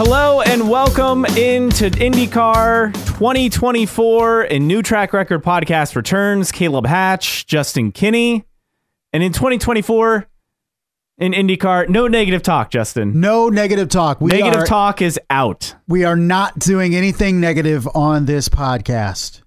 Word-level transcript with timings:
Hello 0.00 0.40
and 0.42 0.70
welcome 0.70 1.24
into 1.24 1.90
IndyCar 1.90 2.94
2024 2.94 4.42
and 4.42 4.68
New 4.68 4.80
Track 4.80 5.12
Record 5.12 5.42
Podcast 5.42 5.96
returns. 5.96 6.52
Caleb 6.52 6.86
Hatch, 6.86 7.48
Justin 7.48 7.90
Kinney. 7.90 8.44
And 9.12 9.24
in 9.24 9.32
2024, 9.32 10.28
in 11.18 11.32
IndyCar, 11.32 11.88
no 11.88 12.06
negative 12.06 12.44
talk, 12.44 12.70
Justin. 12.70 13.18
No 13.18 13.48
negative 13.48 13.88
talk. 13.88 14.20
We 14.20 14.30
negative 14.30 14.60
are, 14.60 14.66
talk 14.66 15.02
is 15.02 15.18
out. 15.30 15.74
We 15.88 16.04
are 16.04 16.14
not 16.14 16.56
doing 16.60 16.94
anything 16.94 17.40
negative 17.40 17.88
on 17.92 18.26
this 18.26 18.48
podcast. 18.48 19.42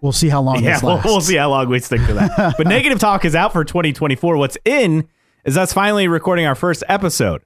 We'll 0.00 0.12
see 0.12 0.30
how 0.30 0.40
long 0.40 0.64
yeah, 0.64 0.76
this 0.76 0.82
lasts. 0.82 1.04
We'll, 1.04 1.14
we'll 1.16 1.20
see 1.20 1.36
how 1.36 1.50
long 1.50 1.68
we 1.68 1.78
stick 1.80 2.00
to 2.06 2.14
that. 2.14 2.54
but 2.56 2.66
negative 2.66 2.98
talk 2.98 3.26
is 3.26 3.34
out 3.34 3.52
for 3.52 3.64
2024. 3.64 4.34
What's 4.38 4.56
in 4.64 5.06
is 5.44 5.58
us 5.58 5.74
finally 5.74 6.08
recording 6.08 6.46
our 6.46 6.54
first 6.54 6.84
episode 6.88 7.42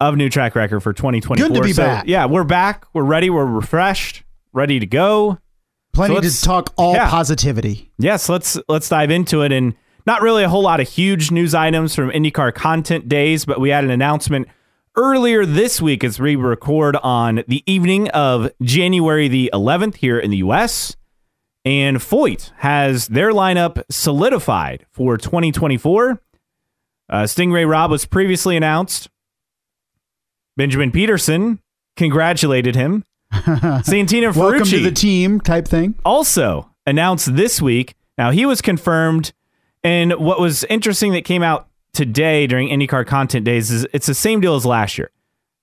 of 0.00 0.16
New 0.16 0.28
Track 0.28 0.54
Record 0.54 0.80
for 0.80 0.92
2024. 0.92 1.48
Good 1.48 1.54
to 1.54 1.62
be 1.62 1.72
so, 1.72 1.82
back. 1.82 2.06
Yeah, 2.06 2.26
we're 2.26 2.44
back. 2.44 2.86
We're 2.92 3.02
ready. 3.02 3.30
We're 3.30 3.46
refreshed, 3.46 4.24
ready 4.52 4.78
to 4.80 4.86
go. 4.86 5.38
Plenty 5.92 6.14
so 6.14 6.20
to 6.20 6.42
talk 6.42 6.74
all 6.76 6.94
yeah. 6.94 7.10
positivity. 7.10 7.90
Yes, 7.98 8.28
let's 8.28 8.58
let's 8.68 8.88
dive 8.88 9.10
into 9.10 9.42
it. 9.42 9.52
And 9.52 9.74
not 10.06 10.22
really 10.22 10.44
a 10.44 10.48
whole 10.48 10.62
lot 10.62 10.80
of 10.80 10.88
huge 10.88 11.30
news 11.30 11.54
items 11.54 11.94
from 11.94 12.10
IndyCar 12.10 12.54
content 12.54 13.08
days, 13.08 13.44
but 13.44 13.60
we 13.60 13.70
had 13.70 13.84
an 13.84 13.90
announcement 13.90 14.48
earlier 14.96 15.44
this 15.44 15.80
week 15.80 16.02
as 16.02 16.18
we 16.18 16.34
record 16.36 16.96
on 16.96 17.44
the 17.46 17.62
evening 17.66 18.08
of 18.10 18.50
January 18.62 19.28
the 19.28 19.50
11th 19.52 19.96
here 19.96 20.18
in 20.18 20.30
the 20.30 20.38
US. 20.38 20.96
And 21.64 21.98
Foyt 21.98 22.52
has 22.58 23.08
their 23.08 23.32
lineup 23.32 23.82
solidified 23.90 24.86
for 24.90 25.18
2024. 25.18 26.20
Uh, 27.10 27.26
Sting 27.26 27.52
Ray 27.52 27.64
Robb 27.64 27.90
was 27.90 28.06
previously 28.06 28.56
announced. 28.56 29.08
Benjamin 30.58 30.90
Pedersen 30.90 31.60
congratulated 31.96 32.74
him. 32.74 33.04
Santino 33.32 34.32
Ferrucci. 34.32 34.36
Welcome 34.36 34.64
to 34.64 34.82
the 34.82 34.92
team 34.92 35.40
type 35.40 35.66
thing. 35.66 35.94
Also 36.04 36.68
announced 36.86 37.34
this 37.34 37.62
week. 37.62 37.94
Now, 38.18 38.32
he 38.32 38.44
was 38.44 38.60
confirmed 38.60 39.32
and 39.84 40.12
what 40.14 40.40
was 40.40 40.64
interesting 40.64 41.12
that 41.12 41.24
came 41.24 41.42
out 41.42 41.68
today 41.92 42.46
during 42.46 42.68
IndyCar 42.68 43.06
content 43.06 43.44
days 43.44 43.70
is 43.70 43.86
it's 43.92 44.06
the 44.06 44.14
same 44.14 44.40
deal 44.40 44.56
as 44.56 44.66
last 44.66 44.98
year. 44.98 45.10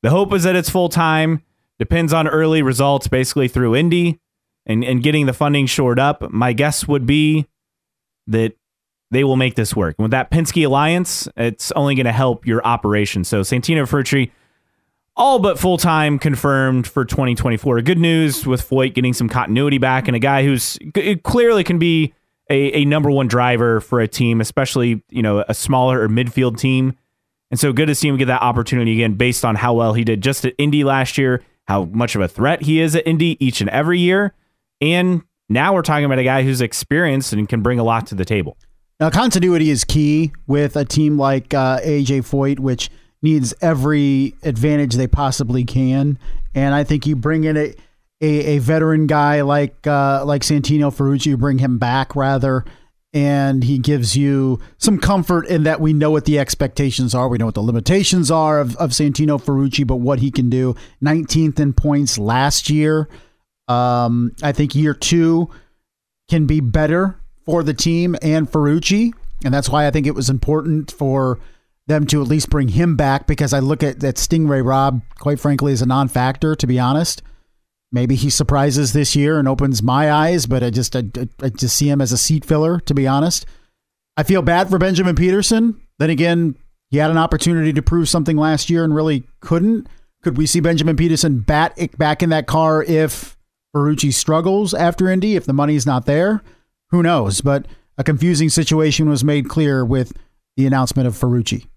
The 0.02 0.10
hope 0.10 0.34
is 0.34 0.44
that 0.44 0.56
it's 0.56 0.70
full 0.70 0.90
time, 0.90 1.44
depends 1.80 2.14
on 2.14 2.28
early 2.28 2.62
results 2.62 3.08
basically 3.08 3.48
through 3.48 3.76
Indy 3.76 4.20
and, 4.66 4.84
and 4.84 5.04
getting 5.04 5.26
the 5.26 5.34
funding 5.34 5.66
shored 5.66 6.00
up. 6.00 6.32
My 6.32 6.54
guess 6.54 6.88
would 6.88 7.06
be 7.06 7.48
that 8.28 8.54
they 9.12 9.24
will 9.24 9.36
make 9.36 9.56
this 9.56 9.76
work. 9.76 9.96
And 9.98 10.06
with 10.06 10.12
that 10.12 10.32
Penske 10.32 10.66
alliance, 10.66 11.28
it's 11.36 11.72
only 11.74 11.96
going 11.96 12.06
to 12.06 12.12
help 12.12 12.48
your 12.48 12.66
operation. 12.66 13.24
So 13.24 13.42
Santino 13.42 13.84
Ferrucci, 13.84 14.32
all 15.16 15.40
but 15.40 15.58
full 15.60 15.78
time 15.78 16.20
confirmed 16.20 16.88
for 16.88 17.06
2024. 17.06 17.82
Good 17.82 17.98
news 18.00 18.46
with 18.46 18.68
Foyt 18.68 18.94
getting 18.94 19.14
some 19.14 19.30
continuity 19.30 19.78
back 19.78 20.08
and 20.08 20.16
a 20.16 20.20
guy 20.20 20.44
who's 20.44 20.78
clearly 21.24 21.64
can 21.64 21.80
be 21.80 22.14
a, 22.50 22.82
a 22.82 22.86
number 22.86 23.10
one 23.10 23.28
driver 23.28 23.80
for 23.80 24.00
a 24.00 24.08
team, 24.08 24.42
especially 24.42 25.04
you 25.10 25.22
know 25.22 25.44
a 25.48 25.54
smaller 25.54 26.02
or 26.02 26.08
midfield 26.08 26.58
team. 26.58 26.98
And 27.52 27.60
so 27.60 27.72
good 27.72 27.88
to 27.88 27.96
see 27.96 28.08
him 28.08 28.18
get 28.18 28.26
that 28.26 28.42
opportunity 28.42 28.94
again, 28.94 29.14
based 29.14 29.46
on 29.46 29.56
how 29.56 29.74
well 29.74 29.94
he 29.94 30.04
did 30.04 30.22
just 30.22 30.46
at 30.46 30.56
Indy 30.58 30.84
last 30.84 31.18
year, 31.18 31.44
how 31.68 31.86
much 31.86 32.16
of 32.16 32.22
a 32.22 32.28
threat 32.28 32.64
he 32.64 32.82
is 32.82 32.96
at 32.96 33.08
Indy 33.08 33.38
each 33.44 33.62
and 33.62 33.70
every 33.70 34.00
year, 34.00 34.34
and 34.82 35.22
now 35.48 35.74
we're 35.74 35.84
talking 35.84 36.06
about 36.06 36.20
a 36.20 36.24
guy 36.24 36.44
who's 36.44 36.60
experienced 36.60 37.32
and 37.34 37.48
can 37.48 37.62
bring 37.62 37.80
a 37.80 37.84
lot 37.84 38.08
to 38.08 38.16
the 38.16 38.26
table. 38.26 38.58
Now, 39.00 39.10
continuity 39.10 39.70
is 39.70 39.84
key 39.84 40.32
with 40.48 40.76
a 40.76 40.86
team 40.86 41.18
like 41.18 41.54
uh, 41.54 41.80
AJ 41.82 42.22
Foyt, 42.22 42.60
which 42.60 42.90
needs 43.26 43.54
every 43.62 44.36
advantage 44.44 44.96
they 44.96 45.08
possibly 45.08 45.66
can. 45.66 46.18
And 46.54 46.74
I 46.74 46.86
think 46.86 47.06
you 47.06 47.18
bring 47.18 47.44
in 47.44 47.58
a 47.58 47.76
a, 48.22 48.56
a 48.56 48.58
veteran 48.60 49.08
guy 49.08 49.42
like 49.42 49.86
uh, 49.86 50.24
like 50.26 50.42
Santino 50.42 50.94
Ferrucci, 50.94 51.28
you 51.28 51.38
bring 51.38 51.58
him 51.58 51.78
back 51.78 52.16
rather, 52.16 52.64
and 53.14 53.64
he 53.64 53.78
gives 53.78 54.16
you 54.16 54.62
some 54.78 55.00
comfort 55.00 55.48
in 55.48 55.64
that 55.64 55.82
we 55.82 55.92
know 55.92 56.12
what 56.12 56.26
the 56.26 56.40
expectations 56.40 57.14
are, 57.14 57.28
we 57.28 57.38
know 57.38 57.46
what 57.46 57.56
the 57.56 57.62
limitations 57.62 58.32
are 58.32 58.60
of, 58.60 58.76
of 58.78 58.92
Santino 58.92 59.42
Ferrucci, 59.42 59.86
but 59.86 59.98
what 59.98 60.20
he 60.20 60.32
can 60.32 60.50
do. 60.50 60.76
19th 61.04 61.60
in 61.60 61.74
points 61.74 62.18
last 62.18 62.70
year. 62.70 63.10
Um, 63.68 64.36
I 64.44 64.52
think 64.52 64.76
year 64.76 64.94
two 64.94 65.50
can 66.30 66.46
be 66.46 66.60
better 66.60 67.20
for 67.46 67.64
the 67.64 67.74
team 67.74 68.16
and 68.22 68.50
Ferrucci, 68.50 69.12
and 69.44 69.54
that's 69.54 69.70
why 69.70 69.88
I 69.88 69.92
think 69.92 70.08
it 70.08 70.16
was 70.16 70.30
important 70.30 70.92
for 70.92 71.40
them 71.88 72.06
to 72.08 72.22
at 72.22 72.28
least 72.28 72.50
bring 72.50 72.70
him 72.70 72.96
back 72.96 73.28
because 73.28 73.54
I 73.54 73.60
look 73.60 73.84
at 73.84 74.00
that 74.00 74.18
Sting 74.18 74.48
Ray 74.48 74.62
Robb, 74.62 75.02
quite 75.20 75.40
frankly, 75.40 75.72
as 75.72 75.82
a 75.82 75.86
non-factor, 75.86 76.56
to 76.56 76.68
be 76.68 76.80
honest. 76.80 77.22
Maybe 77.92 78.16
he 78.16 78.30
surprises 78.30 78.94
this 78.94 79.16
year 79.16 79.40
and 79.40 79.48
opens 79.48 79.84
my 79.84 80.12
eyes, 80.12 80.48
but 80.48 80.64
I 80.64 80.70
just 80.70 80.96
I, 80.96 81.04
I 81.42 81.50
just 81.50 81.76
see 81.76 81.90
him 81.90 82.02
as 82.02 82.12
a 82.12 82.18
seat 82.18 82.44
filler, 82.44 82.80
to 82.82 82.94
be 82.94 83.08
honest. 83.08 83.46
I 84.18 84.24
feel 84.24 84.42
bad 84.42 84.70
for 84.70 84.78
Benjamin 84.78 85.16
Pedersen. 85.16 85.80
Then 86.00 86.10
again, 86.10 86.58
he 86.90 86.98
had 86.98 87.12
an 87.12 87.18
opportunity 87.18 87.72
to 87.74 87.82
prove 87.82 88.10
something 88.10 88.38
last 88.38 88.70
year 88.70 88.84
and 88.84 88.96
really 88.96 89.28
couldn't. 89.40 89.88
Could 90.24 90.38
we 90.38 90.46
see 90.46 90.60
Benjamin 90.60 90.98
Pedersen 90.98 91.40
bat 91.40 91.78
back 91.98 92.24
in 92.24 92.30
that 92.30 92.48
car 92.48 92.84
if 92.84 93.38
Ferrucci 93.76 94.14
struggles 94.14 94.74
after 94.74 95.10
Indy, 95.10 95.36
if 95.36 95.46
the 95.46 95.54
money's 95.54 95.86
not 95.86 96.06
there? 96.06 96.42
Who 96.90 97.04
knows? 97.04 97.42
But 97.42 97.68
a 97.98 98.04
confusing 98.04 98.50
situation 98.50 99.10
was 99.10 99.24
made 99.24 99.50
clear 99.50 99.86
with 99.86 100.14
the 100.58 100.66
announcement 100.66 101.08
of 101.08 101.14
Ferrucci. 101.14 101.68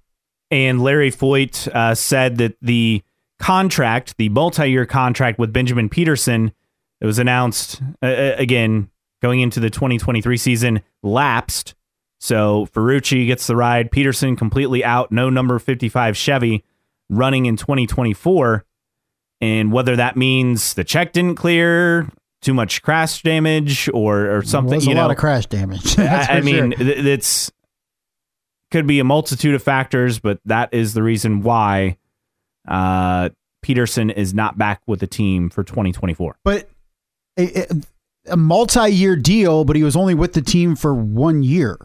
And 0.50 0.81
Larry 0.81 1.10
Foyt 1.10 1.69
uh, 1.69 1.94
said 1.94 2.38
that 2.38 2.56
the 2.62 3.03
contract, 3.38 4.16
the 4.16 4.28
multi-year 4.31 4.86
contract 4.86 5.38
with 5.38 5.53
Benjamin 5.53 5.88
Pedersen 5.88 6.53
that 7.00 7.06
was 7.06 7.19
announced 7.19 7.82
uh, 8.03 8.32
again 8.36 8.91
going 9.22 9.41
into 9.41 9.60
the 9.60 9.70
2023 9.70 10.36
season 10.36 10.81
lapsed. 11.03 11.75
So 12.20 12.66
Ferrucci 12.72 13.26
gets 13.26 13.47
the 13.47 13.56
ride. 13.56 13.92
Pedersen 13.92 14.36
completely 14.36 14.84
out. 14.84 15.12
No 15.12 15.31
number 15.31 15.59
55 15.59 16.16
Chevy 16.16 16.65
running 17.09 17.47
in 17.47 17.56
2024. 17.56 18.65
And 19.41 19.72
whether 19.72 19.94
that 19.97 20.16
means 20.16 20.75
the 20.75 20.82
check 20.82 21.12
didn't 21.12 21.36
clear, 21.36 22.09
too 22.41 22.54
much 22.54 22.82
crash 22.82 23.22
damage, 23.22 23.88
or 23.94 24.36
or 24.38 24.42
something, 24.42 24.80
you 24.80 24.92
a 24.92 24.94
know, 24.94 25.03
lot 25.03 25.10
of 25.12 25.16
crash 25.16 25.47
damage. 25.47 25.97
I, 25.98 26.38
I 26.38 26.41
mean, 26.41 26.72
sure. 26.72 26.86
it's 26.88 27.53
could 28.71 28.87
be 28.87 29.01
a 29.01 29.05
multitude 29.05 29.55
of 29.55 29.62
factors, 29.62 30.19
but 30.19 30.41
that 30.45 30.73
is 30.73 30.95
the 30.95 31.03
reason 31.03 31.43
why 31.43 31.97
uh, 32.67 33.31
Pedersen 33.62 34.11
is 34.11 34.34
not 34.34 34.59
back 34.59 34.83
with 34.87 35.01
the 35.01 35.06
team 35.06 35.51
for 35.51 35.65
2024. 35.65 36.39
But 36.45 36.69
a, 37.39 37.67
a 38.27 38.37
multi-year 38.37 39.17
deal, 39.17 39.65
but 39.65 39.77
he 39.77 39.83
was 39.83 39.97
only 39.97 40.15
with 40.15 40.33
the 40.33 40.43
team 40.43 40.77
for 40.77 40.95
one 40.95 41.43
year. 41.43 41.78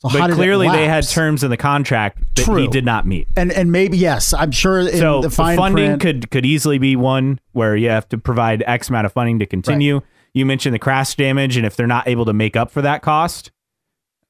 So 0.00 0.10
but 0.10 0.32
clearly, 0.32 0.68
they 0.68 0.86
had 0.86 1.08
terms 1.08 1.42
in 1.42 1.50
the 1.50 1.56
contract 1.56 2.22
that 2.36 2.44
True. 2.44 2.56
he 2.56 2.68
did 2.68 2.84
not 2.84 3.06
meet, 3.06 3.28
and 3.34 3.50
and 3.50 3.72
maybe 3.72 3.96
yes, 3.96 4.34
I'm 4.34 4.50
sure. 4.50 4.86
so 4.90 5.22
the, 5.22 5.30
funding 5.30 5.72
print, 5.72 6.02
could 6.02 6.30
could 6.30 6.44
easily 6.44 6.76
be 6.76 6.96
one 6.96 7.40
where 7.52 7.74
you 7.74 7.88
have 7.88 8.06
to 8.10 8.18
provide 8.18 8.62
X 8.66 8.90
amount 8.90 9.06
of 9.06 9.12
funding 9.14 9.38
to 9.38 9.46
continue. 9.46 9.94
Right. 9.94 10.04
You 10.34 10.44
mentioned 10.44 10.74
the 10.74 10.78
crash 10.78 11.14
damage, 11.14 11.56
and 11.56 11.64
if 11.64 11.76
they're 11.76 11.86
not 11.86 12.06
able 12.06 12.26
to 12.26 12.34
make 12.34 12.56
up 12.56 12.70
for 12.70 12.82
that 12.82 13.00
cost, 13.00 13.50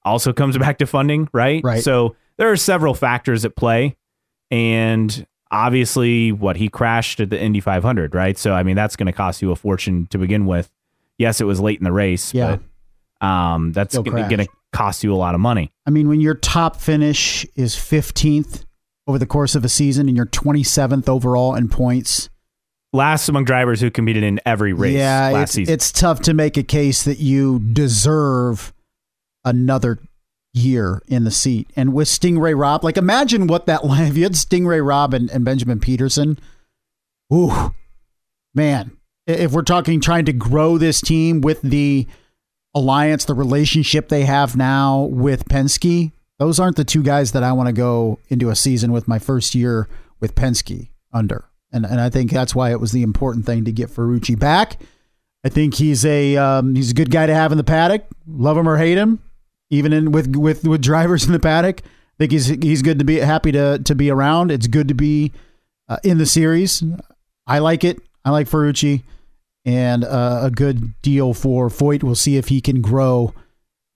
also 0.07 0.33
comes 0.33 0.57
back 0.57 0.79
to 0.79 0.87
funding, 0.87 1.29
right? 1.33 1.63
Right. 1.63 1.83
So 1.83 2.17
there 2.39 2.51
are 2.51 2.57
several 2.57 2.95
factors 2.95 3.45
at 3.45 3.57
play, 3.57 3.97
and 4.51 5.27
obviously 5.51 6.33
what 6.33 6.57
he 6.57 6.69
crashed 6.69 7.21
at 7.21 7.31
the 7.31 7.41
Indy 7.41 7.61
500, 7.61 8.15
right? 8.15 8.39
So 8.39 8.53
I 8.53 8.63
mean 8.63 8.77
that's 8.77 8.97
going 8.97 9.07
to 9.07 9.13
cost 9.13 9.43
you 9.43 9.51
a 9.51 9.57
fortune 9.57 10.07
to 10.09 10.19
begin 10.19 10.47
with. 10.47 10.71
Yes, 11.19 11.41
it 11.41 11.45
was 11.45 11.61
late 11.61 11.79
in 11.79 11.85
the 11.85 11.93
race, 11.93 12.35
yeah. 12.35 12.59
but 13.21 13.27
um, 13.27 13.73
that's 13.73 13.97
going 13.97 14.29
to 14.29 14.47
cost 14.73 15.03
you 15.03 15.15
a 15.15 15.17
lot 15.17 15.35
of 15.35 15.41
money. 15.41 15.73
I 15.87 15.91
mean, 15.91 16.09
when 16.09 16.21
your 16.21 16.35
top 16.35 16.77
finish 16.77 17.47
is 17.55 17.75
15th 17.75 18.65
over 19.07 19.19
the 19.19 19.27
course 19.27 19.55
of 19.55 19.65
a 19.65 19.69
season 19.69 20.09
and 20.09 20.17
you're 20.17 20.27
27th 20.27 21.09
overall 21.09 21.55
in 21.55 21.69
points, 21.69 22.29
last 22.93 23.29
among 23.31 23.45
drivers 23.45 23.81
who 23.81 23.91
competed 23.91 24.25
in 24.25 24.41
every 24.45 24.75
race. 24.75 24.95
Yeah, 24.95 25.43
it's, 25.43 25.53
season. 25.53 25.73
it's 25.73 25.91
tough 25.91 26.21
to 26.23 26.35
make 26.35 26.59
a 26.59 26.63
case 26.63 27.05
that 27.05 27.19
you 27.19 27.61
deserve 27.61 28.75
another 29.47 29.99
year 30.53 31.03
in 31.09 31.25
the 31.25 31.31
seat. 31.31 31.71
And 31.77 31.95
with 31.95 32.09
Sting 32.09 32.39
Ray 32.39 32.53
Robb, 32.53 32.85
like 32.85 32.99
imagine 32.99 33.47
what 33.47 33.65
that 33.67 33.85
line, 33.87 34.09
if 34.09 34.17
you 34.17 34.25
had 34.25 34.37
Sting 34.37 34.67
Ray 34.67 34.83
Robb 34.83 35.15
and, 35.15 35.31
and 35.31 35.45
Benjamin 35.45 35.81
Pedersen. 35.81 36.39
ooh, 37.33 37.75
man, 38.55 38.91
if 39.27 39.53
we're 39.53 39.63
talking 39.63 40.01
trying 40.01 40.27
to 40.27 40.33
grow 40.33 40.77
this 40.77 41.01
team 41.01 41.41
with 41.41 41.63
the 41.63 42.07
alliance, 42.75 43.25
the 43.25 43.35
relationship 43.35 44.09
they 44.09 44.25
have 44.25 44.57
now 44.57 45.03
with 45.03 45.47
Penske, 45.47 46.13
those 46.39 46.61
aren't 46.61 46.77
the 46.77 46.85
two 46.85 47.03
guys 47.03 47.33
that 47.33 47.43
I 47.43 47.53
want 47.53 47.69
to 47.69 47.73
go 47.73 48.19
into 48.29 48.51
a 48.51 48.57
season 48.57 48.93
with 48.93 49.09
my 49.09 49.19
first 49.19 49.55
year 49.55 49.89
with 50.21 50.35
Penske 50.35 50.91
under. 51.13 51.47
And, 51.73 51.85
and 51.85 52.01
I 52.01 52.11
think 52.11 52.31
that's 52.31 52.55
why 52.55 52.71
it 52.71 52.81
was 52.81 52.93
the 52.93 53.03
important 53.03 53.47
thing 53.47 53.65
to 53.65 53.73
get 53.73 53.89
Ferrucci 53.89 54.39
back. 54.39 54.79
I 55.45 55.49
think 55.49 55.75
he's 55.75 56.05
a 56.05 56.37
um, 56.37 56.75
he's 56.75 56.91
a 56.91 56.95
good 56.95 57.11
guy 57.11 57.27
to 57.27 57.35
have 57.35 57.53
in 57.53 57.59
the 57.59 57.65
paddock. 57.65 58.05
Love 58.27 58.57
him 58.57 58.69
or 58.69 58.79
hate 58.79 58.99
him, 58.99 59.21
even 59.71 59.93
in 59.93 60.13
with 60.13 60.35
with 60.37 60.65
with 60.67 60.83
drivers 60.83 61.25
in 61.27 61.33
the 61.33 61.39
paddock. 61.41 61.83
I 61.85 61.89
think 62.19 62.33
he's 62.33 62.47
he's 62.47 62.83
good 62.83 62.99
to 62.99 63.05
be 63.05 63.17
happy 63.19 63.53
to 63.53 63.79
to 63.79 63.95
be 63.95 64.11
around. 64.11 64.51
It's 64.51 64.67
good 64.67 64.89
to 64.89 64.95
be 64.95 65.33
uh, 65.89 65.99
in 66.03 66.19
the 66.19 66.27
series. 66.27 66.83
I 67.47 67.59
like 67.61 67.85
it. 67.85 68.01
I 68.25 68.31
like 68.31 68.49
Ferrucci, 68.49 69.03
and 69.65 70.05
uh, 70.05 70.41
a 70.45 70.51
good 70.51 71.01
deal 71.03 71.33
for 71.35 71.69
Foyt. 71.69 72.03
We'll 72.03 72.15
see 72.15 72.37
if 72.37 72.49
he 72.49 72.61
can 72.61 72.81
grow 72.81 73.35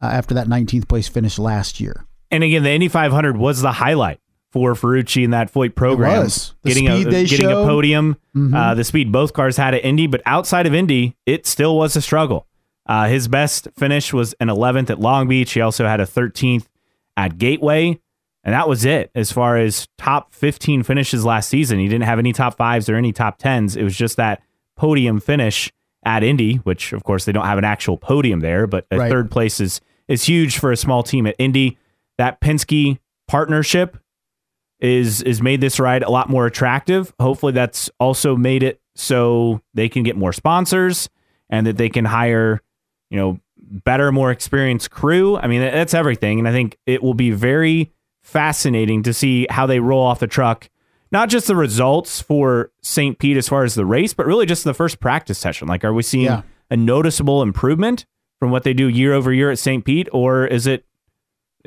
uh, 0.02 0.06
after 0.06 0.34
that 0.34 0.46
19th 0.46 0.88
place 0.88 1.08
finish 1.08 1.38
last 1.38 1.80
year. 1.80 2.04
And 2.30 2.44
again, 2.44 2.62
the 2.62 2.70
Indy 2.70 2.86
500 2.88 3.36
was 3.36 3.60
the 3.60 3.72
highlight 3.72 4.20
for 4.52 4.74
Ferrucci 4.74 5.24
in 5.24 5.30
that 5.30 5.52
Foyt 5.52 5.74
program. 5.74 6.28
getting 6.64 6.88
a 6.88 7.04
getting 7.04 7.46
a 7.50 7.54
podium, 7.64 8.16
Mhm. 8.36 8.54
uh, 8.54 8.74
the 8.74 8.84
speed 8.84 9.10
both 9.10 9.32
cars 9.32 9.56
had 9.56 9.74
at 9.74 9.84
Indy, 9.84 10.06
but 10.06 10.22
outside 10.26 10.66
of 10.66 10.74
Indy, 10.74 11.16
it 11.26 11.46
still 11.46 11.76
was 11.76 11.96
a 11.96 12.00
struggle. 12.02 12.46
Uh, 12.90 13.06
his 13.06 13.28
best 13.28 13.68
finish 13.78 14.12
was 14.12 14.34
an 14.40 14.48
11th 14.48 14.90
at 14.90 14.98
Long 14.98 15.28
Beach. 15.28 15.52
He 15.52 15.60
also 15.60 15.86
had 15.86 16.00
a 16.00 16.04
13th 16.06 16.66
at 17.16 17.38
Gateway, 17.38 18.00
and 18.42 18.52
that 18.52 18.68
was 18.68 18.84
it 18.84 19.12
as 19.14 19.30
far 19.30 19.56
as 19.56 19.86
top 19.96 20.34
15 20.34 20.82
finishes 20.82 21.24
last 21.24 21.48
season. 21.48 21.78
He 21.78 21.86
didn't 21.86 22.04
have 22.04 22.18
any 22.18 22.32
top 22.32 22.56
fives 22.56 22.88
or 22.88 22.96
any 22.96 23.12
top 23.12 23.38
tens. 23.38 23.76
It 23.76 23.84
was 23.84 23.96
just 23.96 24.16
that 24.16 24.42
podium 24.76 25.20
finish 25.20 25.72
at 26.04 26.24
Indy, 26.24 26.56
which 26.56 26.92
of 26.92 27.04
course 27.04 27.26
they 27.26 27.32
don't 27.32 27.46
have 27.46 27.58
an 27.58 27.64
actual 27.64 27.96
podium 27.96 28.40
there, 28.40 28.66
but 28.66 28.86
a 28.90 28.98
Right. 28.98 29.10
third 29.10 29.30
place 29.30 29.60
is 29.60 29.80
is 30.08 30.24
huge 30.24 30.58
for 30.58 30.72
a 30.72 30.76
small 30.76 31.04
team 31.04 31.26
at 31.28 31.36
Indy. 31.38 31.78
That 32.18 32.40
Penske 32.40 32.98
partnership 33.28 33.98
is 34.80 35.22
is 35.22 35.40
made 35.40 35.60
this 35.60 35.78
ride 35.78 36.02
a 36.02 36.10
lot 36.10 36.28
more 36.28 36.46
attractive. 36.46 37.12
Hopefully 37.20 37.52
that's 37.52 37.88
also 38.00 38.34
made 38.34 38.64
it 38.64 38.80
so 38.96 39.60
they 39.74 39.88
can 39.88 40.02
get 40.02 40.16
more 40.16 40.32
sponsors 40.32 41.08
and 41.48 41.66
that 41.66 41.76
they 41.76 41.88
can 41.88 42.06
hire, 42.06 42.60
you 43.10 43.18
know, 43.18 43.40
better, 43.58 44.10
more 44.12 44.30
experienced 44.30 44.90
crew. 44.90 45.36
I 45.36 45.46
mean, 45.46 45.60
that's 45.60 45.94
everything 45.94 46.38
and 46.38 46.48
I 46.48 46.52
think 46.52 46.78
it 46.86 47.02
will 47.02 47.14
be 47.14 47.30
very 47.30 47.92
fascinating 48.22 49.02
to 49.02 49.12
see 49.12 49.46
how 49.50 49.66
they 49.66 49.80
roll 49.80 50.02
off 50.04 50.20
the 50.20 50.26
truck. 50.26 50.68
Not 51.12 51.28
just 51.28 51.46
the 51.48 51.56
results 51.56 52.20
for 52.20 52.70
St. 52.82 53.18
Pete 53.18 53.36
as 53.36 53.48
far 53.48 53.64
as 53.64 53.74
the 53.74 53.84
race, 53.84 54.14
but 54.14 54.26
really 54.26 54.46
just 54.46 54.62
the 54.64 54.74
first 54.74 55.00
practice 55.00 55.38
session. 55.38 55.66
Like 55.68 55.84
are 55.84 55.92
we 55.92 56.02
seeing 56.02 56.26
Yeah. 56.26 56.42
a 56.70 56.76
noticeable 56.76 57.42
improvement 57.42 58.06
from 58.38 58.50
what 58.50 58.62
they 58.62 58.72
do 58.72 58.88
year 58.88 59.12
over 59.12 59.32
year 59.32 59.50
at 59.50 59.58
St. 59.58 59.84
Pete 59.84 60.08
or 60.12 60.46
is 60.46 60.66
it 60.66 60.84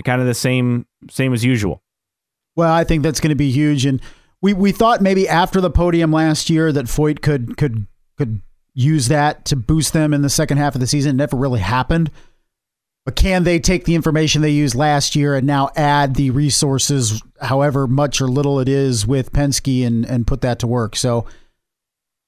kind 0.05 0.21
of 0.21 0.27
the 0.27 0.33
same 0.33 0.85
same 1.09 1.33
as 1.33 1.43
usual? 1.43 1.83
Well, 2.55 2.71
I 2.73 2.83
think 2.83 3.03
that's 3.03 3.19
going 3.19 3.29
to 3.29 3.35
be 3.35 3.49
huge, 3.51 3.85
and 3.85 3.99
we, 4.41 4.53
we 4.53 4.71
thought 4.71 5.01
maybe 5.01 5.27
after 5.27 5.59
the 5.59 5.71
podium 5.71 6.11
last 6.11 6.49
year 6.49 6.71
that 6.71 6.85
Foyt 6.85 7.21
could 7.21 7.57
could 7.57 7.87
could 8.17 8.41
use 8.73 9.07
that 9.07 9.45
to 9.45 9.55
boost 9.55 9.93
them 9.93 10.13
in 10.13 10.21
the 10.21 10.29
second 10.29 10.57
half 10.57 10.75
of 10.75 10.81
the 10.81 10.87
season. 10.87 11.11
It 11.11 11.17
never 11.17 11.37
really 11.37 11.59
happened. 11.59 12.11
But 13.05 13.15
can 13.17 13.43
they 13.43 13.59
take 13.59 13.83
the 13.83 13.95
information 13.95 14.41
they 14.41 14.49
used 14.49 14.75
last 14.75 15.15
year 15.15 15.35
and 15.35 15.45
now 15.45 15.69
add 15.75 16.15
the 16.15 16.29
resources, 16.29 17.21
however 17.41 17.85
much 17.85 18.21
or 18.21 18.27
little 18.27 18.59
it 18.59 18.69
is, 18.69 19.05
with 19.05 19.33
Penske 19.33 19.85
and 19.85 20.05
and 20.05 20.25
put 20.25 20.41
that 20.41 20.59
to 20.59 20.67
work? 20.67 20.95
So 20.95 21.25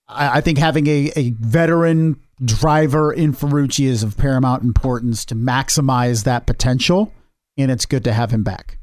I, 0.08 0.38
I 0.38 0.42
think 0.42 0.58
having 0.58 0.88
a, 0.88 1.12
a 1.16 1.30
veteran 1.32 2.20
driver 2.44 3.14
in 3.14 3.32
Ferrucci 3.32 3.86
is 3.86 4.04
of 4.04 4.18
paramount 4.18 4.64
importance 4.64 5.24
to 5.26 5.36
maximize 5.36 6.26
that 6.26 6.46
potential, 6.46 7.14
and 7.58 7.72
it's 7.72 7.86
good 7.86 8.04
to 8.04 8.12
have 8.12 8.32
him 8.32 8.44
back. 8.44 8.78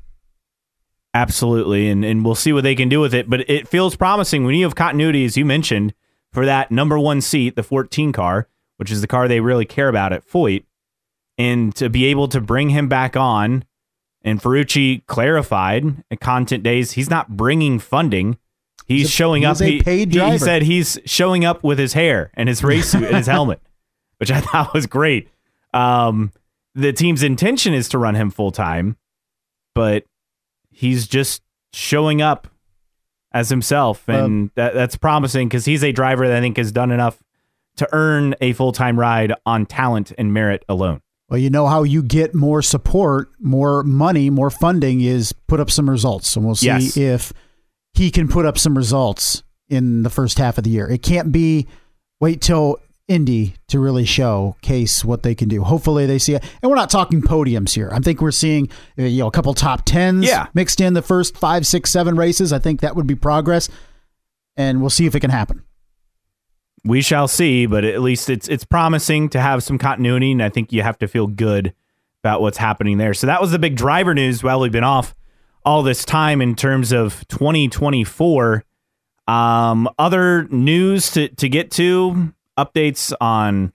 Absolutely, 1.12 1.90
and 1.90 2.06
and 2.06 2.24
we'll 2.24 2.34
see 2.34 2.54
what 2.54 2.64
they 2.64 2.74
can 2.74 2.88
do 2.88 3.00
with 3.00 3.12
it. 3.12 3.28
But 3.28 3.50
it 3.50 3.68
feels 3.68 3.96
promising 3.96 4.46
when 4.46 4.54
you 4.54 4.64
have 4.64 4.74
continuity, 4.74 5.26
as 5.26 5.36
you 5.36 5.44
mentioned, 5.44 5.92
for 6.32 6.44
that 6.46 6.70
number 6.70 6.98
one 6.98 7.20
seat, 7.20 7.56
the 7.56 7.62
14 7.62 8.12
car, 8.12 8.48
which 8.76 8.90
is 8.90 9.00
the 9.00 9.06
car 9.06 9.28
they 9.28 9.40
really 9.40 9.64
care 9.64 9.88
about 9.88 10.12
at 10.12 10.26
Foyt, 10.26 10.64
and 11.38 11.74
to 11.76 11.88
be 11.88 12.06
able 12.06 12.28
to 12.28 12.40
bring 12.40 12.70
him 12.70 12.88
back 12.88 13.16
on. 13.16 13.64
And 14.24 14.40
Ferrucci 14.40 15.04
clarified 15.06 16.04
at 16.10 16.20
Content 16.20 16.62
Days, 16.62 16.92
he's 16.92 17.10
not 17.10 17.36
bringing 17.36 17.78
funding. 17.80 18.38
He's, 18.86 19.02
He's 19.02 19.10
showing 19.10 19.44
up. 19.44 19.56
he's 19.56 19.62
a 19.62 19.66
he, 19.66 19.82
paid 19.82 20.12
he- 20.12 20.30
he 20.30 20.38
said 20.38 20.62
he's 20.62 20.98
showing 21.04 21.44
up 21.44 21.62
with 21.64 21.78
his 21.78 21.92
hair 21.94 22.30
and 22.34 22.48
his 22.48 22.62
race 22.62 22.90
suit 22.90 23.04
and 23.04 23.16
his 23.16 23.26
helmet, 23.28 23.60
which 24.18 24.30
I 24.30 24.40
thought 24.40 24.72
was 24.74 24.86
great. 24.86 25.28
Um, 25.74 26.30
the 26.74 26.92
team's 26.92 27.22
intention 27.22 27.74
is 27.74 27.88
to 27.90 27.98
run 27.98 28.14
him 28.14 28.30
full 28.30 28.50
time, 28.52 28.96
but 29.74 30.04
he's 30.70 31.06
just 31.08 31.42
showing 31.72 32.20
up 32.22 32.46
as 33.34 33.48
himself, 33.48 34.08
and 34.08 34.50
that, 34.54 34.74
that's 34.74 34.96
promising 34.96 35.48
because 35.48 35.64
he's 35.64 35.82
a 35.82 35.92
driver 35.92 36.28
that 36.28 36.36
I 36.36 36.40
think 36.40 36.56
has 36.58 36.72
done 36.72 36.90
enough 36.90 37.22
to 37.76 37.88
earn 37.92 38.34
a 38.40 38.52
full 38.52 38.72
time 38.72 38.98
ride 38.98 39.32
on 39.46 39.66
talent 39.66 40.12
and 40.18 40.32
merit 40.34 40.64
alone. 40.68 41.00
Well, 41.30 41.38
you 41.38 41.48
know 41.48 41.66
how 41.66 41.82
you 41.82 42.02
get 42.02 42.34
more 42.34 42.60
support, 42.60 43.30
more 43.40 43.82
money, 43.84 44.28
more 44.28 44.50
funding 44.50 45.00
is 45.00 45.32
put 45.48 45.60
up 45.60 45.70
some 45.70 45.88
results. 45.88 46.36
And 46.36 46.44
we'll 46.44 46.54
see 46.56 46.66
Yes. 46.66 46.96
if 46.98 47.32
he 47.94 48.10
can 48.10 48.28
put 48.28 48.44
up 48.44 48.58
some 48.58 48.76
results 48.76 49.42
in 49.70 50.02
the 50.02 50.10
first 50.10 50.38
half 50.38 50.58
of 50.58 50.64
the 50.64 50.70
year. 50.70 50.86
It 50.90 51.02
can't 51.02 51.32
be 51.32 51.66
wait 52.20 52.42
till 52.42 52.76
Indy 53.12 53.54
to 53.68 53.78
really 53.78 54.04
showcase 54.04 55.04
what 55.04 55.22
they 55.22 55.34
can 55.34 55.48
do. 55.48 55.62
Hopefully 55.62 56.06
they 56.06 56.18
see 56.18 56.34
it. 56.34 56.42
And 56.62 56.70
we're 56.70 56.76
not 56.76 56.88
talking 56.90 57.20
podiums 57.20 57.74
here. 57.74 57.90
I 57.92 57.98
think 58.00 58.20
we're 58.22 58.30
seeing 58.30 58.68
uh, 58.98 59.02
you 59.02 59.20
know 59.20 59.26
a 59.26 59.30
couple 59.30 59.52
top 59.54 59.82
tens 59.84 60.24
Yeah. 60.26 60.46
mixed 60.54 60.80
in 60.80 60.94
the 60.94 61.02
first 61.02 61.36
five, 61.36 61.66
six, 61.66 61.90
seven 61.90 62.16
races. 62.16 62.52
I 62.52 62.58
think 62.58 62.80
that 62.80 62.96
would 62.96 63.06
be 63.06 63.14
progress. 63.14 63.68
And 64.56 64.80
we'll 64.80 64.90
see 64.90 65.06
if 65.06 65.14
it 65.14 65.20
can 65.20 65.30
happen. 65.30 65.62
We 66.84 67.00
shall 67.02 67.28
see, 67.28 67.66
but 67.66 67.84
at 67.84 68.00
least 68.00 68.28
it's 68.30 68.48
it's 68.48 68.64
promising 68.64 69.28
to 69.30 69.40
have 69.40 69.62
some 69.62 69.78
continuity, 69.78 70.32
and 70.32 70.42
I 70.42 70.48
think 70.48 70.72
you 70.72 70.82
have 70.82 70.98
to 70.98 71.06
feel 71.08 71.26
good 71.28 71.72
about 72.24 72.40
what's 72.40 72.58
happening 72.58 72.98
there. 72.98 73.14
So 73.14 73.26
that 73.28 73.40
was 73.40 73.50
the 73.52 73.58
big 73.58 73.76
driver 73.76 74.14
news 74.14 74.42
while 74.42 74.58
we've 74.60 74.72
been 74.72 74.82
off 74.84 75.14
all 75.64 75.82
this 75.84 76.04
time 76.04 76.40
in 76.42 76.54
terms 76.56 76.90
of 76.92 77.26
2024. 77.28 78.64
Um, 79.28 79.88
other 79.98 80.48
news 80.48 81.10
to, 81.12 81.28
to 81.28 81.48
get 81.48 81.70
to, 81.72 82.32
updates 82.58 83.12
on 83.20 83.72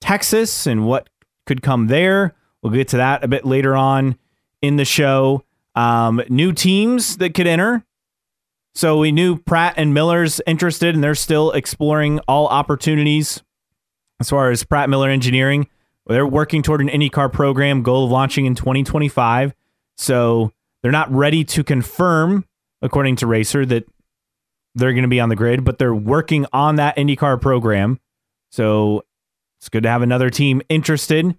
Texas 0.00 0.66
and 0.66 0.86
what 0.86 1.08
could 1.46 1.62
come 1.62 1.86
there. 1.86 2.34
We'll 2.62 2.72
get 2.72 2.88
to 2.88 2.96
that 2.98 3.24
a 3.24 3.28
bit 3.28 3.44
later 3.44 3.76
on 3.76 4.18
in 4.62 4.76
the 4.76 4.84
show. 4.84 5.44
Um, 5.74 6.22
new 6.28 6.52
teams 6.52 7.18
that 7.18 7.34
could 7.34 7.46
enter. 7.46 7.84
So 8.74 8.98
we 8.98 9.12
knew 9.12 9.38
Pratt 9.38 9.74
and 9.76 9.92
Miller's 9.92 10.40
interested, 10.46 10.94
and 10.94 11.02
they're 11.02 11.14
still 11.14 11.50
exploring 11.52 12.20
all 12.28 12.46
opportunities 12.48 13.42
as 14.20 14.30
far 14.30 14.50
as 14.50 14.62
Pratt 14.64 14.88
Miller 14.88 15.08
Engineering. 15.08 15.68
They're 16.06 16.26
working 16.26 16.62
toward 16.62 16.80
an 16.80 16.88
IndyCar 16.88 17.32
program, 17.32 17.82
goal 17.82 18.04
of 18.04 18.10
launching 18.10 18.46
in 18.46 18.54
2025. 18.54 19.54
So 19.96 20.52
they're 20.82 20.92
not 20.92 21.12
ready 21.12 21.44
to 21.44 21.62
confirm, 21.62 22.44
according 22.80 23.16
to 23.16 23.26
Racer, 23.26 23.66
that 23.66 23.84
they're 24.74 24.92
going 24.92 25.02
to 25.02 25.08
be 25.08 25.20
on 25.20 25.28
the 25.28 25.36
grid, 25.36 25.64
but 25.64 25.78
they're 25.78 25.94
working 25.94 26.46
on 26.52 26.76
that 26.76 26.96
IndyCar 26.96 27.40
program. 27.40 28.00
So 28.50 29.04
it's 29.58 29.68
good 29.68 29.82
to 29.82 29.88
have 29.88 30.02
another 30.02 30.30
team 30.30 30.62
interested. 30.68 31.36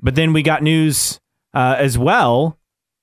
But 0.00 0.14
then 0.14 0.32
we 0.32 0.42
got 0.42 0.62
news 0.62 1.20
uh, 1.54 1.76
as 1.78 1.96
well 1.96 2.58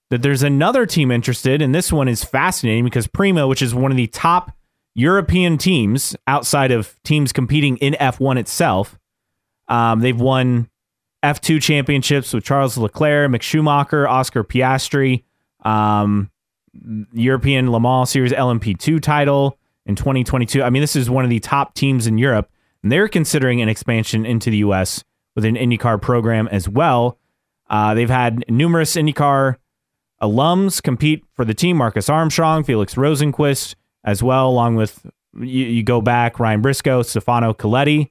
that 0.10 0.22
there's 0.22 0.44
another 0.44 0.86
team 0.86 1.10
interested, 1.10 1.62
and 1.62 1.74
this 1.74 1.92
one 1.92 2.08
is 2.08 2.24
fascinating 2.24 2.84
because 2.84 3.08
Prema, 3.08 3.48
which 3.48 3.62
is 3.62 3.74
one 3.74 3.92
of 3.92 3.98
the 3.98 4.08
top 4.08 4.52
European 4.94 5.58
teams 5.58 6.16
outside 6.28 6.70
of 6.72 7.02
teams 7.04 7.32
competing 7.32 7.78
in 7.78 7.94
F1 7.94 8.38
itself, 8.38 9.00
um, 9.70 10.02
they've 10.02 10.20
won 10.20 10.70
F2 11.24 11.62
championships 11.62 12.34
with 12.34 12.44
Charles 12.44 12.78
Leclerc, 12.78 13.32
Mick 13.32 13.42
Schumacher, 13.42 14.08
Oscar 14.08 14.44
Piastri, 14.44 15.24
um, 15.64 16.30
European 17.14 17.72
Le 17.72 17.80
Mans 17.80 18.10
Series 18.10 18.34
LMP2 18.34 19.02
title 19.02 19.58
in 19.86 19.96
2022. 19.96 20.62
I 20.62 20.70
mean, 20.70 20.82
this 20.82 20.96
is 20.96 21.10
one 21.10 21.24
of 21.24 21.30
the 21.30 21.40
top 21.40 21.74
teams 21.74 22.06
in 22.06 22.18
Europe, 22.18 22.50
and 22.84 22.92
they're 22.92 23.08
considering 23.08 23.62
an 23.62 23.70
expansion 23.70 24.26
into 24.26 24.50
the 24.50 24.58
U.S. 24.58 25.04
with 25.36 25.46
an 25.46 25.56
IndyCar 25.56 26.02
program 26.02 26.48
as 26.50 26.68
well. 26.70 27.18
Uh, 27.70 27.94
they've 27.94 28.10
had 28.10 28.44
numerous 28.50 28.96
IndyCar 28.96 29.56
alums 30.22 30.82
compete 30.84 31.24
for 31.34 31.46
the 31.46 31.54
team 31.54 31.78
Marcus 31.78 32.10
Armstrong, 32.10 32.64
Felix 32.64 32.96
Rosenqvist, 32.96 33.76
as 34.04 34.22
well, 34.24 34.50
along 34.50 34.76
with 34.76 35.06
you, 35.40 35.66
you 35.66 35.84
go 35.84 36.02
back 36.02 36.40
Ryan 36.40 36.62
Briscoe, 36.62 37.02
Stefano 37.04 37.54
Coletti. 37.54 38.10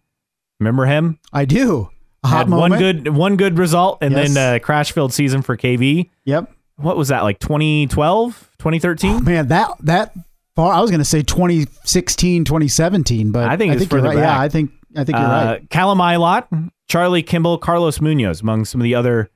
Remember 0.58 0.86
him? 0.86 1.18
I 1.32 1.44
do. 1.44 1.90
A 2.22 2.28
hot 2.28 2.36
Had 2.38 2.48
moment. 2.48 2.70
one 2.72 2.78
good 2.78 3.08
one 3.08 3.36
good 3.36 3.58
result 3.58 3.98
and 4.02 4.12
Yes. 4.14 4.34
then 4.34 4.54
uh, 4.56 4.58
crash 4.58 4.92
filled 4.92 5.12
season 5.12 5.40
for 5.42 5.56
KV. 5.56 6.10
Yep. 6.24 6.52
What 6.76 6.96
was 6.96 7.08
that 7.08 7.22
like 7.22 7.38
2012, 7.40 8.50
2013? 8.58 9.24
Man, 9.24 9.48
that 9.48 9.70
that 9.80 10.12
far 10.57 10.73
I 10.73 10.80
was 10.80 10.90
going 10.90 11.00
to 11.00 11.04
say 11.04 11.23
2016, 11.23 12.45
2017, 12.45 13.33
but 13.33 13.49
I 13.49 13.57
think 13.57 13.73
it's 13.73 13.83
you're 13.83 13.88
further 13.88 14.09
right. 14.09 14.16
back. 14.16 14.25
Yeah, 14.25 14.40
I 14.40 14.49
think 14.49 14.71
I 14.97 15.04
think 15.04 15.19
you're 15.19 15.26
uh, 15.26 15.45
right. 15.45 15.71
Callum 15.71 15.99
Ilott, 15.99 16.71
Charlie 16.88 17.23
Kimball, 17.23 17.59
Carlos 17.59 18.00
Munoz, 18.00 18.40
among 18.40 18.64
some 18.64 18.80
of 18.80 18.85
the 18.85 18.95
other 18.95 19.30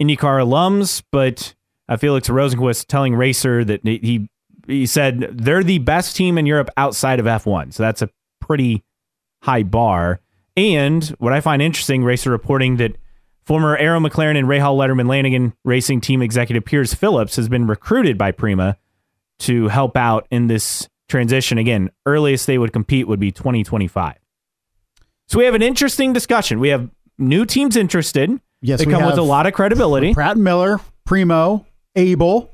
IndyCar 0.00 0.42
alums. 0.42 1.02
But 1.10 1.54
uh, 1.88 1.96
Felix 1.96 2.28
Rosenqvist 2.28 2.86
telling 2.86 3.14
Racer 3.14 3.64
that 3.64 3.80
he 3.84 4.28
he 4.66 4.86
said 4.86 5.20
they're 5.32 5.64
the 5.64 5.78
best 5.78 6.14
team 6.14 6.38
in 6.38 6.46
Europe 6.46 6.70
outside 6.76 7.20
of 7.20 7.26
F1. 7.26 7.72
So 7.72 7.82
that's 7.82 8.02
a 8.02 8.10
pretty 8.40 8.84
high 9.42 9.62
bar. 9.62 10.20
And 10.56 11.04
what 11.18 11.32
I 11.32 11.40
find 11.40 11.62
interesting, 11.62 12.04
Racer 12.04 12.30
reporting 12.30 12.76
that 12.76 12.96
former 13.44 13.76
Arrow 13.76 14.00
McLaren 14.00 14.36
and 14.36 14.48
Rahal 14.48 14.76
Letterman 14.76 15.08
Lanigan 15.08 15.54
racing 15.64 16.00
team 16.00 16.20
executive 16.20 16.64
Piers 16.64 16.92
Phillips 16.92 17.36
has 17.36 17.48
been 17.48 17.66
recruited 17.66 18.18
by 18.18 18.32
Prema 18.32 18.76
to 19.40 19.68
help 19.68 19.96
out 19.96 20.26
in 20.30 20.46
this 20.46 20.88
transition. 21.08 21.58
Again, 21.58 21.90
earliest 22.06 22.46
they 22.46 22.58
would 22.58 22.72
compete 22.72 23.08
would 23.08 23.20
be 23.20 23.30
2025. 23.32 24.16
So 25.26 25.38
we 25.38 25.44
have 25.44 25.54
an 25.54 25.62
interesting 25.62 26.12
discussion. 26.12 26.58
We 26.60 26.68
have 26.68 26.88
new 27.18 27.44
teams 27.44 27.76
interested. 27.76 28.40
Yes, 28.60 28.80
they 28.80 28.86
come 28.86 29.04
with 29.04 29.18
a 29.18 29.22
lot 29.22 29.46
of 29.46 29.52
credibility. 29.52 30.14
Pratt 30.14 30.36
and 30.36 30.44
Miller, 30.44 30.80
Prema, 31.04 31.64
Abel. 31.94 32.50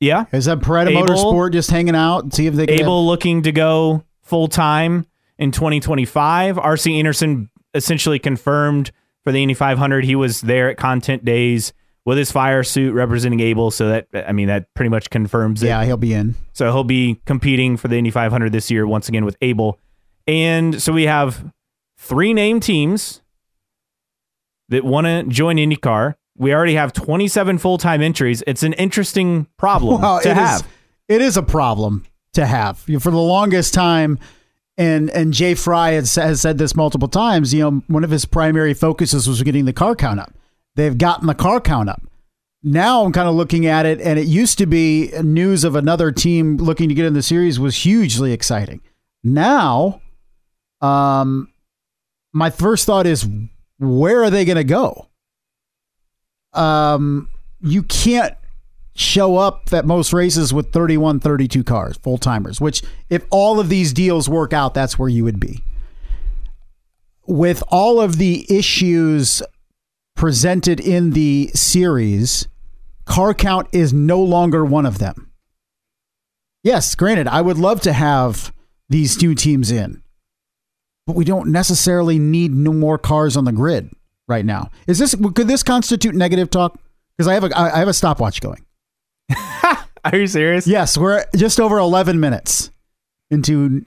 Yeah. 0.00 0.24
Is 0.32 0.46
that 0.46 0.58
Pareto 0.58 0.88
Abel- 0.88 1.02
Motorsport 1.06 1.52
just 1.52 1.70
hanging 1.70 1.94
out? 1.94 2.34
See 2.34 2.46
if 2.46 2.54
they 2.54 2.66
can 2.66 2.80
Abel 2.80 3.06
looking 3.06 3.42
to 3.42 3.52
go 3.52 4.04
full 4.22 4.48
time 4.48 5.06
in 5.38 5.52
2025. 5.52 6.56
RC 6.56 7.00
Enerson 7.02 7.48
essentially 7.72 8.18
confirmed 8.18 8.90
for 9.22 9.32
the 9.32 9.42
Indy 9.42 9.54
500 9.54 10.04
he 10.04 10.14
was 10.16 10.40
there 10.40 10.68
at 10.70 10.76
Content 10.76 11.24
Days 11.24 11.72
with 12.04 12.18
his 12.18 12.30
fire 12.30 12.62
suit 12.62 12.92
representing 12.94 13.40
Abel. 13.40 13.70
So 13.70 13.88
that 13.88 14.08
I 14.14 14.32
mean 14.32 14.48
that 14.48 14.72
pretty 14.74 14.88
much 14.90 15.10
confirms 15.10 15.62
it. 15.62 15.66
Yeah, 15.68 15.84
he'll 15.84 15.96
be 15.96 16.12
in. 16.14 16.34
So 16.52 16.66
he'll 16.72 16.84
be 16.84 17.20
competing 17.26 17.76
for 17.76 17.88
the 17.88 17.96
Indy 17.96 18.10
500 18.10 18.52
this 18.52 18.70
year 18.70 18.86
once 18.86 19.08
again 19.08 19.24
with 19.24 19.36
Abel. 19.40 19.78
And 20.26 20.80
so 20.82 20.92
we 20.92 21.04
have 21.04 21.44
three 21.98 22.32
named 22.34 22.62
teams 22.62 23.20
that 24.68 24.84
want 24.84 25.06
to 25.06 25.24
join 25.24 25.56
IndyCar. 25.56 26.14
We 26.36 26.52
already 26.54 26.74
have 26.74 26.92
27 26.92 27.58
full 27.58 27.78
time 27.78 28.02
entries. 28.02 28.42
It's 28.46 28.62
an 28.62 28.72
interesting 28.74 29.46
problem 29.56 30.00
Well, 30.00 30.20
to 30.20 30.28
it 30.28 30.32
is- 30.32 30.36
have. 30.38 30.68
it 31.08 31.20
is 31.22 31.36
a 31.36 31.42
problem 31.42 32.04
to 32.32 32.46
have 32.46 32.78
for 32.78 33.10
the 33.10 33.16
longest 33.18 33.72
time. 33.74 34.18
And 34.76 35.08
and 35.10 35.32
Jay 35.32 35.54
Frye 35.54 35.92
has, 35.92 36.16
has 36.16 36.40
said 36.40 36.58
this 36.58 36.74
multiple 36.74 37.06
times. 37.06 37.54
You 37.54 37.60
know, 37.70 37.82
one 37.86 38.02
of 38.02 38.10
his 38.10 38.24
primary 38.24 38.74
focuses 38.74 39.28
was 39.28 39.40
getting 39.44 39.66
the 39.66 39.72
car 39.72 39.94
count 39.94 40.18
up. 40.18 40.32
They've 40.76 40.96
gotten 40.96 41.26
the 41.26 41.34
car 41.34 41.60
count 41.60 41.88
up. 41.88 42.02
Now 42.62 43.04
I'm 43.04 43.12
kind 43.12 43.28
of 43.28 43.34
looking 43.34 43.66
at 43.66 43.84
it, 43.84 44.00
and 44.00 44.18
it 44.18 44.26
used 44.26 44.58
to 44.58 44.66
be 44.66 45.12
news 45.22 45.64
of 45.64 45.76
another 45.76 46.10
team 46.10 46.56
looking 46.56 46.88
to 46.88 46.94
get 46.94 47.04
in 47.04 47.12
the 47.12 47.22
series 47.22 47.60
was 47.60 47.76
hugely 47.76 48.32
exciting. 48.32 48.80
Now, 49.22 50.00
um, 50.80 51.52
my 52.32 52.50
first 52.50 52.86
thought 52.86 53.06
is, 53.06 53.28
where 53.78 54.22
are 54.22 54.30
they 54.30 54.44
going 54.44 54.56
to 54.56 54.64
go? 54.64 55.08
Um, 56.54 57.28
you 57.60 57.82
can't 57.82 58.34
show 58.94 59.36
up 59.36 59.72
at 59.72 59.84
most 59.84 60.12
races 60.12 60.54
with 60.54 60.72
31, 60.72 61.20
32 61.20 61.64
cars, 61.64 61.96
full 61.98 62.16
timers, 62.16 62.60
which 62.60 62.82
if 63.10 63.26
all 63.30 63.60
of 63.60 63.68
these 63.68 63.92
deals 63.92 64.28
work 64.28 64.52
out, 64.52 64.72
that's 64.72 64.98
where 64.98 65.08
you 65.08 65.24
would 65.24 65.40
be. 65.40 65.62
With 67.26 67.62
all 67.68 68.00
of 68.00 68.18
the 68.18 68.46
issues 68.48 69.42
presented 70.16 70.80
in 70.80 71.10
the 71.10 71.50
series, 71.54 72.48
car 73.04 73.34
count 73.34 73.68
is 73.72 73.92
no 73.92 74.20
longer 74.20 74.64
one 74.64 74.86
of 74.86 74.98
them. 74.98 75.30
Yes, 76.62 76.94
granted, 76.94 77.28
I 77.28 77.40
would 77.42 77.58
love 77.58 77.80
to 77.82 77.92
have 77.92 78.52
these 78.88 79.16
two 79.16 79.34
teams 79.34 79.70
in, 79.70 80.02
but 81.06 81.16
we 81.16 81.24
don't 81.24 81.52
necessarily 81.52 82.18
need 82.18 82.54
no 82.54 82.72
more 82.72 82.96
cars 82.98 83.36
on 83.36 83.44
the 83.44 83.52
grid 83.52 83.90
right 84.26 84.44
now. 84.44 84.70
Is 84.86 84.98
this 84.98 85.14
could 85.14 85.48
this 85.48 85.62
constitute 85.62 86.14
negative 86.14 86.48
talk? 86.50 86.78
Because 87.16 87.28
I 87.28 87.34
have 87.34 87.44
a 87.44 87.58
I 87.58 87.78
have 87.78 87.88
a 87.88 87.92
stopwatch 87.94 88.40
going. 88.40 88.64
Are 90.04 90.16
you 90.16 90.26
serious? 90.26 90.66
Yes, 90.66 90.98
we're 90.98 91.24
just 91.34 91.58
over 91.60 91.78
11 91.78 92.20
minutes 92.20 92.70
into 93.30 93.84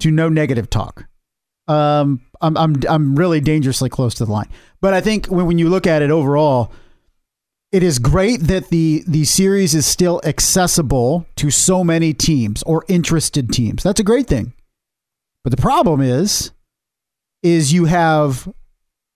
to 0.00 0.10
no 0.10 0.28
negative 0.28 0.68
talk. 0.68 1.06
Um, 1.68 2.20
I'm 2.40 2.56
I'm 2.56 2.76
I'm 2.88 3.16
really 3.16 3.40
dangerously 3.40 3.88
close 3.88 4.14
to 4.14 4.24
the 4.24 4.32
line. 4.32 4.48
But 4.80 4.94
I 4.94 5.00
think 5.00 5.26
when 5.26 5.46
when 5.46 5.58
you 5.58 5.68
look 5.68 5.86
at 5.86 6.02
it 6.02 6.10
overall, 6.10 6.72
it 7.72 7.82
is 7.82 7.98
great 7.98 8.42
that 8.42 8.68
the 8.68 9.04
the 9.06 9.24
series 9.24 9.74
is 9.74 9.86
still 9.86 10.20
accessible 10.24 11.26
to 11.36 11.50
so 11.50 11.82
many 11.84 12.12
teams 12.14 12.62
or 12.62 12.84
interested 12.88 13.50
teams. 13.52 13.82
That's 13.82 14.00
a 14.00 14.04
great 14.04 14.26
thing. 14.26 14.52
But 15.44 15.50
the 15.50 15.62
problem 15.62 16.00
is 16.00 16.52
is 17.42 17.72
you 17.72 17.84
have 17.84 18.52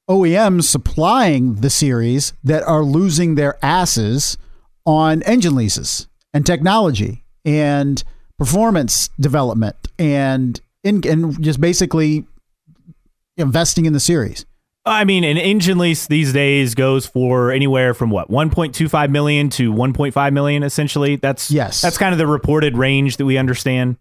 OEMs 0.09 0.65
supplying 0.65 1.57
the 1.57 1.71
series 1.71 2.33
that 2.45 2.63
are 2.65 2.83
losing 2.83 3.35
their 3.35 3.59
asses 3.65 4.37
on 4.85 5.23
engine 5.23 5.55
leases 5.55 6.09
and 6.33 6.45
technology 6.45 7.25
and 7.45 8.03
performance 8.39 9.09
development 9.21 9.77
and 9.99 10.61
in, 10.83 11.07
and 11.07 11.43
just 11.43 11.61
basically 11.61 12.27
investing 13.41 13.87
in 13.87 13.93
the 13.93 14.01
series. 14.01 14.47
I 14.87 15.05
mean, 15.05 15.25
an 15.25 15.37
engine 15.37 15.77
lease 15.79 16.07
these 16.07 16.33
days 16.33 16.75
goes 16.75 17.05
for 17.07 17.51
anywhere 17.51 17.93
from 17.93 18.09
what 18.11 18.31
1.25 18.31 19.11
million 19.11 19.51
to 19.51 19.73
1.5 19.73 20.33
million. 20.33 20.63
Essentially, 20.63 21.17
that's 21.17 21.51
Yes. 21.51 21.83
that's 21.83 21.99
kind 21.99 22.13
of 22.15 22.19
the 22.19 22.27
reported 22.27 22.77
range 22.77 23.19
that 23.19 23.27
we 23.27 23.37
understand. 23.37 23.97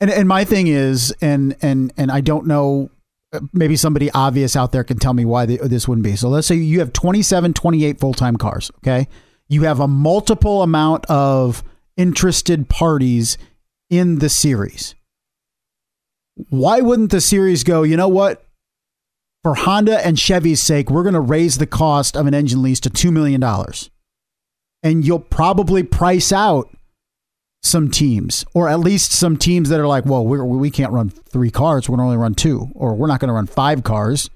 And 0.00 0.10
and 0.10 0.26
my 0.28 0.44
thing 0.44 0.66
is, 0.68 1.12
and 1.20 1.56
and 1.60 1.92
and 1.96 2.10
I 2.10 2.20
don't 2.22 2.46
know, 2.46 2.90
uh, 3.32 3.40
maybe 3.52 3.76
somebody 3.76 4.10
obvious 4.12 4.56
out 4.56 4.72
there 4.72 4.84
can 4.84 4.98
tell 4.98 5.12
me 5.12 5.24
why 5.24 5.44
they, 5.44 5.56
this 5.56 5.86
wouldn't 5.86 6.04
be. 6.04 6.16
So 6.16 6.28
let's 6.28 6.46
say 6.46 6.54
you 6.54 6.78
have 6.78 6.92
27, 6.92 7.52
28 7.52 8.00
full 8.00 8.14
time 8.14 8.36
cars. 8.36 8.70
Okay, 8.78 9.08
you 9.48 9.62
have 9.64 9.80
a 9.80 9.88
multiple 9.88 10.62
amount 10.62 11.04
of 11.06 11.62
interested 11.96 12.68
parties 12.68 13.36
in 13.90 14.20
the 14.20 14.28
series. 14.28 14.94
Why 16.50 16.80
wouldn't 16.80 17.10
the 17.10 17.20
series 17.20 17.64
go? 17.64 17.82
You 17.82 17.96
know 17.96 18.08
what? 18.08 18.44
For 19.44 19.54
Honda 19.54 20.04
and 20.04 20.18
Chevy's 20.18 20.60
sake, 20.60 20.90
we're 20.90 21.04
going 21.04 21.14
to 21.14 21.20
raise 21.20 21.58
the 21.58 21.66
cost 21.66 22.16
of 22.16 22.26
an 22.26 22.34
engine 22.34 22.60
lease 22.60 22.80
to 22.80 22.90
two 22.90 23.12
million 23.12 23.40
dollars, 23.40 23.90
and 24.82 25.06
you'll 25.06 25.20
probably 25.20 25.82
price 25.82 26.32
out 26.32 26.68
some 27.62 27.90
teams, 27.90 28.44
or 28.54 28.68
at 28.68 28.80
least 28.80 29.12
some 29.12 29.36
teams 29.36 29.68
that 29.68 29.80
are 29.80 29.86
like, 29.86 30.06
well, 30.06 30.24
we're, 30.24 30.44
we 30.44 30.70
can't 30.70 30.92
run 30.92 31.10
three 31.10 31.50
cars. 31.50 31.88
We're 31.88 31.96
going 31.96 32.06
to 32.06 32.12
only 32.12 32.16
run 32.16 32.34
two, 32.34 32.68
or 32.74 32.94
we're 32.94 33.08
not 33.08 33.20
going 33.20 33.28
to 33.28 33.34
run 33.34 33.46
five 33.46 33.82
cars. 33.84 34.30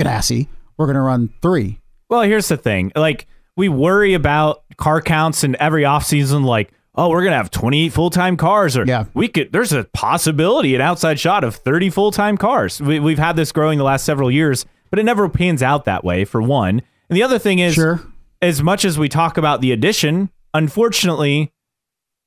Ganassi. 0.00 0.48
We're 0.76 0.86
going 0.86 0.96
to 0.96 1.02
run 1.02 1.32
three. 1.42 1.80
Well, 2.08 2.22
here's 2.22 2.48
the 2.48 2.56
thing. 2.56 2.92
Like 2.96 3.26
we 3.56 3.68
worry 3.68 4.14
about 4.14 4.64
car 4.76 5.00
counts 5.00 5.44
in 5.44 5.56
every 5.60 5.82
offseason 5.82 6.44
like, 6.44 6.72
oh, 6.94 7.08
we're 7.08 7.22
going 7.22 7.32
to 7.32 7.36
have 7.36 7.50
28 7.50 7.88
full-time 7.92 8.36
cars 8.36 8.76
or 8.76 8.84
Yeah. 8.84 9.04
we 9.14 9.28
could 9.28 9.52
there's 9.52 9.72
a 9.72 9.84
possibility 9.92 10.74
an 10.74 10.80
outside 10.80 11.18
shot 11.18 11.44
of 11.44 11.54
30 11.56 11.90
full-time 11.90 12.36
cars. 12.36 12.80
We, 12.80 13.00
we've 13.00 13.18
had 13.18 13.36
this 13.36 13.52
growing 13.52 13.78
the 13.78 13.84
last 13.84 14.04
several 14.04 14.30
years, 14.30 14.66
but 14.90 14.98
it 14.98 15.04
never 15.04 15.28
pans 15.28 15.62
out 15.62 15.84
that 15.86 16.04
way 16.04 16.24
for 16.24 16.42
one. 16.42 16.82
And 17.08 17.16
the 17.16 17.22
other 17.22 17.38
thing 17.38 17.58
is 17.58 17.74
Sure. 17.74 18.00
as 18.40 18.62
much 18.62 18.84
as 18.84 18.98
we 18.98 19.08
talk 19.08 19.36
about 19.38 19.60
the 19.60 19.72
addition, 19.72 20.30
unfortunately, 20.54 21.52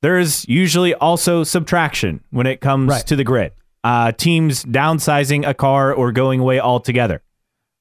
there's 0.02 0.46
usually 0.48 0.94
also 0.94 1.42
subtraction 1.44 2.20
when 2.30 2.46
it 2.46 2.60
comes 2.60 2.90
Right. 2.90 3.06
to 3.06 3.16
the 3.16 3.24
grid. 3.24 3.52
Uh, 3.84 4.10
teams 4.12 4.64
downsizing 4.64 5.46
a 5.48 5.54
car 5.54 5.92
or 5.92 6.10
going 6.12 6.40
away 6.40 6.58
altogether. 6.60 7.22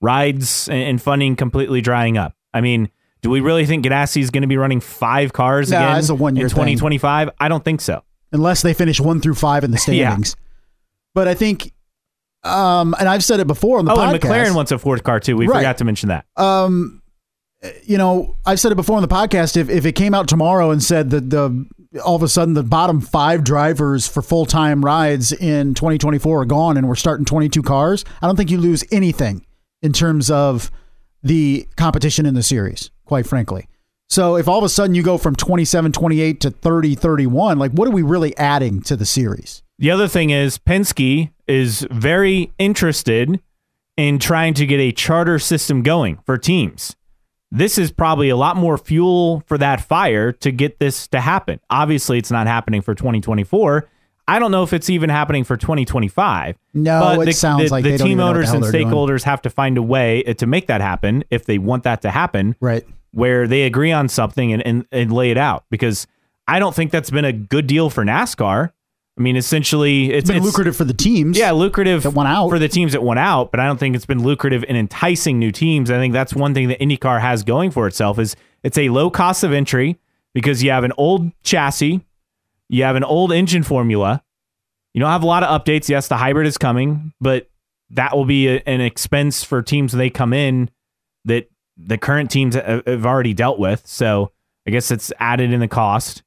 Rides 0.01 0.69
and 0.69 1.01
funding 1.01 1.35
completely 1.35 1.81
drying 1.81 2.17
up. 2.17 2.35
I 2.53 2.61
mean, 2.61 2.89
do 3.25 3.31
we 3.31 3.41
really 3.41 3.65
think 3.65 3.83
Ganassi 3.83 4.21
is 4.21 4.29
going 4.29 4.43
to 4.43 4.47
be 4.47 4.55
running 4.55 4.79
five 4.79 5.33
cars 5.33 5.71
Nah, 5.71 5.77
again 5.77 5.97
it's 5.97 6.09
a 6.09 6.15
one-year 6.15 6.45
in 6.45 6.49
thing. 6.49 6.55
2025? 6.55 7.31
I 7.39 7.49
don't 7.49 7.63
think 7.65 7.81
so. 7.81 8.03
Unless 8.31 8.61
they 8.61 8.75
finish 8.75 8.99
one 8.99 9.19
through 9.19 9.33
five 9.33 9.63
in 9.63 9.71
the 9.71 9.77
Yeah. 9.87 10.09
standings. 10.11 10.35
But 11.15 11.27
I 11.27 11.33
think, 11.33 11.73
um, 12.43 12.93
and 12.99 13.09
I've 13.09 13.23
said 13.23 13.39
it 13.39 13.47
before 13.47 13.79
on 13.79 13.85
the 13.85 13.93
oh, 13.93 13.97
podcast. 13.97 14.11
and 14.13 14.21
McLaren 14.21 14.55
wants 14.55 14.71
a 14.71 14.77
fourth 14.77 15.03
car 15.03 15.19
too. 15.19 15.35
We 15.35 15.47
Right. 15.47 15.57
forgot 15.57 15.79
to 15.79 15.85
mention 15.85 16.09
that. 16.09 16.25
um, 16.37 17.01
you 17.83 17.97
know, 17.97 18.35
I've 18.45 18.59
said 18.59 18.71
it 18.71 18.75
before 18.75 18.95
on 18.97 19.01
the 19.01 19.07
podcast. 19.07 19.57
If 19.57 19.69
if 19.71 19.87
it 19.87 19.93
came 19.93 20.13
out 20.13 20.27
tomorrow 20.27 20.69
and 20.69 20.83
said 20.83 21.09
that 21.09 21.31
the 21.31 21.65
all 22.05 22.15
of 22.15 22.21
a 22.21 22.27
sudden 22.27 22.53
the 22.53 22.61
bottom 22.61 23.01
five 23.01 23.43
drivers 23.43 24.05
for 24.07 24.21
full 24.21 24.45
time 24.45 24.85
rides 24.85 25.31
in 25.31 25.73
2024 25.73 26.41
are 26.41 26.45
gone 26.45 26.77
and 26.77 26.87
we're 26.87 26.93
starting 26.93 27.25
22 27.25 27.63
cars, 27.63 28.05
I 28.21 28.27
don't 28.27 28.35
think 28.35 28.51
you 28.51 28.59
lose 28.59 28.83
anything 28.91 29.47
in 29.81 29.93
terms 29.93 30.29
of 30.29 30.69
the 31.23 31.67
competition 31.75 32.27
in 32.27 32.35
the 32.35 32.43
series. 32.43 32.91
Quite 33.05 33.25
frankly. 33.27 33.67
So 34.07 34.35
if 34.37 34.47
all 34.47 34.57
of 34.59 34.63
a 34.63 34.69
sudden 34.69 34.95
you 34.95 35.01
go 35.03 35.17
from 35.17 35.35
27, 35.35 35.91
28 35.91 36.39
to 36.41 36.51
30, 36.51 36.95
31, 36.95 37.57
like 37.57 37.71
what 37.71 37.87
are 37.87 37.91
we 37.91 38.03
really 38.03 38.37
adding 38.37 38.81
to 38.83 38.95
the 38.95 39.05
series? 39.05 39.63
The 39.79 39.91
other 39.91 40.07
thing 40.07 40.29
is 40.29 40.57
Penske 40.57 41.31
is 41.47 41.85
very 41.91 42.51
interested 42.59 43.39
in 43.97 44.19
trying 44.19 44.53
to 44.55 44.65
get 44.65 44.79
a 44.79 44.91
charter 44.91 45.39
system 45.39 45.81
going 45.81 46.19
for 46.25 46.37
teams. 46.37 46.95
This 47.51 47.77
is 47.77 47.91
probably 47.91 48.29
a 48.29 48.35
lot 48.35 48.57
more 48.57 48.77
fuel 48.77 49.43
for 49.47 49.57
that 49.57 49.81
fire 49.81 50.31
to 50.33 50.51
get 50.51 50.79
this 50.79 51.07
to 51.09 51.21
happen. 51.21 51.59
Obviously, 51.69 52.17
it's 52.17 52.31
not 52.31 52.47
happening 52.47 52.81
for 52.81 52.93
2024. 52.95 53.87
I 54.27 54.39
don't 54.39 54.51
know 54.51 54.63
if 54.63 54.73
it's 54.73 54.89
even 54.89 55.09
happening 55.09 55.43
for 55.43 55.55
2025. 55.55 56.57
No, 56.73 56.99
but 56.99 57.21
it 57.21 57.25
the, 57.25 57.31
sounds 57.33 57.65
the- 57.65 57.69
like 57.69 57.83
the 57.83 57.91
they 57.91 57.97
don't 57.97 58.07
team 58.07 58.13
even 58.13 58.17
know 58.17 58.25
what 58.27 58.33
the 58.33 58.37
owners 58.39 58.47
hell 58.47 58.55
and 58.55 58.63
they're 58.63 58.71
doing. 58.71 58.87
stakeholders 58.87 59.23
have 59.23 59.41
to 59.43 59.49
find 59.49 59.77
a 59.77 59.83
way 59.83 60.23
to 60.23 60.45
make 60.47 60.67
that 60.67 60.81
happen 60.81 61.23
if 61.29 61.45
they 61.45 61.57
want 61.57 61.83
that 61.83 62.01
to 62.01 62.11
happen 62.11 62.55
Right. 62.59 62.85
Where 63.15 63.47
they 63.47 63.63
agree 63.63 63.93
on 63.93 64.09
something 64.09 64.51
and, 64.51 64.61
and, 64.65 64.85
and 64.91 65.09
lay 65.11 65.31
it 65.31 65.37
out 65.37 65.63
because 65.69 66.05
I 66.47 66.59
don't 66.59 66.75
think 66.75 66.91
that's 66.91 67.09
been 67.09 67.23
a 67.23 67.31
good 67.31 67.65
deal 67.65 67.89
for 67.89 68.03
NASCAR. 68.03 68.71
I 69.17 69.21
mean, 69.21 69.37
essentially, 69.37 70.11
it's, 70.11 70.23
It's 70.23 70.27
been 70.27 70.35
it's- 70.37 70.45
lucrative 70.45 70.75
for 70.75 70.83
the 70.83 70.93
teams. 70.93 71.37
Yeah, 71.37 71.51
lucrative 71.51 72.03
that 72.03 72.09
went 72.11 72.27
out. 72.27 72.49
for 72.49 72.59
the 72.59 72.67
teams 72.67 72.91
that 72.91 73.01
went 73.01 73.19
out, 73.19 73.51
but 73.51 73.61
I 73.61 73.65
don't 73.67 73.77
think 73.79 73.95
it's 73.95 74.05
been 74.05 74.21
lucrative 74.21 74.65
in 74.67 74.75
enticing 74.75 75.39
new 75.39 75.53
teams. 75.53 75.89
I 75.89 75.97
think 75.97 76.11
that's 76.11 76.33
one 76.35 76.53
thing 76.53 76.67
that 76.67 76.79
IndyCar 76.81 77.21
has 77.21 77.43
going 77.43 77.71
for 77.71 77.87
itself 77.87 78.19
is 78.19 78.35
it's 78.63 78.77
a 78.77 78.89
low 78.89 79.09
cost 79.09 79.45
of 79.45 79.53
entry 79.53 79.97
because 80.33 80.61
you 80.61 80.71
have 80.71 80.83
an 80.83 80.91
old 80.97 81.31
chassis, 81.43 82.01
you 82.67 82.83
have 82.83 82.97
an 82.97 83.05
old 83.05 83.31
engine 83.31 83.63
formula, 83.63 84.21
You 84.93 84.99
don't 84.99 85.09
have 85.11 85.23
a 85.23 85.27
lot 85.27 85.43
of 85.43 85.61
updates. 85.61 85.87
Yes, 85.87 86.09
the 86.09 86.17
hybrid 86.17 86.47
is 86.47 86.57
coming, 86.57 87.13
but 87.21 87.49
that 87.91 88.13
will 88.13 88.25
be 88.25 88.49
a, 88.49 88.61
an 88.65 88.81
expense 88.81 89.41
for 89.43 89.61
teams 89.61 89.93
when 89.93 89.99
they 89.99 90.09
come 90.09 90.33
in 90.33 90.69
that 91.23 91.49
the 91.77 91.97
current 91.97 92.31
teams 92.31 92.55
have 92.55 93.05
already 93.05 93.33
dealt 93.33 93.59
with. 93.59 93.85
So 93.85 94.31
I 94.67 94.71
guess 94.71 94.91
it's 94.91 95.11
added 95.19 95.51
in 95.51 95.59
the 95.59 95.67
cost. 95.67 96.23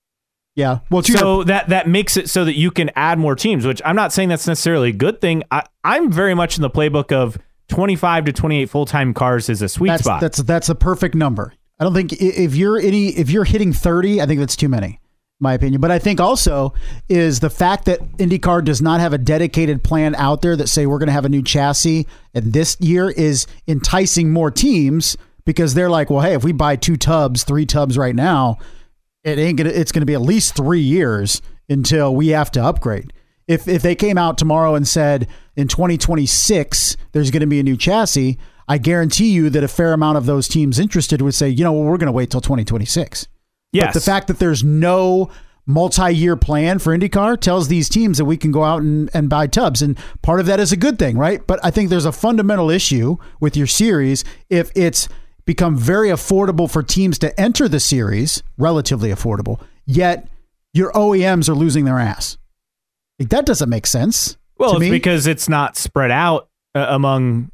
Yeah. 0.55 0.81
Well, 0.91 1.03
so 1.05 1.45
that 1.45 1.69
that 1.69 1.87
makes 1.87 2.17
it 2.17 2.29
so 2.29 2.45
that 2.45 2.57
you 2.57 2.73
can 2.73 2.91
add 2.97 3.19
more 3.19 3.37
teams, 3.37 3.65
which 3.65 3.81
I'm 3.85 3.95
not 3.95 4.13
saying 4.13 4.29
that's 4.29 4.47
necessarily 4.47 4.89
a 4.89 4.93
good 4.93 5.21
thing. 5.21 5.45
I, 5.53 5.63
I'm 5.85 6.11
very 6.11 6.35
much 6.35 6.57
in 6.57 6.63
the 6.63 6.71
playbook 6.71 7.13
of 7.13 7.39
25 7.69 8.25
to 8.25 8.33
28 8.33 8.69
full 8.69 8.85
time 8.85 9.15
cars 9.15 9.49
is 9.49 9.63
a 9.63 9.69
sweet 9.69 9.91
that's, 9.91 10.03
spot. 10.03 10.21
That's 10.21 10.39
that's 10.39 10.69
a 10.69 10.75
perfect 10.75 11.15
number. 11.15 11.55
I 11.79 11.85
don't 11.85 11.95
think 11.95 12.13
if 12.13 12.57
you're 12.57 12.79
any 12.79 13.11
if 13.11 13.31
you're 13.31 13.45
hitting 13.45 13.73
30, 13.73 14.21
I 14.21 14.27
think 14.27 14.41
that's 14.41 14.57
too 14.57 14.69
many 14.69 15.01
my 15.41 15.55
opinion. 15.55 15.81
But 15.81 15.91
I 15.91 15.99
think 15.99 16.21
also 16.21 16.75
is 17.09 17.41
the 17.41 17.51
fact 17.51 17.85
that 17.85 18.01
IndyCar 18.17 18.65
does 18.65 18.83
not 18.83 19.01
have 19.01 19.13
a 19.13 19.19
dedicated 19.19 19.85
plan 19.85 20.15
out 20.17 20.43
there 20.43 20.57
that 20.57 20.69
say 20.69 20.87
we're 20.87 20.99
going 20.99 21.07
to 21.09 21.13
have 21.13 21.25
a 21.25 21.29
new 21.29 21.43
chassis 21.43 22.07
and 22.35 22.53
this 22.53 22.77
year 22.81 23.11
is 23.11 23.47
enticing 23.67 24.33
more 24.33 24.51
teams 24.51 25.17
because 25.49 25.73
they're 25.73 25.89
like, 25.89 26.11
well, 26.11 26.21
hey, 26.21 26.35
if 26.35 26.45
we 26.45 26.53
buy 26.53 26.77
two 26.77 26.99
tubs, 26.99 27.43
three 27.43 27.65
tubs 27.65 27.97
right 27.97 28.15
now, 28.15 28.59
it 29.25 29.39
ain't 29.39 29.57
gonna. 29.57 29.71
It's 29.71 29.93
going 29.93 30.03
to 30.03 30.07
be 30.07 30.13
at 30.13 30.21
least 30.21 30.55
three 30.55 30.83
years 30.83 31.41
until 31.71 32.15
we 32.15 32.29
have 32.29 32.51
to 32.51 32.63
upgrade. 32.63 33.15
If 33.47 33.67
if 33.67 33.81
they 33.81 33.95
came 33.95 34.19
out 34.19 34.37
tomorrow 34.37 34.75
and 34.75 34.87
said 34.87 35.27
in 35.57 35.67
2026 35.67 36.99
there's 37.13 37.31
going 37.31 37.41
to 37.41 37.47
be 37.47 37.61
a 37.61 37.63
new 37.63 37.79
chassis, 37.79 38.37
I 38.69 38.77
guarantee 38.77 39.31
you 39.31 39.49
that 39.49 39.65
a 39.65 39.69
fair 39.69 39.95
amount 39.95 40.19
of 40.19 40.27
those 40.27 40.49
teams 40.49 40.79
interested 40.79 41.23
would 41.23 41.35
say, 41.35 41.49
you 41.49 41.65
know, 41.65 41.73
well, 41.73 41.85
we're 41.85 41.97
going 41.97 42.09
to 42.09 42.13
wait 42.13 42.31
till 42.31 42.43
2026. 42.43 43.27
Yes. 43.73 43.87
But 43.87 43.95
the 43.95 44.05
fact 44.05 44.27
that 44.27 44.39
there's 44.39 44.63
no 44.63 45.31
multi-year 45.65 46.37
plan 46.37 46.79
for 46.79 46.95
IndyCar 46.97 47.41
tells 47.41 47.69
these 47.69 47.89
teams 47.89 48.19
that 48.19 48.27
we 48.27 48.37
can 48.37 48.53
go 48.53 48.65
out 48.65 48.83
and, 48.83 49.09
and 49.15 49.31
buy 49.31 49.47
tubs. 49.47 49.81
And 49.81 49.99
part 50.21 50.41
of 50.41 50.47
that 50.47 50.61
is 50.61 50.73
a 50.73 50.77
good 50.77 50.99
thing, 50.99 51.17
right? 51.17 51.47
But 51.47 51.59
I 51.65 51.71
think 51.71 51.89
there's 51.89 52.05
a 52.05 52.13
fundamental 52.13 52.69
issue 52.69 53.17
with 53.41 53.57
your 53.57 53.67
series 53.67 54.25
if 54.51 54.71
it's 54.75 55.09
become 55.49 55.79
very 55.79 56.11
affordable 56.11 56.71
for 56.71 56.83
teams 56.83 57.19
to 57.19 57.41
enter 57.41 57.69
the 57.69 57.81
series, 57.81 58.43
relatively 58.59 59.09
affordable, 59.09 59.59
yet 59.87 60.29
your 60.75 60.93
OEMs 60.93 61.49
are 61.49 61.55
losing 61.55 61.87
their 61.87 61.99
ass. 61.99 62.37
Like, 63.19 63.31
that 63.31 63.47
doesn't 63.47 63.71
make 63.71 63.87
sense. 63.87 64.37
Well, 64.59 64.73
it's 64.73 64.81
me. 64.81 64.91
because 64.91 65.27
it's 65.27 65.49
not 65.49 65.75
spread 65.75 66.11
out 66.11 66.51
uh, 66.75 66.85
among. 66.91 67.51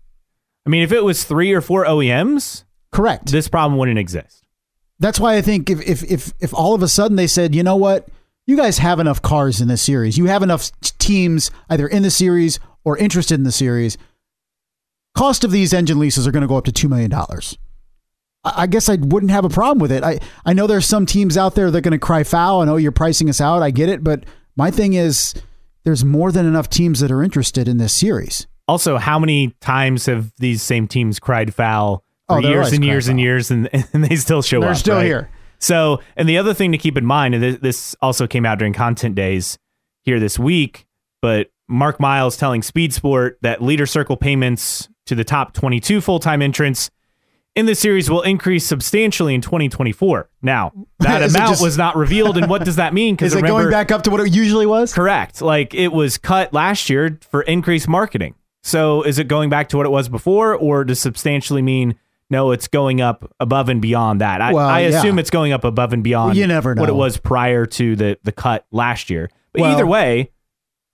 I 0.66 0.70
mean, 0.70 0.82
if 0.82 0.90
it 0.90 1.04
was 1.04 1.22
three 1.22 1.52
or 1.52 1.60
four 1.60 1.86
OEMs, 1.86 2.64
correct, 2.90 3.30
this 3.30 3.46
problem 3.46 3.78
wouldn't 3.78 3.98
exist. 4.00 4.42
That's 4.98 5.20
why 5.20 5.36
I 5.36 5.40
think 5.40 5.70
if 5.70 5.80
if 5.82 6.02
if 6.02 6.32
if 6.40 6.52
all 6.52 6.74
of 6.74 6.82
a 6.82 6.88
sudden 6.88 7.16
they 7.16 7.28
said, 7.28 7.54
you 7.54 7.62
know 7.62 7.76
what, 7.76 8.08
you 8.44 8.56
guys 8.56 8.78
have 8.78 8.98
enough 8.98 9.22
cars 9.22 9.60
in 9.60 9.68
this 9.68 9.82
series, 9.82 10.18
you 10.18 10.24
have 10.26 10.42
enough 10.42 10.72
teams 10.98 11.52
either 11.70 11.86
in 11.86 12.02
the 12.02 12.10
series 12.10 12.58
or 12.82 12.98
interested 12.98 13.34
in 13.34 13.44
the 13.44 13.52
series. 13.52 13.96
Cost 15.14 15.44
of 15.44 15.52
these 15.52 15.72
engine 15.72 16.00
leases 16.00 16.26
are 16.26 16.32
going 16.32 16.42
to 16.42 16.48
go 16.48 16.56
up 16.56 16.64
to 16.64 16.72
two 16.72 16.88
million 16.88 17.08
dollars. 17.08 17.56
I 18.44 18.66
guess 18.66 18.88
I 18.88 18.96
wouldn't 18.96 19.32
have 19.32 19.44
a 19.44 19.48
problem 19.48 19.78
with 19.78 19.90
it. 19.90 20.02
I, 20.02 20.20
I 20.44 20.52
know 20.52 20.66
there's 20.66 20.86
some 20.86 21.06
teams 21.06 21.36
out 21.36 21.54
there 21.54 21.70
that 21.70 21.78
are 21.78 21.80
going 21.80 21.92
to 21.92 21.98
cry 21.98 22.24
foul 22.24 22.62
and 22.62 22.70
oh 22.70 22.76
you're 22.76 22.92
pricing 22.92 23.28
us 23.30 23.40
out. 23.40 23.62
I 23.62 23.70
get 23.70 23.88
it, 23.88 24.04
but 24.04 24.24
my 24.56 24.70
thing 24.70 24.94
is 24.94 25.34
there's 25.84 26.04
more 26.04 26.30
than 26.30 26.46
enough 26.46 26.68
teams 26.68 27.00
that 27.00 27.10
are 27.10 27.22
interested 27.22 27.68
in 27.68 27.78
this 27.78 27.92
series. 27.92 28.46
Also, 28.66 28.96
how 28.96 29.18
many 29.18 29.54
times 29.60 30.06
have 30.06 30.32
these 30.38 30.62
same 30.62 30.88
teams 30.88 31.18
cried 31.18 31.54
foul 31.54 32.04
for 32.28 32.38
oh, 32.38 32.40
years 32.40 32.72
and 32.72 32.84
years 32.84 33.08
and 33.08 33.20
years 33.20 33.50
and, 33.52 33.68
and 33.92 34.04
they 34.04 34.16
still 34.16 34.42
show 34.42 34.60
they're 34.60 34.70
up? 34.70 34.74
They're 34.74 34.80
still 34.80 34.96
right? 34.96 35.06
here. 35.06 35.30
So, 35.58 36.00
and 36.16 36.28
the 36.28 36.38
other 36.38 36.52
thing 36.52 36.72
to 36.72 36.78
keep 36.78 36.98
in 36.98 37.06
mind, 37.06 37.34
and 37.34 37.58
this 37.58 37.96
also 38.02 38.26
came 38.26 38.44
out 38.44 38.58
during 38.58 38.74
content 38.74 39.14
days 39.14 39.58
here 40.02 40.20
this 40.20 40.38
week, 40.38 40.86
but 41.22 41.50
Mark 41.68 41.98
Miles 41.98 42.36
telling 42.36 42.62
Speed 42.62 42.92
Sport 42.92 43.38
that 43.40 43.62
leader 43.62 43.86
circle 43.86 44.16
payments 44.16 44.88
to 45.06 45.14
the 45.14 45.24
top 45.24 45.52
22 45.54 46.00
full 46.00 46.18
time 46.18 46.42
entrants 46.42 46.90
in 47.56 47.66
the 47.66 47.74
series 47.74 48.10
will 48.10 48.22
increase 48.22 48.66
substantially 48.66 49.34
in 49.34 49.40
2024. 49.40 50.28
Now, 50.42 50.72
that 51.00 51.22
amount 51.22 51.50
just, 51.50 51.62
was 51.62 51.78
not 51.78 51.96
revealed, 51.96 52.36
and 52.36 52.48
what 52.48 52.64
does 52.64 52.76
that 52.76 52.94
mean? 52.94 53.14
Because 53.14 53.32
is 53.32 53.38
it 53.38 53.42
remember, 53.42 53.62
going 53.62 53.70
back 53.70 53.92
up 53.92 54.02
to 54.02 54.10
what 54.10 54.20
it 54.20 54.32
usually 54.32 54.66
was? 54.66 54.92
Correct. 54.92 55.40
Like 55.40 55.74
it 55.74 55.92
was 55.92 56.18
cut 56.18 56.52
last 56.52 56.90
year 56.90 57.18
for 57.22 57.42
increased 57.42 57.88
marketing. 57.88 58.34
So, 58.62 59.02
is 59.02 59.18
it 59.18 59.28
going 59.28 59.50
back 59.50 59.68
to 59.70 59.76
what 59.76 59.86
it 59.86 59.90
was 59.90 60.08
before, 60.08 60.54
or 60.54 60.84
does 60.84 60.98
substantially 60.98 61.60
mean 61.62 61.96
no? 62.30 62.50
It's 62.50 62.66
going 62.66 63.00
up 63.00 63.30
above 63.38 63.68
and 63.68 63.82
beyond 63.82 64.22
that. 64.22 64.40
I, 64.40 64.52
well, 64.52 64.66
I 64.66 64.80
assume 64.80 65.16
yeah. 65.16 65.20
it's 65.20 65.30
going 65.30 65.52
up 65.52 65.64
above 65.64 65.92
and 65.92 66.02
beyond. 66.02 66.30
Well, 66.30 66.36
you 66.36 66.46
never 66.46 66.74
know 66.74 66.80
what 66.80 66.88
it 66.88 66.94
was 66.94 67.18
prior 67.18 67.66
to 67.66 67.94
the 67.94 68.18
the 68.22 68.32
cut 68.32 68.66
last 68.72 69.10
year. 69.10 69.30
But 69.52 69.62
well, 69.62 69.72
either 69.72 69.86
way, 69.86 70.30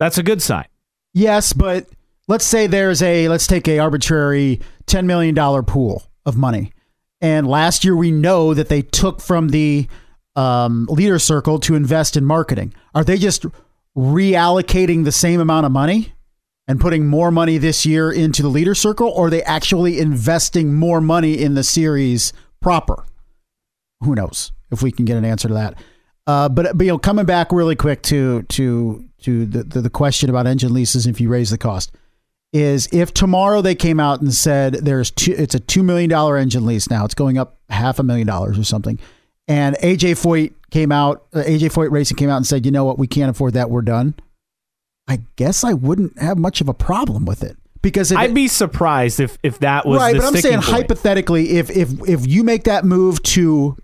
that's 0.00 0.18
a 0.18 0.22
good 0.24 0.42
sign. 0.42 0.66
Yes, 1.14 1.52
but 1.52 1.86
let's 2.26 2.44
say 2.44 2.66
there's 2.66 3.02
a 3.02 3.28
let's 3.28 3.46
take 3.46 3.68
a 3.68 3.78
arbitrary 3.78 4.60
ten 4.86 5.06
million 5.06 5.34
dollar 5.36 5.62
pool 5.62 6.09
of 6.26 6.36
money. 6.36 6.72
And 7.20 7.46
last 7.46 7.84
year, 7.84 7.94
we 7.94 8.10
know 8.10 8.54
that 8.54 8.68
they 8.68 8.82
took 8.82 9.20
from 9.20 9.50
the 9.50 9.88
um, 10.36 10.86
leader 10.90 11.18
circle 11.18 11.58
to 11.60 11.74
invest 11.74 12.16
in 12.16 12.24
marketing. 12.24 12.72
Are 12.94 13.04
they 13.04 13.18
just 13.18 13.44
reallocating 13.96 15.04
the 15.04 15.12
same 15.12 15.40
amount 15.40 15.66
of 15.66 15.72
money 15.72 16.12
and 16.66 16.80
putting 16.80 17.06
more 17.06 17.30
money 17.30 17.58
this 17.58 17.84
year 17.84 18.10
into 18.12 18.42
the 18.42 18.48
leader 18.48 18.74
circle, 18.74 19.08
or 19.08 19.26
are 19.26 19.30
they 19.30 19.42
actually 19.42 19.98
investing 19.98 20.72
more 20.72 21.00
money 21.00 21.38
in 21.38 21.54
the 21.54 21.64
series 21.64 22.32
proper? 22.60 23.04
Who 24.00 24.14
knows 24.14 24.52
if 24.70 24.82
we 24.82 24.92
can 24.92 25.04
get 25.04 25.16
an 25.16 25.24
answer 25.24 25.48
to 25.48 25.54
that. 25.54 25.74
Uh, 26.26 26.48
but 26.48 26.76
but 26.78 26.84
you 26.84 26.92
know, 26.92 26.98
coming 26.98 27.26
back 27.26 27.50
really 27.50 27.74
quick 27.74 28.02
to 28.02 28.42
to 28.44 29.04
to 29.22 29.46
the, 29.46 29.64
the, 29.64 29.80
the 29.82 29.90
question 29.90 30.30
about 30.30 30.46
engine 30.46 30.72
leases, 30.72 31.06
if 31.06 31.20
you 31.20 31.28
raise 31.28 31.50
the 31.50 31.58
cost, 31.58 31.92
is 32.52 32.88
if 32.92 33.14
tomorrow 33.14 33.60
they 33.60 33.74
came 33.74 34.00
out 34.00 34.20
and 34.20 34.34
said 34.34 34.74
there's 34.74 35.10
two, 35.10 35.34
it's 35.36 35.54
a 35.54 35.60
two 35.60 35.82
million 35.82 36.10
dollar 36.10 36.36
engine 36.36 36.66
lease 36.66 36.90
now, 36.90 37.04
it's 37.04 37.14
going 37.14 37.38
up 37.38 37.58
half 37.68 37.98
a 37.98 38.02
million 38.02 38.26
dollars 38.26 38.58
or 38.58 38.64
something, 38.64 38.98
and 39.46 39.76
AJ 39.76 40.12
Foyt 40.12 40.52
came 40.70 40.92
out, 40.92 41.26
uh, 41.32 41.42
AJ 41.42 41.72
Foyt 41.72 41.90
Racing 41.90 42.16
came 42.16 42.30
out 42.30 42.36
and 42.36 42.46
said, 42.46 42.64
you 42.64 42.72
know 42.72 42.84
what, 42.84 42.98
we 42.98 43.06
can't 43.06 43.30
afford 43.30 43.54
that, 43.54 43.70
we're 43.70 43.82
done. 43.82 44.14
I 45.08 45.20
guess 45.36 45.64
I 45.64 45.72
wouldn't 45.72 46.18
have 46.18 46.38
much 46.38 46.60
of 46.60 46.68
a 46.68 46.74
problem 46.74 47.24
with 47.24 47.42
it 47.42 47.56
because 47.82 48.12
I'd 48.12 48.30
it, 48.30 48.34
be 48.34 48.48
surprised 48.48 49.20
if 49.20 49.38
if 49.42 49.58
that 49.60 49.86
was 49.86 49.98
right. 49.98 50.16
but 50.16 50.24
I'm 50.24 50.36
saying 50.36 50.56
point. 50.56 50.66
hypothetically, 50.66 51.50
if 51.58 51.70
if 51.70 51.90
if 52.08 52.26
you 52.26 52.44
make 52.44 52.64
that 52.64 52.84
move 52.84 53.22
to 53.24 53.76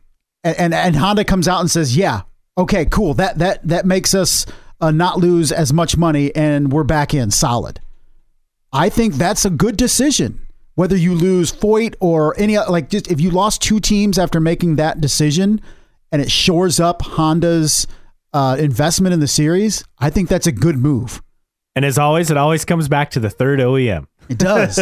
and, 0.45 0.57
and 0.57 0.75
and 0.75 0.97
Honda 0.97 1.25
comes 1.25 1.49
out 1.49 1.61
and 1.61 1.71
says, 1.71 1.97
yeah, 1.97 2.23
okay, 2.57 2.85
cool, 2.85 3.15
that 3.15 3.39
that 3.39 3.67
that 3.67 3.87
makes 3.87 4.15
us 4.15 4.47
uh, 4.81 4.91
not 4.91 5.19
lose 5.19 5.51
as 5.51 5.73
much 5.73 5.97
money, 5.97 6.35
and 6.37 6.73
we're 6.73 6.85
back 6.85 7.15
in 7.15 7.31
solid 7.31 7.81
I 8.73 8.89
think 8.89 9.15
that's 9.15 9.45
a 9.45 9.51
good 9.51 9.77
decision. 9.77 10.41
Whether 10.75 10.97
you 10.97 11.15
lose 11.15 11.51
Foyt 11.53 11.95
or 12.01 12.39
any 12.39 12.59
like 12.59 12.91
just 12.91 13.11
if 13.11 13.21
you 13.21 13.31
lost 13.31 13.63
two 13.63 13.81
teams 13.81 14.19
after 14.19 14.41
making 14.41 14.77
that 14.77 15.01
decision 15.01 15.61
and 16.13 16.21
it 16.21 16.31
shores 16.31 16.79
up 16.79 17.01
Honda's 17.03 17.87
uh, 18.35 18.57
investment 18.59 19.15
in 19.15 19.21
the 19.21 19.29
series, 19.29 19.85
I 19.99 20.11
think 20.11 20.29
that's 20.29 20.47
a 20.47 20.53
good 20.53 20.77
move. 20.77 21.23
And 21.75 21.85
as 21.85 21.99
always, 21.99 22.31
it 22.31 22.37
always 22.37 22.65
comes 22.65 22.89
back 22.89 23.11
to 23.13 23.21
the 23.21 23.31
third 23.31 23.59
OEM. 23.59 24.07
It 24.29 24.39
does. 24.39 24.79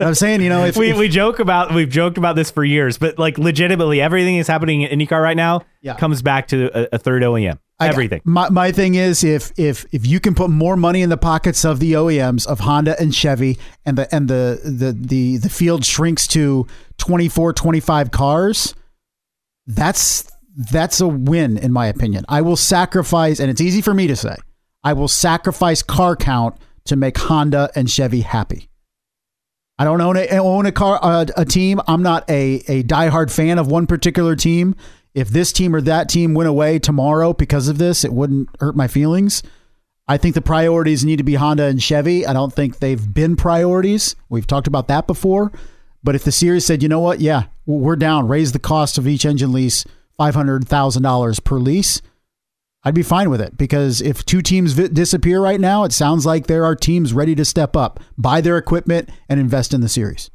I'm 0.00 0.14
saying, 0.14 0.42
you 0.42 0.48
know, 0.48 0.64
if 0.64 0.76
we, 0.76 0.90
if, 0.90 0.98
we 0.98 1.08
joke 1.08 1.38
about 1.38 1.74
we've 1.74 1.88
joked 1.88 2.18
about 2.18 2.36
this 2.36 2.50
for 2.50 2.64
years, 2.64 2.98
but 2.98 3.18
like 3.18 3.38
legitimately, 3.38 4.00
everything 4.00 4.36
is 4.36 4.46
happening 4.46 4.82
in 4.82 4.98
IndyCar 4.98 5.22
right 5.22 5.36
now 5.36 5.62
yeah. 5.80 5.94
comes 5.94 6.22
back 6.22 6.48
to 6.48 6.70
a, 6.74 6.96
a 6.96 6.98
third 6.98 7.22
OEM. 7.22 7.58
I, 7.78 7.88
everything. 7.88 8.22
My, 8.24 8.48
my 8.48 8.72
thing 8.72 8.94
is 8.94 9.22
if 9.22 9.52
if 9.58 9.84
if 9.92 10.06
you 10.06 10.18
can 10.18 10.34
put 10.34 10.48
more 10.48 10.76
money 10.76 11.02
in 11.02 11.10
the 11.10 11.18
pockets 11.18 11.64
of 11.64 11.78
the 11.78 11.92
OEMs 11.92 12.46
of 12.46 12.60
Honda 12.60 12.98
and 12.98 13.14
Chevy 13.14 13.58
and 13.84 13.98
the 13.98 14.14
and 14.14 14.28
the 14.28 14.60
the 14.64 14.92
the, 14.92 15.36
the 15.36 15.50
field 15.50 15.84
shrinks 15.84 16.26
to 16.28 16.66
24 16.96 17.52
25 17.52 18.10
cars 18.10 18.74
that's 19.66 20.30
that's 20.56 21.00
a 21.00 21.08
win 21.08 21.58
in 21.58 21.72
my 21.72 21.86
opinion. 21.86 22.24
I 22.28 22.40
will 22.40 22.56
sacrifice 22.56 23.40
and 23.40 23.50
it's 23.50 23.60
easy 23.60 23.82
for 23.82 23.92
me 23.92 24.06
to 24.06 24.16
say. 24.16 24.36
I 24.82 24.94
will 24.94 25.08
sacrifice 25.08 25.82
car 25.82 26.16
count 26.16 26.56
to 26.86 26.96
make 26.96 27.18
Honda 27.18 27.70
and 27.74 27.90
Chevy 27.90 28.20
happy. 28.20 28.68
I 29.78 29.84
don't 29.84 30.00
own 30.00 30.16
a 30.16 30.26
own 30.38 30.66
a 30.66 30.72
car 30.72 30.98
a, 31.02 31.26
a 31.36 31.44
team. 31.44 31.80
I'm 31.86 32.02
not 32.02 32.28
a 32.30 32.62
a 32.68 32.82
diehard 32.82 33.30
fan 33.30 33.58
of 33.58 33.66
one 33.66 33.86
particular 33.86 34.36
team 34.36 34.74
if 35.16 35.30
this 35.30 35.50
team 35.50 35.74
or 35.74 35.80
that 35.80 36.10
team 36.10 36.34
went 36.34 36.46
away 36.46 36.78
tomorrow 36.78 37.32
because 37.32 37.68
of 37.68 37.78
this, 37.78 38.04
it 38.04 38.12
wouldn't 38.12 38.50
hurt 38.60 38.76
my 38.76 38.86
feelings. 38.86 39.42
I 40.06 40.18
think 40.18 40.34
the 40.34 40.42
priorities 40.42 41.06
need 41.06 41.16
to 41.16 41.24
be 41.24 41.36
Honda 41.36 41.64
and 41.64 41.82
Chevy. 41.82 42.26
I 42.26 42.34
don't 42.34 42.52
think 42.52 42.78
they've 42.78 43.14
been 43.14 43.34
priorities. 43.34 44.14
We've 44.28 44.46
talked 44.46 44.66
about 44.66 44.88
that 44.88 45.06
before. 45.06 45.52
But 46.04 46.16
if 46.16 46.24
the 46.24 46.30
series 46.30 46.66
said, 46.66 46.82
you 46.82 46.90
know 46.90 47.00
what, 47.00 47.22
yeah, 47.22 47.44
we're 47.64 47.96
down, 47.96 48.28
raise 48.28 48.52
the 48.52 48.58
cost 48.58 48.98
of 48.98 49.08
each 49.08 49.24
engine 49.24 49.52
lease 49.52 49.86
$500,000 50.20 51.44
per 51.44 51.58
lease, 51.58 52.02
I'd 52.86 52.94
be 52.94 53.02
fine 53.02 53.30
with 53.30 53.40
it 53.40 53.58
because 53.58 54.00
if 54.00 54.24
two 54.24 54.40
teams 54.40 54.74
vi- 54.74 54.86
disappear 54.86 55.40
right 55.40 55.58
now, 55.58 55.82
it 55.82 55.92
sounds 55.92 56.24
like 56.24 56.46
there 56.46 56.64
are 56.64 56.76
teams 56.76 57.12
ready 57.12 57.34
to 57.34 57.44
step 57.44 57.74
up, 57.74 57.98
buy 58.16 58.40
their 58.40 58.56
equipment, 58.56 59.10
and 59.28 59.40
invest 59.40 59.74
in 59.74 59.80
the 59.80 59.88
series. 59.88 60.30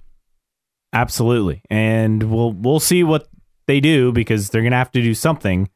Absolutely, 0.92 1.62
and 1.70 2.24
we'll 2.24 2.52
we'll 2.52 2.82
see 2.82 3.06
what 3.06 3.30
they 3.68 3.80
do 3.80 4.12
because 4.12 4.50
they're 4.50 4.64
going 4.64 4.72
to 4.72 4.78
have 4.78 4.92
to 4.92 5.02
do 5.02 5.14
something 5.14 5.70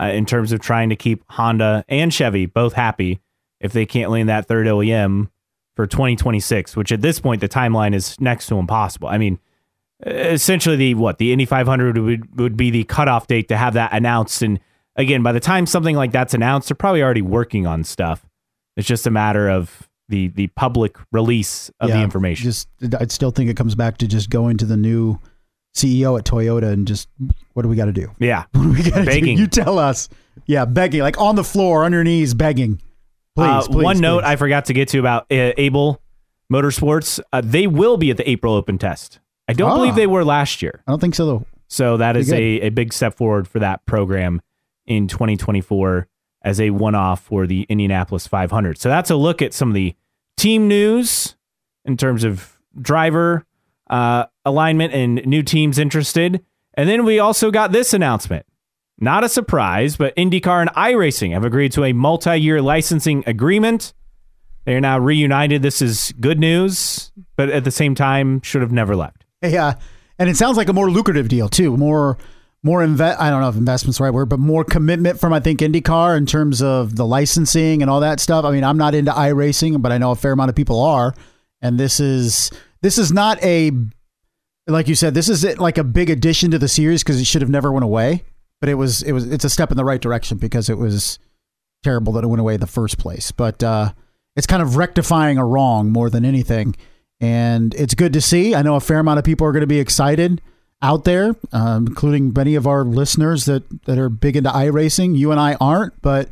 uh, 0.00 0.06
in 0.06 0.26
terms 0.26 0.50
of 0.50 0.58
trying 0.58 0.88
to 0.88 0.96
keep 0.96 1.22
Honda 1.30 1.84
and 1.88 2.12
Chevy 2.12 2.46
both 2.46 2.72
happy 2.72 3.20
if 3.60 3.72
they 3.72 3.86
can't 3.86 4.10
land 4.10 4.28
that 4.28 4.48
third 4.48 4.66
OEM 4.66 5.30
for 5.76 5.86
2026, 5.86 6.74
which 6.74 6.90
at 6.90 7.00
this 7.00 7.20
point 7.20 7.40
the 7.40 7.48
timeline 7.48 7.94
is 7.94 8.20
next 8.20 8.48
to 8.48 8.56
impossible. 8.56 9.06
I 9.06 9.18
mean, 9.18 9.38
essentially 10.04 10.74
the 10.74 10.94
what 10.94 11.18
the 11.18 11.32
Indy 11.32 11.44
500 11.44 11.96
would 11.98 12.40
would 12.40 12.56
be 12.56 12.70
the 12.70 12.82
cutoff 12.82 13.28
date 13.28 13.46
to 13.50 13.56
have 13.56 13.74
that 13.74 13.92
announced. 13.92 14.42
And 14.42 14.58
again, 14.96 15.22
by 15.22 15.32
the 15.32 15.40
time 15.40 15.66
something 15.66 15.96
like 15.96 16.12
that's 16.12 16.34
announced, 16.34 16.68
they're 16.68 16.74
probably 16.74 17.02
already 17.02 17.22
working 17.22 17.66
on 17.66 17.84
stuff. 17.84 18.24
It's 18.76 18.86
just 18.88 19.06
a 19.06 19.10
matter 19.10 19.48
of 19.50 19.88
the 20.08 20.28
the 20.28 20.48
public 20.48 20.96
release 21.12 21.70
of 21.80 21.90
the 21.90 22.02
information. 22.02 22.44
Just, 22.44 22.68
I'd 22.98 23.12
still 23.12 23.30
think 23.30 23.48
it 23.50 23.56
comes 23.56 23.74
back 23.74 23.98
to 23.98 24.06
just 24.08 24.30
going 24.30 24.56
to 24.58 24.64
the 24.66 24.76
new 24.76 25.18
CEO 25.74 26.18
at 26.18 26.24
Toyota 26.26 26.70
and 26.72 26.86
just 26.86 27.08
what 27.54 27.62
do 27.62 27.68
we 27.68 27.76
got 27.76 27.86
to 27.86 27.92
do? 27.92 28.10
yeah, 28.18 28.44
What 28.52 28.62
do 28.62 28.70
we 28.72 28.82
got 28.82 28.96
to 28.96 29.00
do? 29.00 29.06
Begging. 29.06 29.38
You 29.38 29.46
tell 29.46 29.78
us. 29.78 30.08
Yeah, 30.46 30.64
begging, 30.64 31.00
like 31.02 31.18
on 31.20 31.34
the 31.36 31.44
floor, 31.44 31.84
on 31.84 31.92
your 31.92 32.04
knees, 32.04 32.34
begging. 32.34 32.80
Please, 33.36 33.46
Uh, 33.46 33.62
please, 33.66 33.84
one 33.84 33.98
note 34.00 34.20
please. 34.22 34.26
I 34.28 34.36
forgot 34.36 34.64
to 34.66 34.72
get 34.74 34.88
to 34.88 34.98
about 34.98 35.22
uh, 35.30 35.52
Abel 35.56 36.00
Motorsports. 36.52 37.20
Uh, 37.32 37.40
they 37.42 37.66
will 37.66 37.96
be 37.96 38.10
at 38.10 38.16
the 38.16 38.28
April 38.28 38.54
Open 38.54 38.78
test. 38.78 39.20
I 39.48 39.52
don't 39.54 39.70
Ah. 39.70 39.76
believe 39.76 39.94
they 39.94 40.06
were 40.06 40.24
last 40.24 40.62
year. 40.62 40.82
I 40.86 40.92
don't 40.92 41.00
think 41.00 41.14
so 41.14 41.26
though. 41.26 41.46
So 41.68 41.96
that 41.96 42.16
is 42.16 42.30
a, 42.32 42.60
a 42.60 42.68
big 42.70 42.92
step 42.92 43.14
forward 43.16 43.48
for 43.48 43.58
that 43.60 43.84
program 43.86 44.42
in 44.86 45.08
2024 45.08 46.06
as 46.42 46.60
a 46.60 46.70
one 46.70 46.94
off 46.94 47.22
for 47.22 47.46
the 47.46 47.62
Indianapolis 47.68 48.26
500. 48.26 48.78
So 48.78 48.88
that's 48.88 49.10
a 49.10 49.16
look 49.16 49.42
at 49.42 49.54
some 49.54 49.68
of 49.68 49.74
the 49.74 49.94
team 50.36 50.68
news 50.68 51.36
in 51.84 51.96
terms 51.96 52.24
of 52.24 52.58
driver 52.80 53.46
uh, 53.90 54.26
alignment 54.44 54.92
and 54.92 55.24
new 55.26 55.42
teams 55.42 55.78
interested. 55.78 56.44
And 56.74 56.88
then 56.88 57.04
we 57.04 57.18
also 57.18 57.50
got 57.50 57.72
this 57.72 57.92
announcement. 57.92 58.46
Not 58.98 59.24
a 59.24 59.28
surprise, 59.28 59.96
but 59.96 60.14
IndyCar 60.16 60.60
and 60.60 60.70
iRacing 60.70 61.32
have 61.32 61.44
agreed 61.44 61.72
to 61.72 61.84
a 61.84 61.92
multi 61.92 62.36
year 62.36 62.62
licensing 62.62 63.24
agreement. 63.26 63.92
They 64.64 64.74
are 64.74 64.80
now 64.80 64.98
reunited. 64.98 65.62
This 65.62 65.82
is 65.82 66.12
good 66.20 66.38
news, 66.38 67.10
but 67.36 67.50
at 67.50 67.64
the 67.64 67.70
same 67.70 67.94
time, 67.94 68.40
should 68.42 68.62
have 68.62 68.70
never 68.70 68.94
left. 68.94 69.24
Yeah, 69.42 69.74
and 70.18 70.28
it 70.28 70.36
sounds 70.36 70.56
like 70.56 70.68
a 70.68 70.72
more 70.72 70.88
lucrative 70.88 71.28
deal 71.28 71.48
too. 71.48 71.76
More, 71.76 72.16
more 72.62 72.82
invest. 72.82 73.20
I 73.20 73.30
don't 73.30 73.40
know 73.40 73.48
if 73.48 73.56
investment's 73.56 73.98
the 73.98 74.04
right 74.04 74.14
word, 74.14 74.28
but 74.28 74.38
more 74.38 74.64
commitment 74.64 75.18
from 75.18 75.32
I 75.32 75.40
think 75.40 75.60
IndyCar 75.60 76.16
in 76.16 76.26
terms 76.26 76.62
of 76.62 76.96
the 76.96 77.06
licensing 77.06 77.82
and 77.82 77.90
all 77.90 78.00
that 78.00 78.20
stuff. 78.20 78.44
I 78.44 78.52
mean, 78.52 78.64
I'm 78.64 78.78
not 78.78 78.94
into 78.94 79.10
iRacing, 79.10 79.82
but 79.82 79.92
I 79.92 79.98
know 79.98 80.12
a 80.12 80.16
fair 80.16 80.32
amount 80.32 80.50
of 80.50 80.54
people 80.54 80.80
are, 80.80 81.14
and 81.60 81.78
this 81.78 81.98
is 81.98 82.50
this 82.80 82.98
is 82.98 83.12
not 83.12 83.42
a 83.42 83.72
like 84.66 84.88
you 84.88 84.94
said. 84.94 85.14
This 85.14 85.28
is 85.28 85.44
like 85.58 85.78
a 85.78 85.84
big 85.84 86.10
addition 86.10 86.50
to 86.52 86.58
the 86.58 86.68
series 86.68 87.02
because 87.02 87.20
it 87.20 87.26
should 87.26 87.42
have 87.42 87.50
never 87.50 87.72
went 87.72 87.84
away. 87.84 88.24
But 88.60 88.68
it 88.68 88.74
was 88.74 89.02
it 89.02 89.12
was 89.12 89.30
it's 89.30 89.44
a 89.44 89.50
step 89.50 89.70
in 89.72 89.76
the 89.76 89.84
right 89.84 90.00
direction 90.00 90.38
because 90.38 90.68
it 90.68 90.78
was 90.78 91.18
terrible 91.82 92.12
that 92.12 92.22
it 92.22 92.28
went 92.28 92.40
away 92.40 92.54
in 92.54 92.60
the 92.60 92.66
first 92.68 92.96
place. 92.96 93.32
But 93.32 93.62
uh, 93.64 93.92
it's 94.36 94.46
kind 94.46 94.62
of 94.62 94.76
rectifying 94.76 95.36
a 95.36 95.44
wrong 95.44 95.90
more 95.90 96.08
than 96.08 96.24
anything. 96.24 96.76
And 97.20 97.74
it's 97.74 97.94
good 97.94 98.12
to 98.12 98.20
see. 98.20 98.54
I 98.54 98.62
know 98.62 98.76
a 98.76 98.80
fair 98.80 98.98
amount 98.98 99.18
of 99.18 99.24
people 99.24 99.46
are 99.46 99.52
going 99.52 99.62
to 99.62 99.66
be 99.66 99.80
excited 99.80 100.40
out 100.82 101.04
there, 101.04 101.34
um, 101.52 101.86
including 101.86 102.32
many 102.34 102.54
of 102.56 102.66
our 102.66 102.84
listeners 102.84 103.44
that, 103.44 103.62
that 103.86 103.98
are 103.98 104.08
big 104.08 104.36
into 104.36 104.50
iRacing. 104.50 105.16
You 105.16 105.30
and 105.30 105.38
I 105.40 105.54
aren't, 105.60 106.00
but 106.02 106.28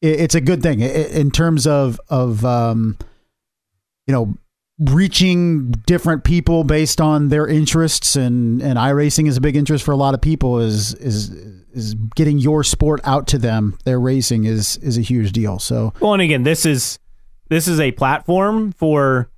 it, 0.00 0.20
it's 0.20 0.34
a 0.34 0.40
good 0.40 0.62
thing 0.62 0.82
I- 0.82 0.86
I- 0.86 1.08
in 1.20 1.30
terms 1.30 1.66
of, 1.66 2.00
of 2.08 2.44
um, 2.44 2.96
you 4.06 4.12
know, 4.14 4.34
reaching 4.78 5.72
different 5.86 6.22
people 6.22 6.62
based 6.62 7.00
on 7.00 7.28
their 7.28 7.46
interests 7.48 8.14
and, 8.14 8.62
and 8.62 8.78
iRacing 8.78 9.26
is 9.26 9.36
a 9.36 9.40
big 9.40 9.56
interest 9.56 9.84
for 9.84 9.90
a 9.90 9.96
lot 9.96 10.14
of 10.14 10.20
people 10.20 10.60
is, 10.60 10.94
is, 10.94 11.30
is 11.72 11.94
getting 12.14 12.38
your 12.38 12.62
sport 12.62 13.00
out 13.02 13.26
to 13.26 13.38
them. 13.38 13.76
Their 13.84 13.98
racing 13.98 14.44
is, 14.44 14.76
is 14.76 14.96
a 14.96 15.00
huge 15.02 15.32
deal. 15.32 15.58
So 15.58 15.92
Well, 16.00 16.12
and 16.12 16.22
again, 16.22 16.44
this 16.44 16.64
is 16.64 16.98
this 17.48 17.66
is 17.66 17.80
a 17.80 17.90
platform 17.92 18.70
for 18.72 19.30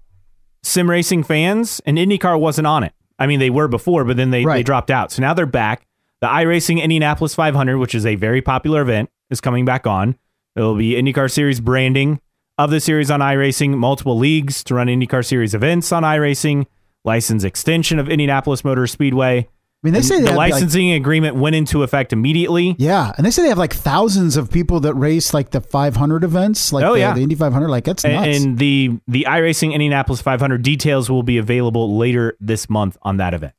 sim 0.62 0.90
racing 0.90 1.22
fans, 1.22 1.80
and 1.86 1.96
IndyCar 1.96 2.38
wasn't 2.40 2.66
on 2.66 2.82
it. 2.82 2.92
I 3.20 3.26
mean, 3.26 3.38
they 3.38 3.50
were 3.50 3.68
before, 3.68 4.04
but 4.04 4.16
then 4.16 4.30
they, 4.30 4.44
they 4.44 4.62
dropped 4.62 4.90
out. 4.90 5.12
So 5.12 5.20
now 5.22 5.34
they're 5.34 5.46
back. 5.46 5.86
The 6.20 6.26
iRacing 6.26 6.82
Indianapolis 6.82 7.34
500, 7.34 7.78
which 7.78 7.94
is 7.94 8.04
a 8.04 8.14
very 8.16 8.42
popular 8.42 8.82
event, 8.82 9.10
is 9.30 9.40
coming 9.40 9.64
back 9.64 9.86
on. 9.86 10.16
It'll 10.56 10.74
be 10.74 10.92
IndyCar 10.92 11.30
Series 11.30 11.60
branding 11.60 12.20
of 12.58 12.70
the 12.70 12.80
series 12.80 13.10
on 13.10 13.20
iRacing, 13.20 13.76
multiple 13.76 14.18
leagues 14.18 14.64
to 14.64 14.74
run 14.74 14.88
IndyCar 14.88 15.24
Series 15.24 15.54
events 15.54 15.92
on 15.92 16.02
iRacing, 16.02 16.66
license 17.04 17.44
extension 17.44 17.98
of 17.98 18.08
Indianapolis 18.08 18.64
Motor 18.64 18.86
Speedway. 18.86 19.48
I 19.82 19.86
mean, 19.86 19.94
they 19.94 20.02
say 20.02 20.16
they 20.18 20.24
the 20.24 20.28
have, 20.28 20.36
like, 20.36 20.52
licensing 20.52 20.92
agreement 20.92 21.36
went 21.36 21.56
into 21.56 21.82
effect 21.82 22.12
immediately. 22.12 22.76
Yeah, 22.78 23.12
and 23.16 23.24
they 23.24 23.30
say 23.30 23.42
they 23.42 23.48
have 23.48 23.56
like 23.56 23.72
thousands 23.72 24.36
of 24.36 24.50
people 24.50 24.80
that 24.80 24.92
race 24.94 25.32
like 25.32 25.50
the 25.52 25.60
500 25.62 26.22
events, 26.22 26.70
like 26.70 26.84
Oh, 26.84 26.92
the, 26.92 26.98
yeah. 26.98 27.14
the 27.14 27.22
Indy 27.22 27.34
500. 27.34 27.68
Like 27.68 27.84
that's 27.84 28.04
And, 28.04 28.12
nuts. 28.14 28.44
and 28.44 28.58
the 28.58 28.98
the 29.08 29.26
iRacing 29.28 29.72
Indianapolis 29.72 30.20
500 30.20 30.60
details 30.62 31.08
will 31.08 31.22
be 31.22 31.38
available 31.38 31.96
later 31.96 32.36
this 32.40 32.68
month 32.68 32.98
on 33.02 33.16
that 33.16 33.32
event. 33.32 33.54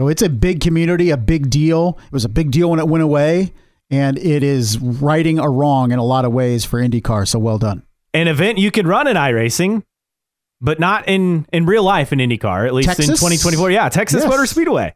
so 0.00 0.08
it's 0.08 0.22
a 0.22 0.28
big 0.28 0.60
community, 0.60 1.10
a 1.10 1.16
big 1.16 1.48
deal. 1.48 1.96
It 2.06 2.12
was 2.12 2.24
a 2.24 2.28
big 2.28 2.50
deal 2.50 2.68
when 2.68 2.80
it 2.80 2.88
went 2.88 3.04
away, 3.04 3.52
and 3.88 4.18
it 4.18 4.42
is 4.42 4.80
righting 4.80 5.38
a 5.38 5.48
wrong 5.48 5.92
in 5.92 6.00
a 6.00 6.04
lot 6.04 6.24
of 6.24 6.32
ways 6.32 6.64
for 6.64 6.80
IndyCar. 6.80 7.28
So 7.28 7.38
well 7.38 7.58
done. 7.58 7.84
An 8.14 8.26
event 8.26 8.58
you 8.58 8.72
could 8.72 8.88
run 8.88 9.06
in 9.06 9.16
iRacing, 9.16 9.84
but 10.60 10.80
not 10.80 11.06
in 11.08 11.46
in 11.52 11.66
real 11.66 11.84
life 11.84 12.12
in 12.12 12.18
IndyCar, 12.18 12.66
at 12.66 12.74
least 12.74 12.88
in 12.98 13.06
2024. 13.06 13.70
Yeah, 13.70 13.88
Texas 13.90 14.22
Yes. 14.24 14.28
Motor 14.30 14.46
Speedway. 14.46 14.94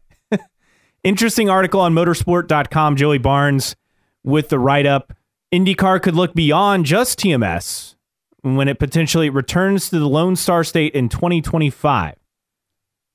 Interesting 1.06 1.48
article 1.48 1.80
on 1.80 1.94
motorsport.com, 1.94 2.96
Joey 2.96 3.18
Barnes 3.18 3.76
with 4.24 4.48
the 4.48 4.58
write 4.58 4.86
up. 4.86 5.12
IndyCar 5.54 6.02
could 6.02 6.16
look 6.16 6.34
beyond 6.34 6.84
just 6.84 7.20
TMS 7.20 7.94
when 8.42 8.66
it 8.66 8.80
potentially 8.80 9.30
returns 9.30 9.88
to 9.90 10.00
the 10.00 10.08
Lone 10.08 10.34
Star 10.34 10.64
State 10.64 10.94
in 10.94 11.08
2025. 11.08 12.16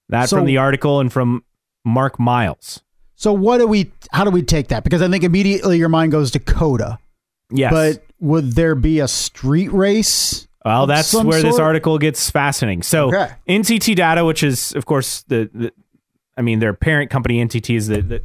That 0.07 0.29
So- 0.29 0.37
from 0.37 0.45
the 0.45 0.57
article 0.57 1.01
and 1.01 1.11
from 1.11 1.43
Mark 1.83 2.17
Miles. 2.17 2.81
So 3.15 3.33
what 3.33 3.57
do 3.57 3.67
we? 3.67 3.91
How 4.13 4.23
do 4.23 4.31
we 4.31 4.41
take 4.41 4.69
that? 4.69 4.85
Because 4.85 5.01
I 5.01 5.09
think 5.09 5.25
immediately 5.25 5.77
your 5.77 5.89
mind 5.89 6.13
goes 6.13 6.31
to 6.31 6.39
COTA, 6.39 6.97
Yes. 7.51 7.71
but 7.73 8.03
would 8.21 8.53
there 8.53 8.73
be 8.73 8.99
a 9.01 9.07
street 9.09 9.71
race? 9.73 10.47
Well, 10.63 10.87
that's 10.87 11.13
where 11.13 11.41
this 11.41 11.59
article 11.59 11.97
gets 11.97 12.31
fascinating. 12.31 12.83
So, 12.83 13.09
Okay. 13.09 13.31
NTT 13.49 13.95
Data, 13.95 14.23
which 14.23 14.43
is, 14.43 14.71
of 14.75 14.85
course, 14.85 15.23
the, 15.27 15.49
the 15.53 15.73
I 16.37 16.41
mean, 16.41 16.59
their 16.59 16.73
parent 16.73 17.09
company, 17.11 17.43
NTT, 17.43 17.75
is 17.75 17.87
the, 17.87 18.01
the 18.01 18.23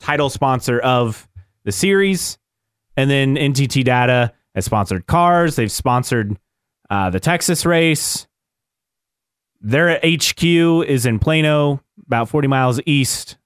title 0.00 0.30
sponsor 0.30 0.78
of 0.80 1.28
the 1.64 1.72
series. 1.72 2.38
And 2.96 3.08
then 3.10 3.36
NTT 3.36 3.84
Data 3.84 4.32
has 4.54 4.64
sponsored 4.64 5.06
cars. 5.06 5.56
They've 5.56 5.70
sponsored 5.70 6.36
uh, 6.90 7.10
the 7.10 7.20
Texas 7.20 7.64
race. 7.64 8.26
Their 9.60 9.98
HQ 10.04 10.42
is 10.44 11.06
in 11.06 11.18
Plano, 11.18 11.82
about 12.06 12.28
40 12.28 12.48
miles 12.48 12.80
east 12.86 13.36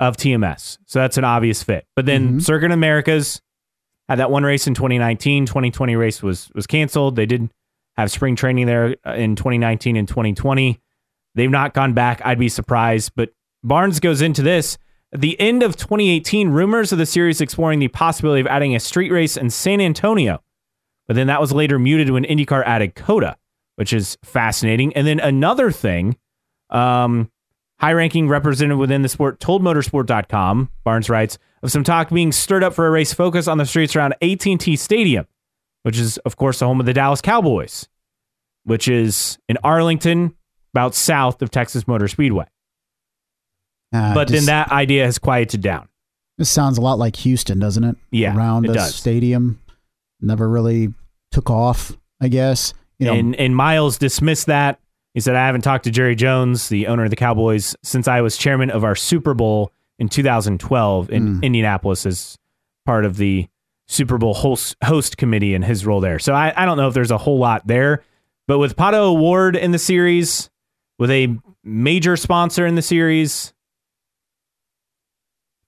of 0.00 0.16
TMS. 0.16 0.78
So 0.86 0.98
that's 0.98 1.18
an 1.18 1.24
obvious 1.24 1.62
fit. 1.62 1.86
But 1.94 2.06
then 2.06 2.38
Mhm. 2.38 2.42
Circuit 2.42 2.72
Americas 2.72 3.40
had 4.08 4.18
that 4.18 4.30
one 4.30 4.42
race 4.42 4.66
in 4.66 4.74
2019. 4.74 5.46
2020 5.46 5.96
race 5.96 6.22
was 6.22 6.50
was 6.54 6.66
canceled. 6.66 7.16
They 7.16 7.26
did 7.26 7.50
have 7.96 8.10
spring 8.10 8.36
training 8.36 8.66
there 8.66 8.96
uh, 9.06 9.12
in 9.12 9.36
2019 9.36 9.96
and 9.96 10.08
2020. 10.08 10.80
They've 11.34 11.50
not 11.50 11.74
gone 11.74 11.92
back. 11.94 12.20
I'd 12.24 12.38
be 12.38 12.48
surprised. 12.48 13.12
But 13.16 13.30
Barnes 13.62 14.00
goes 14.00 14.22
into 14.22 14.42
this. 14.42 14.78
At 15.12 15.20
the 15.20 15.38
end 15.40 15.62
of 15.62 15.76
2018, 15.76 16.50
rumors 16.50 16.92
of 16.92 16.98
the 16.98 17.06
series 17.06 17.40
exploring 17.40 17.78
the 17.78 17.88
possibility 17.88 18.40
of 18.40 18.46
adding 18.46 18.74
a 18.74 18.80
street 18.80 19.12
race 19.12 19.36
in 19.36 19.50
San 19.50 19.80
Antonio. 19.80 20.42
But 21.06 21.16
then 21.16 21.28
that 21.28 21.40
was 21.40 21.52
later 21.52 21.78
muted 21.78 22.10
when 22.10 22.24
IndyCar 22.24 22.64
added 22.64 22.94
COTA, 22.94 23.36
which 23.76 23.92
is 23.92 24.18
fascinating. 24.24 24.94
And 24.94 25.06
then 25.06 25.20
another 25.20 25.70
thing, 25.70 26.16
um, 26.70 27.30
high 27.78 27.92
ranking 27.92 28.28
representative 28.28 28.78
within 28.78 29.02
the 29.02 29.08
sport 29.08 29.38
told 29.38 29.62
motorsport.com, 29.62 30.70
Barnes 30.82 31.10
writes, 31.10 31.38
of 31.62 31.70
some 31.70 31.84
talk 31.84 32.10
being 32.10 32.32
stirred 32.32 32.64
up 32.64 32.74
for 32.74 32.86
a 32.86 32.90
race 32.90 33.12
focused 33.12 33.48
on 33.48 33.58
the 33.58 33.66
streets 33.66 33.94
around 33.96 34.14
AT&T 34.20 34.76
Stadium, 34.76 35.26
which 35.82 35.98
is, 35.98 36.18
of 36.18 36.36
course, 36.36 36.58
the 36.58 36.66
home 36.66 36.80
of 36.80 36.86
the 36.86 36.92
Dallas 36.92 37.20
Cowboys, 37.20 37.88
which 38.64 38.88
is 38.88 39.38
in 39.48 39.56
Arlington, 39.64 40.34
about 40.74 40.94
south 40.96 41.40
of 41.40 41.50
Texas 41.52 41.86
Motor 41.86 42.08
Speedway. 42.08 42.46
Uh, 43.94 44.12
but 44.12 44.26
then 44.28 44.46
that 44.46 44.72
idea 44.72 45.04
has 45.04 45.18
quieted 45.18 45.60
down. 45.60 45.88
this 46.36 46.50
sounds 46.50 46.78
a 46.78 46.80
lot 46.80 46.98
like 46.98 47.14
Houston, 47.16 47.60
doesn't 47.60 47.84
it? 47.84 47.96
Yeah, 48.10 48.36
around 48.36 48.66
the 48.66 48.80
stadium, 48.86 49.60
never 50.20 50.48
really 50.48 50.92
took 51.30 51.48
off. 51.48 51.96
I 52.20 52.26
guess 52.28 52.74
you 52.98 53.06
know. 53.06 53.14
and 53.14 53.36
and 53.36 53.54
Miles 53.54 53.98
dismissed 53.98 54.46
that. 54.46 54.80
He 55.14 55.20
said, 55.20 55.36
"I 55.36 55.46
haven't 55.46 55.60
talked 55.62 55.84
to 55.84 55.92
Jerry 55.92 56.16
Jones, 56.16 56.68
the 56.68 56.88
owner 56.88 57.04
of 57.04 57.10
the 57.10 57.16
Cowboys, 57.16 57.76
since 57.84 58.08
I 58.08 58.20
was 58.20 58.36
chairman 58.36 58.70
of 58.70 58.82
our 58.82 58.96
Super 58.96 59.32
Bowl 59.32 59.70
in 60.00 60.08
2012 60.08 61.10
in 61.10 61.36
Mm. 61.38 61.42
Indianapolis 61.44 62.04
as 62.04 62.36
part 62.84 63.04
of 63.04 63.16
the 63.16 63.46
Super 63.86 64.18
Bowl 64.18 64.34
host, 64.34 64.74
host 64.82 65.16
committee 65.18 65.54
and 65.54 65.64
his 65.64 65.86
role 65.86 66.00
there. 66.00 66.18
So 66.18 66.34
I, 66.34 66.52
I 66.56 66.64
don't 66.66 66.76
know 66.76 66.88
if 66.88 66.94
there's 66.94 67.12
a 67.12 67.18
whole 67.18 67.38
lot 67.38 67.64
there, 67.64 68.02
but 68.48 68.58
with 68.58 68.74
Pato 68.74 68.94
O'Ward 68.94 69.54
in 69.54 69.70
the 69.70 69.78
series, 69.78 70.50
with 70.98 71.10
a 71.10 71.36
major 71.62 72.16
sponsor 72.16 72.66
in 72.66 72.74
the 72.74 72.82
series, 72.82 73.52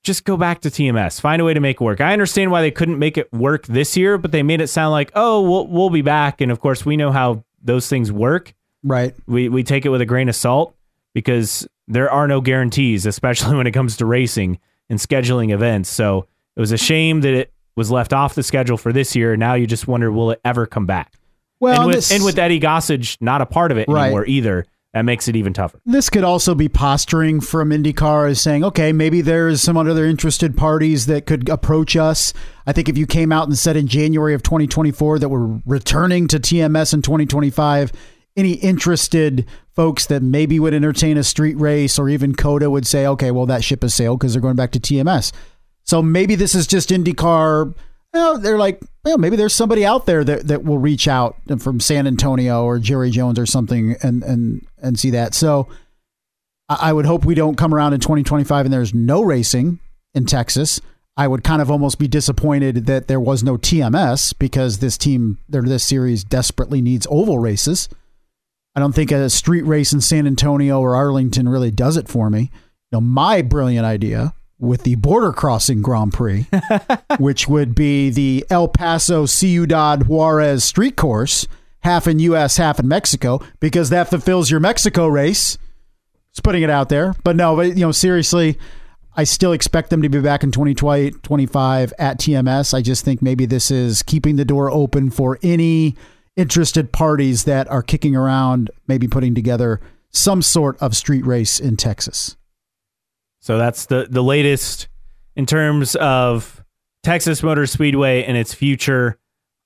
just 0.02 0.24
go 0.24 0.36
back 0.36 0.60
to 0.60 0.70
TMS. 0.70 1.20
Find 1.20 1.42
a 1.42 1.44
way 1.44 1.54
to 1.54 1.60
make 1.60 1.76
it 1.80 1.84
work. 1.84 2.00
I 2.00 2.12
understand 2.12 2.50
why 2.50 2.60
they 2.62 2.70
couldn't 2.70 2.98
make 2.98 3.18
it 3.18 3.32
work 3.32 3.66
this 3.66 3.96
year, 3.96 4.18
but 4.18 4.30
they 4.30 4.42
made 4.42 4.60
it 4.60 4.68
sound 4.68 4.92
like, 4.92 5.10
oh, 5.14 5.42
we'll, 5.42 5.66
we'll 5.66 5.90
be 5.90 6.02
back. 6.02 6.40
And 6.40 6.52
of 6.52 6.60
course, 6.60 6.86
we 6.86 6.96
know 6.96 7.10
how 7.10 7.44
those 7.60 7.88
things 7.88 8.12
work. 8.12 8.54
Right. 8.84 9.14
We, 9.26 9.48
we 9.48 9.64
take 9.64 9.84
it 9.84 9.88
with 9.88 10.00
a 10.00 10.06
grain 10.06 10.28
of 10.28 10.36
salt 10.36 10.76
because 11.12 11.66
there 11.88 12.10
are 12.10 12.28
no 12.28 12.40
guarantees, 12.40 13.04
especially 13.04 13.56
when 13.58 13.66
it 13.66 13.72
comes 13.72 13.96
to 13.96 14.06
racing 14.06 14.60
and 14.88 15.00
scheduling 15.00 15.52
events. 15.52 15.88
So 15.88 16.28
it 16.54 16.60
was 16.60 16.70
a 16.70 16.78
shame 16.78 17.22
that 17.22 17.34
it 17.34 17.52
was 17.74 17.90
left 17.90 18.12
off 18.12 18.36
the 18.36 18.44
schedule 18.44 18.76
for 18.76 18.92
this 18.92 19.16
year. 19.16 19.36
Now 19.36 19.54
you 19.54 19.66
just 19.66 19.88
wonder, 19.88 20.12
will 20.12 20.30
it 20.30 20.40
ever 20.44 20.66
come 20.66 20.86
back? 20.86 21.14
Well, 21.58 21.80
and 21.80 21.86
with, 21.86 21.96
this, 21.96 22.12
and 22.12 22.24
with 22.24 22.38
Eddie 22.38 22.60
Gossage 22.60 23.16
not 23.20 23.40
a 23.40 23.46
part 23.46 23.72
of 23.72 23.78
it 23.78 23.88
Right. 23.88 24.04
anymore 24.04 24.24
either, 24.26 24.66
that 24.96 25.04
makes 25.04 25.28
it 25.28 25.36
even 25.36 25.52
tougher. 25.52 25.78
this 25.84 26.08
could 26.08 26.24
also 26.24 26.54
be 26.54 26.70
posturing 26.70 27.38
from 27.42 27.68
IndyCar 27.68 28.30
as 28.30 28.40
saying, 28.40 28.64
okay, 28.64 28.94
maybe 28.94 29.20
there's 29.20 29.60
some 29.60 29.76
other 29.76 30.06
interested 30.06 30.56
parties 30.56 31.04
that 31.04 31.26
could 31.26 31.50
approach 31.50 31.96
us. 31.96 32.32
I 32.66 32.72
think 32.72 32.88
if 32.88 32.96
you 32.96 33.06
came 33.06 33.30
out 33.30 33.46
and 33.46 33.58
said 33.58 33.76
in 33.76 33.88
January 33.88 34.32
of 34.32 34.42
2024 34.42 35.18
that 35.18 35.28
we're 35.28 35.60
returning 35.66 36.28
to 36.28 36.40
TMS 36.40 36.94
in 36.94 37.02
2025, 37.02 37.92
any 38.38 38.52
interested 38.52 39.46
folks 39.74 40.06
that 40.06 40.22
maybe 40.22 40.58
would 40.58 40.72
entertain 40.72 41.18
a 41.18 41.22
street 41.22 41.60
race 41.60 41.98
or 41.98 42.08
even 42.08 42.34
COTA 42.34 42.70
would 42.70 42.86
say, 42.86 43.06
okay, 43.06 43.30
well, 43.30 43.44
that 43.44 43.62
ship 43.62 43.82
has 43.82 43.94
sailed 43.94 44.18
because 44.18 44.32
they're 44.32 44.40
going 44.40 44.56
back 44.56 44.70
to 44.70 44.80
TMS. 44.80 45.30
So 45.82 46.00
maybe 46.00 46.36
this 46.36 46.54
is 46.54 46.66
just 46.66 46.88
IndyCar. 46.88 47.74
Well, 48.16 48.38
they're 48.38 48.56
like, 48.56 48.80
well, 49.04 49.18
maybe 49.18 49.36
there's 49.36 49.54
somebody 49.54 49.84
out 49.84 50.06
there 50.06 50.24
that, 50.24 50.48
that 50.48 50.64
will 50.64 50.78
reach 50.78 51.06
out 51.06 51.36
from 51.58 51.80
San 51.80 52.06
Antonio 52.06 52.64
or 52.64 52.78
Jerry 52.78 53.10
Jones 53.10 53.38
or 53.38 53.44
something 53.44 53.94
and 54.02 54.22
and 54.22 54.66
and 54.78 54.98
see 54.98 55.10
that. 55.10 55.34
So 55.34 55.68
I 56.66 56.94
would 56.94 57.04
hope 57.04 57.26
we 57.26 57.34
don't 57.34 57.58
come 57.58 57.74
around 57.74 57.92
in 57.92 58.00
2025 58.00 58.64
and 58.64 58.72
there's 58.72 58.94
no 58.94 59.22
racing 59.22 59.80
in 60.14 60.24
Texas. 60.24 60.80
I 61.14 61.28
would 61.28 61.44
kind 61.44 61.60
of 61.60 61.70
almost 61.70 61.98
be 61.98 62.08
disappointed 62.08 62.86
that 62.86 63.06
there 63.06 63.20
was 63.20 63.44
no 63.44 63.58
TMS 63.58 64.34
because 64.38 64.78
this 64.78 64.96
team, 64.96 65.38
or 65.52 65.62
this 65.62 65.84
series, 65.84 66.24
desperately 66.24 66.80
needs 66.80 67.06
oval 67.10 67.38
races. 67.38 67.90
I 68.74 68.80
don't 68.80 68.94
think 68.94 69.12
a 69.12 69.28
street 69.28 69.62
race 69.62 69.92
in 69.92 70.00
San 70.00 70.26
Antonio 70.26 70.80
or 70.80 70.96
Arlington 70.96 71.50
really 71.50 71.70
does 71.70 71.98
it 71.98 72.08
for 72.08 72.30
me. 72.30 72.50
You 72.90 72.92
know, 72.92 73.00
my 73.02 73.42
brilliant 73.42 73.84
idea 73.84 74.32
with 74.58 74.84
the 74.84 74.94
border 74.96 75.32
crossing 75.32 75.82
Grand 75.82 76.12
Prix, 76.12 76.46
which 77.18 77.48
would 77.48 77.74
be 77.74 78.10
the 78.10 78.44
El 78.50 78.68
Paso 78.68 79.26
Ciudad 79.26 80.06
Juarez 80.08 80.64
street 80.64 80.96
course, 80.96 81.46
half 81.80 82.06
in 82.06 82.18
U.S., 82.20 82.56
half 82.56 82.80
in 82.80 82.88
Mexico, 82.88 83.40
because 83.60 83.90
that 83.90 84.08
fulfills 84.08 84.50
your 84.50 84.60
Mexico 84.60 85.06
race. 85.06 85.58
Just 86.32 86.42
putting 86.42 86.62
it 86.62 86.70
out 86.70 86.88
there. 86.88 87.14
But 87.24 87.36
no, 87.36 87.56
but 87.56 87.68
you 87.68 87.84
know, 87.86 87.92
seriously, 87.92 88.58
I 89.16 89.24
still 89.24 89.52
expect 89.52 89.90
them 89.90 90.02
to 90.02 90.08
be 90.08 90.20
back 90.20 90.42
in 90.42 90.52
2025 90.52 91.92
at 91.98 92.18
TMS. 92.18 92.74
I 92.74 92.82
just 92.82 93.04
think 93.04 93.22
maybe 93.22 93.46
this 93.46 93.70
is 93.70 94.02
keeping 94.02 94.36
the 94.36 94.44
door 94.44 94.70
open 94.70 95.10
for 95.10 95.38
any 95.42 95.96
interested 96.36 96.92
parties 96.92 97.44
that 97.44 97.68
are 97.70 97.82
kicking 97.82 98.14
around, 98.14 98.70
maybe 98.86 99.08
putting 99.08 99.34
together 99.34 99.80
some 100.10 100.42
sort 100.42 100.76
of 100.82 100.94
street 100.94 101.24
race 101.24 101.58
in 101.58 101.76
Texas. 101.76 102.36
So 103.46 103.58
that's 103.58 103.86
the 103.86 104.08
the 104.10 104.24
latest 104.24 104.88
in 105.36 105.46
terms 105.46 105.94
of 105.94 106.64
Texas 107.04 107.44
Motor 107.44 107.66
Speedway 107.66 108.24
and 108.24 108.36
its 108.36 108.52
future 108.52 109.20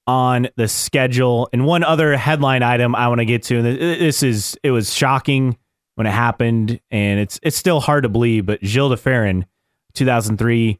on 0.06 0.48
the 0.56 0.68
schedule. 0.68 1.48
And 1.54 1.64
one 1.64 1.82
other 1.82 2.14
headline 2.14 2.62
item 2.62 2.94
I 2.94 3.08
want 3.08 3.20
to 3.20 3.24
get 3.24 3.42
to, 3.44 3.56
and 3.56 3.64
this 3.64 4.22
is 4.22 4.54
it 4.62 4.70
was 4.70 4.92
shocking 4.92 5.56
when 5.94 6.06
it 6.06 6.10
happened, 6.10 6.78
and 6.90 7.20
it's 7.20 7.40
it's 7.42 7.56
still 7.56 7.80
hard 7.80 8.02
to 8.02 8.10
believe, 8.10 8.44
but 8.44 8.60
Gil 8.60 8.90
de 8.90 8.96
Ferran, 8.96 9.44
2003 9.94 10.78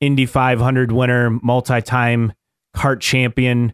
Indy 0.00 0.26
500 0.26 0.92
winner, 0.92 1.30
multi-time 1.42 2.32
CART 2.76 3.00
champion, 3.00 3.72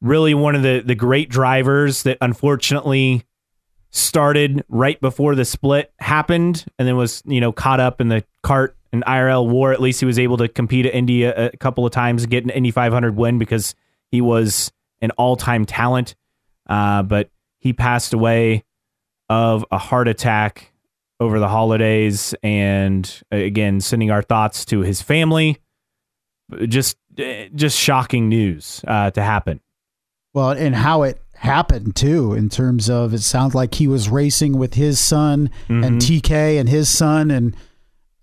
really 0.00 0.32
one 0.32 0.54
of 0.54 0.62
the 0.62 0.80
the 0.80 0.94
great 0.94 1.28
drivers 1.28 2.04
that 2.04 2.16
unfortunately 2.22 3.26
started 3.90 4.64
right 4.68 5.00
before 5.00 5.34
the 5.34 5.44
split 5.44 5.92
happened 5.98 6.66
and 6.78 6.86
then 6.86 6.96
was 6.96 7.22
you 7.26 7.40
know 7.40 7.52
caught 7.52 7.80
up 7.80 8.00
in 8.00 8.08
the 8.08 8.24
CART 8.42 8.76
and 8.92 9.04
IRL 9.04 9.48
war. 9.48 9.72
At 9.72 9.80
least 9.80 10.00
he 10.00 10.06
was 10.06 10.18
able 10.18 10.36
to 10.38 10.48
compete 10.48 10.86
at 10.86 10.94
India 10.94 11.50
a, 11.52 11.56
couple 11.56 11.86
of 11.86 11.92
times 11.92 12.26
get 12.26 12.44
an 12.44 12.50
Indy 12.50 12.70
500 12.70 13.16
win 13.16 13.38
because 13.38 13.74
he 14.10 14.20
was 14.20 14.72
an 15.00 15.10
all-time 15.12 15.64
talent. 15.64 16.14
Uh, 16.68 17.02
but 17.02 17.30
he 17.58 17.72
passed 17.72 18.12
away 18.12 18.64
of 19.28 19.64
a 19.70 19.78
heart 19.78 20.08
attack 20.08 20.72
over 21.20 21.38
the 21.38 21.48
holidays 21.48 22.34
and 22.42 23.22
uh, 23.32 23.36
again 23.36 23.80
sending 23.80 24.10
our 24.10 24.22
thoughts 24.22 24.64
to 24.66 24.80
his 24.80 25.02
family. 25.02 25.58
Just 26.66 26.96
just 27.54 27.76
shocking 27.76 28.28
news 28.28 28.82
uh, 28.86 29.10
to 29.10 29.22
happen. 29.22 29.60
Well, 30.34 30.50
and 30.50 30.74
how 30.74 31.02
it 31.02 31.20
happened 31.38 31.94
too, 31.96 32.34
in 32.34 32.48
terms 32.48 32.90
of 32.90 33.14
it 33.14 33.22
sounds 33.22 33.54
like 33.54 33.74
he 33.74 33.86
was 33.86 34.08
racing 34.08 34.58
with 34.58 34.74
his 34.74 34.98
son 34.98 35.50
and 35.68 36.00
TK 36.00 36.58
and 36.58 36.68
his 36.68 36.88
son, 36.88 37.30
and 37.30 37.56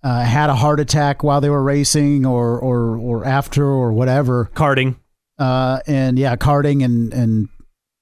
uh, 0.04 0.24
had 0.24 0.50
a 0.50 0.56
heart 0.56 0.80
attack 0.80 1.24
while 1.24 1.42
they 1.42 1.50
were 1.50 1.64
racing, 1.64 2.26
or 2.26 2.60
or 2.60 2.98
or 2.98 3.26
after, 3.26 3.66
or 3.66 3.92
whatever. 3.94 4.52
karting 4.54 4.96
Uh, 5.38 5.80
and 5.88 6.20
yeah, 6.20 6.36
karting 6.36 6.84
and 6.84 7.14
and 7.14 7.50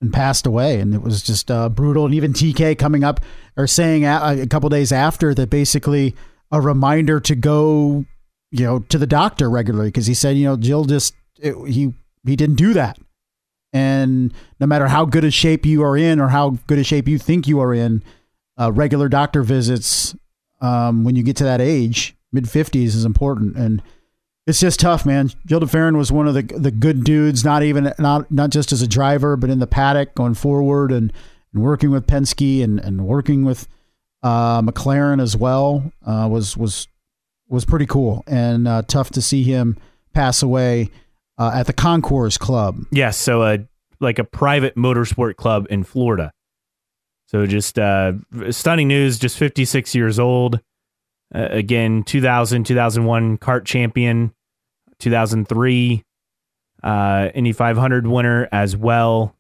and 0.02 0.12
passed 0.12 0.46
away, 0.46 0.80
and 0.80 0.94
it 0.94 1.02
was 1.02 1.22
just 1.22 1.50
uh, 1.50 1.70
brutal. 1.70 2.06
And 2.06 2.14
even 2.14 2.34
TK 2.34 2.78
coming 2.78 3.04
up 3.04 3.22
or 3.56 3.68
saying 3.68 4.06
a, 4.06 4.42
a 4.42 4.48
couple 4.48 4.68
days 4.70 4.92
after 4.92 5.34
that, 5.34 5.50
basically 5.50 6.16
a 6.52 6.60
reminder 6.60 7.20
to 7.22 7.36
go, 7.36 8.06
you 8.52 8.66
know, 8.66 8.80
to 8.80 8.98
the 8.98 9.08
doctor 9.08 9.50
regularly 9.50 9.88
because 9.88 10.08
he 10.08 10.14
said, 10.14 10.36
you 10.38 10.46
know, 10.46 10.58
Gil 10.58 10.86
just 10.86 11.16
it, 11.40 11.56
he 11.68 11.94
he 12.26 12.36
didn't 12.36 12.56
do 12.56 12.74
that. 12.74 12.98
And 13.74 14.32
no 14.60 14.68
matter 14.68 14.88
how 14.88 15.06
good 15.06 15.24
a 15.24 15.32
shape 15.32 15.66
you 15.66 15.84
are 15.84 15.98
in 15.98 16.20
or 16.20 16.30
how 16.30 16.52
good 16.68 16.78
a 16.78 16.84
shape 16.84 17.08
you 17.08 17.18
think 17.18 17.48
you 17.48 17.60
are 17.60 17.74
in, 17.74 18.04
uh, 18.58 18.72
regular 18.72 19.10
doctor 19.10 19.42
visits 19.42 20.16
um, 20.62 21.04
when 21.04 21.16
you 21.16 21.24
get 21.24 21.36
to 21.38 21.44
that 21.44 21.60
age, 21.60 22.16
mid 22.32 22.46
50s, 22.46 22.86
is 22.86 23.04
important. 23.04 23.56
And 23.56 23.82
it's 24.46 24.60
just 24.60 24.80
tough, 24.80 25.06
man. 25.06 25.32
Gil 25.48 25.60
de 25.60 25.66
Ferran 25.66 25.98
was 25.98 26.12
one 26.12 26.28
of 26.28 26.34
the 26.34 26.44
the 26.44 26.72
good 26.72 27.04
dudes, 27.04 27.44
not 27.44 27.64
even 27.64 27.94
not 27.98 28.30
not 28.30 28.50
just 28.50 28.72
as 28.72 28.82
a 28.82 28.88
driver, 28.88 29.36
but 29.36 29.50
in 29.50 29.60
the 29.60 29.68
paddock 29.68 30.14
going 30.16 30.34
forward 30.34 30.92
and, 30.92 31.12
and 31.54 31.64
working 31.64 31.92
with 31.92 32.06
Penske 32.06 32.64
and, 32.64 32.80
and 32.80 33.08
working 33.08 33.46
with 33.46 33.68
uh, 34.22 34.62
McLaren 34.62 35.22
as 35.22 35.36
well 35.36 35.92
uh, 36.06 36.28
was 36.30 36.58
was 36.58 36.88
was 37.48 37.66
pretty 37.66 37.86
cool 37.86 38.24
and 38.28 38.68
uh, 38.68 38.82
tough 38.84 39.12
to 39.12 39.22
see 39.22 39.44
him 39.44 39.78
pass 40.14 40.42
away 40.42 40.90
uh, 41.38 41.52
at 41.54 41.68
the 41.68 41.74
Concours 41.74 42.38
Club. 42.38 42.78
Yes, 42.92 43.18
so 43.18 43.44
a 43.44 43.60
like 44.00 44.20
a 44.20 44.24
private 44.24 44.76
motorsport 44.76 45.36
club 45.36 45.68
in 45.70 45.84
Florida. 45.84 46.32
So 47.28 47.46
just 47.46 47.80
uh, 47.80 48.14
stunning 48.52 48.88
news. 48.88 49.18
Just 49.18 49.38
56 49.38 49.96
years 49.96 50.20
old. 50.20 50.60
Uh, 51.34 51.48
again, 51.50 52.04
2000, 52.04 52.66
2001 52.66 53.38
CART 53.38 53.66
champion, 53.66 54.34
2003 55.00 56.04
uh, 56.84 57.30
Indy 57.34 57.54
500 57.54 58.06
winner 58.06 58.48
as 58.52 58.78
well. 58.78 59.36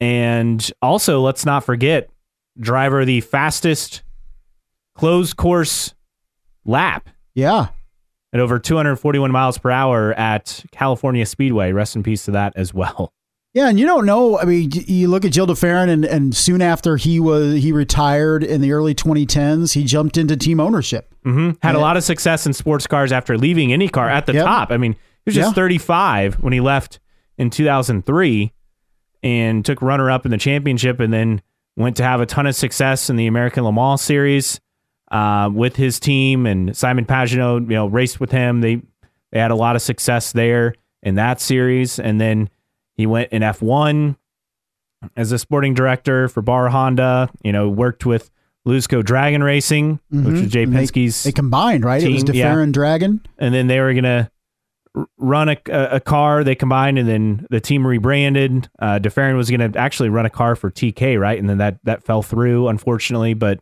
And 0.00 0.68
also, 0.82 1.20
let's 1.20 1.46
not 1.46 1.64
forget, 1.64 2.10
driver 2.58 3.04
the 3.04 3.20
fastest 3.20 4.02
closed 4.94 5.36
course 5.36 5.94
lap 6.64 7.08
Yeah, 7.34 7.68
at 8.36 8.40
over 8.42 8.58
241 8.58 9.30
miles 9.32 9.56
per 9.58 9.70
hour 9.70 10.12
at 10.14 10.64
California 10.70 11.24
Speedway. 11.24 11.72
Rest 11.72 11.96
in 11.96 12.02
peace 12.02 12.24
to 12.26 12.30
that 12.32 12.52
as 12.56 12.74
well. 12.74 13.12
Yeah, 13.54 13.68
and 13.70 13.80
you 13.80 13.86
don't 13.86 14.04
know. 14.04 14.38
I 14.38 14.44
mean, 14.44 14.70
you 14.72 15.08
look 15.08 15.24
at 15.24 15.32
Gil 15.32 15.46
de 15.46 15.54
Ferran, 15.54 15.88
and, 15.88 16.04
and 16.04 16.36
soon 16.36 16.60
after 16.60 16.98
he 16.98 17.18
was 17.18 17.54
he 17.62 17.72
retired 17.72 18.44
in 18.44 18.60
the 18.60 18.72
early 18.72 18.94
2010s, 18.94 19.72
he 19.72 19.84
jumped 19.84 20.18
into 20.18 20.36
team 20.36 20.60
ownership. 20.60 21.14
hmm 21.24 21.52
Had 21.62 21.74
a 21.74 21.78
lot 21.78 21.96
of 21.96 22.04
success 22.04 22.44
in 22.46 22.52
sports 22.52 22.86
cars 22.86 23.12
after 23.12 23.38
leaving 23.38 23.70
IndyCar 23.70 24.10
at 24.10 24.26
the 24.26 24.34
Yep. 24.34 24.44
top. 24.44 24.70
I 24.70 24.76
mean, 24.76 24.92
he 24.92 24.98
was 25.24 25.34
just 25.34 25.48
Yeah. 25.50 25.54
35 25.54 26.34
when 26.42 26.52
he 26.52 26.60
left 26.60 27.00
in 27.38 27.48
2003 27.48 28.52
and 29.22 29.64
took 29.64 29.80
runner 29.80 30.10
up 30.10 30.26
in 30.26 30.30
the 30.32 30.36
championship 30.38 31.00
and 31.00 31.10
then 31.12 31.40
went 31.76 31.96
to 31.96 32.02
have 32.02 32.20
a 32.20 32.26
ton 32.26 32.46
of 32.46 32.54
success 32.54 33.08
in 33.08 33.16
the 33.16 33.26
American 33.26 33.64
Le 33.64 33.72
Mans 33.72 34.00
series 34.02 34.60
uh, 35.10 35.50
with 35.52 35.76
his 35.76 36.00
team 36.00 36.46
and 36.46 36.76
Simon 36.76 37.04
Pagenaud, 37.04 37.60
you 37.68 37.74
know, 37.76 37.86
raced 37.86 38.20
with 38.20 38.30
him. 38.32 38.60
They 38.60 38.82
they 39.32 39.38
had 39.40 39.50
a 39.50 39.56
lot 39.56 39.76
of 39.76 39.82
success 39.82 40.32
there 40.32 40.74
in 41.02 41.14
that 41.16 41.40
series 41.40 41.98
and 41.98 42.20
then 42.20 42.48
he 42.94 43.06
went 43.06 43.30
in 43.32 43.42
F1 43.42 44.16
as 45.16 45.30
a 45.32 45.38
sporting 45.38 45.74
director 45.74 46.28
for 46.28 46.40
BAR 46.42 46.68
Honda, 46.68 47.28
you 47.42 47.52
know, 47.52 47.68
worked 47.68 48.06
with 48.06 48.30
Luczo 48.66 49.04
Dragon 49.04 49.42
Racing, 49.42 50.00
which 50.10 50.20
Mhm. 50.24 50.30
was 50.42 50.50
Jay 50.50 50.62
And 50.64 50.72
they- 50.74 51.08
They 51.22 51.32
combined, 51.32 51.84
right? 51.84 52.02
it 52.02 52.10
was 52.10 52.24
Team, 52.24 52.34
yeah. 52.34 52.48
de 52.52 52.56
Ferran 52.56 52.72
Dragon. 52.72 53.20
and 53.38 53.54
then 53.54 53.66
they 53.68 53.80
were 53.80 53.94
gonna 53.94 54.30
run 55.18 55.48
a, 55.50 55.56
a, 55.70 56.00
car. 56.00 56.42
They 56.42 56.54
combined, 56.54 56.98
and 56.98 57.06
then 57.06 57.46
the 57.50 57.60
team 57.60 57.86
rebranded. 57.86 58.68
Uh, 58.78 58.98
de 58.98 59.10
Ferran 59.10 59.36
was 59.36 59.50
gonna 59.50 59.70
actually 59.76 60.08
run 60.08 60.24
a 60.24 60.30
car 60.30 60.56
for 60.56 60.70
TK, 60.70 61.18
right? 61.20 61.38
And 61.38 61.48
then 61.50 61.58
that 61.58 61.78
that 61.84 62.02
fell 62.02 62.22
through, 62.22 62.68
unfortunately. 62.68 63.34
But 63.34 63.60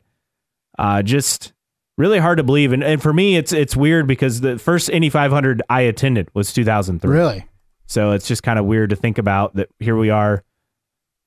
uh, 0.78 1.02
just 1.02 1.52
really 1.96 2.18
hard 2.18 2.38
to 2.38 2.44
believe. 2.44 2.72
And, 2.72 2.82
and 2.82 3.02
for 3.02 3.12
me, 3.12 3.36
it's 3.36 3.52
it's 3.52 3.76
weird 3.76 4.06
because 4.06 4.40
the 4.40 4.58
first 4.58 4.88
Indy 4.90 5.10
500 5.10 5.62
I 5.68 5.82
attended 5.82 6.28
was 6.34 6.52
2003. 6.52 7.10
Really? 7.10 7.46
So 7.86 8.12
it's 8.12 8.26
just 8.26 8.42
kind 8.42 8.58
of 8.58 8.64
weird 8.64 8.90
to 8.90 8.96
think 8.96 9.18
about 9.18 9.54
that 9.56 9.68
here 9.78 9.96
we 9.96 10.10
are 10.10 10.42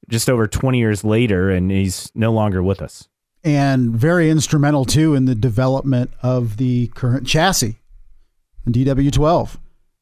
just 0.09 0.29
over 0.29 0.47
20 0.47 0.77
years 0.79 1.03
later 1.03 1.49
and 1.49 1.69
he's 1.69 2.11
no 2.15 2.31
longer 2.31 2.63
with 2.63 2.81
us. 2.81 3.07
And 3.43 3.91
very 3.91 4.29
instrumental 4.29 4.85
too 4.85 5.13
in 5.15 5.25
the 5.25 5.35
development 5.35 6.11
of 6.21 6.57
the 6.57 6.87
current 6.87 7.27
chassis, 7.27 7.79
the 8.65 8.85
DW12. 8.85 9.57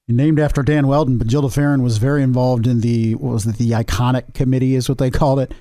Named 0.07 0.39
after 0.39 0.61
Dan 0.61 0.85
Wheldon, 0.85 1.17
but 1.17 1.27
Gil 1.27 1.41
de 1.41 1.47
Ferran 1.47 1.81
was 1.81 1.97
very 1.97 2.21
involved 2.21 2.67
in 2.67 2.81
the 2.81 3.15
what 3.15 3.33
was 3.33 3.47
it, 3.47 3.57
the 3.57 3.71
iconic 3.71 4.35
committee 4.35 4.75
is 4.75 4.87
what 4.87 4.99
they 4.99 5.09
called 5.09 5.39
it, 5.39 5.51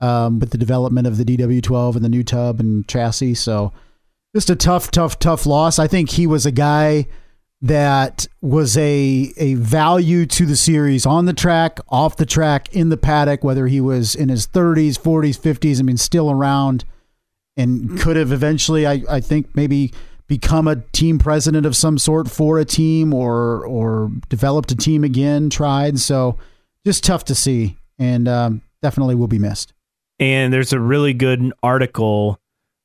um, 0.00 0.38
with 0.38 0.50
the 0.50 0.58
development 0.58 1.06
of 1.06 1.16
the 1.16 1.24
DW12 1.24 1.96
and 1.96 2.04
the 2.04 2.08
new 2.08 2.22
tub 2.22 2.60
and 2.60 2.86
chassis. 2.88 3.34
So 3.34 3.72
just 4.34 4.50
a 4.50 4.56
tough, 4.56 4.90
tough, 4.90 5.18
tough 5.18 5.46
loss. 5.46 5.78
I 5.78 5.86
think 5.86 6.10
he 6.10 6.26
was 6.26 6.46
a 6.46 6.52
guy 6.52 7.06
that 7.62 8.26
was 8.42 8.76
a 8.76 9.32
a 9.38 9.54
value 9.54 10.26
to 10.26 10.44
the 10.44 10.56
series 10.56 11.06
on 11.06 11.24
the 11.24 11.32
track, 11.32 11.78
off 11.88 12.16
the 12.16 12.26
track, 12.26 12.74
in 12.74 12.90
the 12.90 12.96
paddock, 12.96 13.42
whether 13.42 13.68
he 13.68 13.80
was 13.80 14.14
in 14.14 14.28
his 14.28 14.46
30s, 14.46 14.98
40s, 14.98 15.38
50s, 15.38 15.80
I 15.80 15.82
mean, 15.82 15.96
still 15.96 16.30
around 16.30 16.84
and 17.56 17.98
could 18.00 18.16
have 18.16 18.32
eventually, 18.32 18.86
I, 18.86 19.02
I 19.08 19.20
think, 19.20 19.54
maybe 19.54 19.92
become 20.26 20.66
a 20.66 20.76
team 20.76 21.18
president 21.18 21.66
of 21.66 21.76
some 21.76 21.98
sort 21.98 22.30
for 22.30 22.58
a 22.58 22.64
team 22.64 23.12
or 23.12 23.64
or 23.66 24.10
developed 24.28 24.72
a 24.72 24.76
team 24.76 25.04
again, 25.04 25.50
tried. 25.50 25.98
So 25.98 26.38
just 26.84 27.04
tough 27.04 27.24
to 27.26 27.34
see 27.34 27.76
and 27.98 28.26
um, 28.26 28.62
definitely 28.82 29.14
will 29.14 29.28
be 29.28 29.38
missed. 29.38 29.73
And 30.18 30.52
there's 30.52 30.72
a 30.72 30.80
really 30.80 31.12
good 31.12 31.52
article 31.62 32.40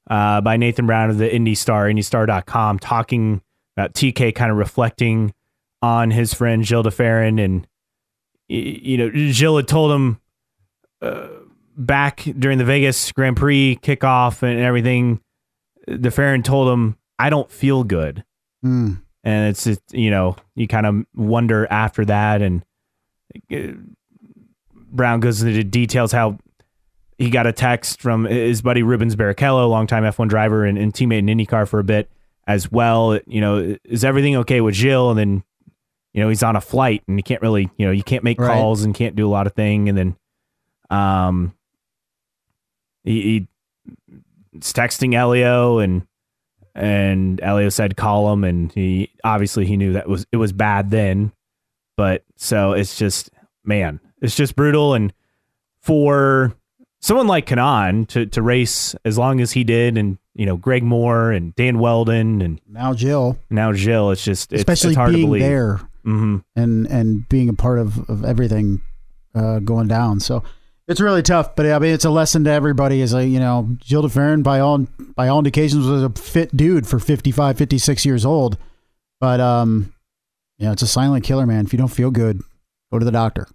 uh, 0.10 0.42
by 0.42 0.58
Nathan 0.58 0.86
Brown 0.86 1.10
of 1.10 1.18
the 1.18 1.34
Indy 1.34 1.56
Star, 1.56 1.88
IndyStar.com, 1.88 2.80
talking 2.80 3.42
about 3.78 3.94
TK 3.94 4.34
kind 4.34 4.52
of 4.52 4.58
reflecting 4.58 5.34
on 5.82 6.12
his 6.12 6.34
friend 6.34 6.66
Gil 6.66 6.84
de 6.84 6.90
Ferran. 6.90 7.44
And, 7.44 7.68
you 8.48 8.98
know, 8.98 9.32
Gil 9.32 9.58
had 9.58 9.68
told 9.68 9.92
him 9.92 10.20
uh, 11.02 11.28
back 11.78 12.24
during 12.38 12.58
the 12.58 12.66
Vegas 12.66 13.12
Grand 13.12 13.38
Prix 13.38 13.80
kickoff 13.82 14.44
and 14.44 14.60
everything, 14.60 15.22
de 15.88 16.10
Ferran 16.10 16.44
told 16.44 16.68
him, 16.70 16.98
I 17.20 17.30
don't 17.30 17.52
feel 17.52 17.84
good. 17.84 18.24
Mm. 18.66 19.02
And 19.24 19.50
it's, 19.50 19.66
just, 19.66 19.82
you 19.92 20.10
know, 20.10 20.36
you 20.56 20.68
kind 20.68 20.86
of 20.86 21.06
wonder 21.14 21.68
after 21.70 22.06
that. 22.06 22.42
And 22.42 22.64
uh, 23.54 23.74
Brown 24.74 25.20
goes 25.20 25.44
into 25.44 25.64
details 25.64 26.12
how 26.12 26.40
he 27.20 27.30
got 27.30 27.46
a 27.46 27.52
text 27.52 28.02
from 28.02 28.24
his 28.24 28.62
buddy 28.62 28.82
Rubens 28.82 29.16
Barrichello, 29.16 29.70
longtime 29.70 30.04
F1 30.04 30.30
driver 30.30 30.64
and, 30.66 30.78
and 30.78 30.94
teammate 30.94 31.20
in 31.20 31.26
IndyCar 31.28 31.68
for 31.68 31.80
a 31.80 31.84
bit 31.84 32.10
as 32.48 32.72
well. 32.72 33.20
You 33.28 33.42
know, 33.42 33.78
is 33.84 34.04
everything 34.06 34.38
okay 34.38 34.62
with 34.62 34.74
Gil? 34.76 35.10
And 35.12 35.20
then, 35.20 35.44
you 36.14 36.24
know, 36.24 36.30
he's 36.30 36.42
on 36.44 36.56
a 36.56 36.62
flight 36.62 37.04
and 37.08 37.20
he 37.20 37.22
can't 37.22 37.42
really, 37.42 37.70
you 37.78 37.86
know, 37.86 37.92
you 37.92 38.04
can't 38.04 38.24
make 38.24 38.40
Right. 38.40 38.48
calls 38.48 38.84
and 38.84 38.96
can't 38.96 39.16
do 39.18 39.28
a 39.28 39.30
lot 39.30 39.48
of 39.48 39.54
thing. 39.54 39.90
And 39.90 39.98
then, 39.98 40.16
um, 40.90 41.54
he, 43.04 43.48
he's 44.52 44.74
texting 44.74 45.14
Elio 45.14 45.80
and 45.80 46.08
and 46.76 47.42
Elio 47.42 47.70
said 47.70 47.98
call 47.98 48.32
him 48.32 48.44
and 48.46 48.72
he 48.72 49.12
obviously 49.24 49.66
he 49.66 49.76
knew 49.76 49.94
that 49.94 50.08
was 50.08 50.26
it 50.32 50.38
was 50.38 50.54
bad 50.54 50.90
then, 50.90 51.34
but 51.98 52.24
so 52.38 52.72
it's 52.72 52.98
just 52.98 53.30
man, 53.66 54.00
it's 54.22 54.36
just 54.36 54.56
brutal 54.56 54.94
and 54.94 55.14
for 55.82 56.54
someone 57.02 57.28
like 57.28 57.46
Kanaan 57.46 58.08
to 58.10 58.26
to 58.28 58.42
race 58.42 58.96
as 59.06 59.18
long 59.18 59.42
as 59.42 59.52
he 59.52 59.64
did 59.64 59.98
and 59.98 60.18
you 60.36 60.46
know 60.46 60.58
Greg 60.58 60.84
Moore 60.84 61.32
and 61.32 61.56
Dan 61.56 61.80
Wheldon 61.80 62.42
and 62.42 62.62
Now 62.68 62.94
Gil, 62.94 63.38
now 63.50 63.72
Gil, 63.72 64.12
it's 64.12 64.24
just 64.24 64.52
it's, 64.54 64.62
especially 64.62 64.92
it's 64.92 64.98
hard 64.98 65.12
to 65.12 65.18
being 65.18 65.28
believe. 65.28 65.42
there 65.42 65.82
hmm 66.04 66.38
and 66.56 66.88
and 66.88 67.28
being 67.30 67.50
a 67.50 67.54
part 67.54 67.78
of, 67.80 68.10
of 68.10 68.24
everything 68.24 68.82
uh, 69.36 69.60
going 69.60 69.88
down. 69.88 70.20
So 70.20 70.44
it's 70.88 71.00
really 71.02 71.22
tough, 71.22 71.56
but 71.56 71.66
I 71.66 71.78
mean 71.80 71.94
it's 71.94 72.06
a 72.06 72.10
lesson 72.10 72.46
to 72.46 72.52
everybody. 72.52 73.02
Is 73.02 73.14
a 73.14 73.26
you 73.28 73.40
know 73.40 73.78
Gil 73.86 74.02
de 74.02 74.08
Ferran 74.08 74.42
by 74.44 74.60
all 74.60 74.88
by 75.16 75.28
all 75.28 75.40
indications 75.40 75.86
was 75.86 76.04
a 76.04 76.10
fit 76.10 76.56
dude 76.56 76.88
for 76.88 77.00
55, 77.00 77.58
56 77.58 78.06
years 78.06 78.26
old, 78.26 78.58
but 79.20 79.40
um, 79.40 79.94
you 80.58 80.66
know 80.66 80.72
it's 80.72 80.82
a 80.82 80.88
silent 80.88 81.24
killer, 81.24 81.46
man. 81.46 81.66
If 81.66 81.74
you 81.74 81.80
don't 81.80 81.90
feel 81.90 82.12
good, 82.12 82.42
go 82.92 82.98
to 83.00 83.06
the 83.06 83.12
doctor. 83.12 83.48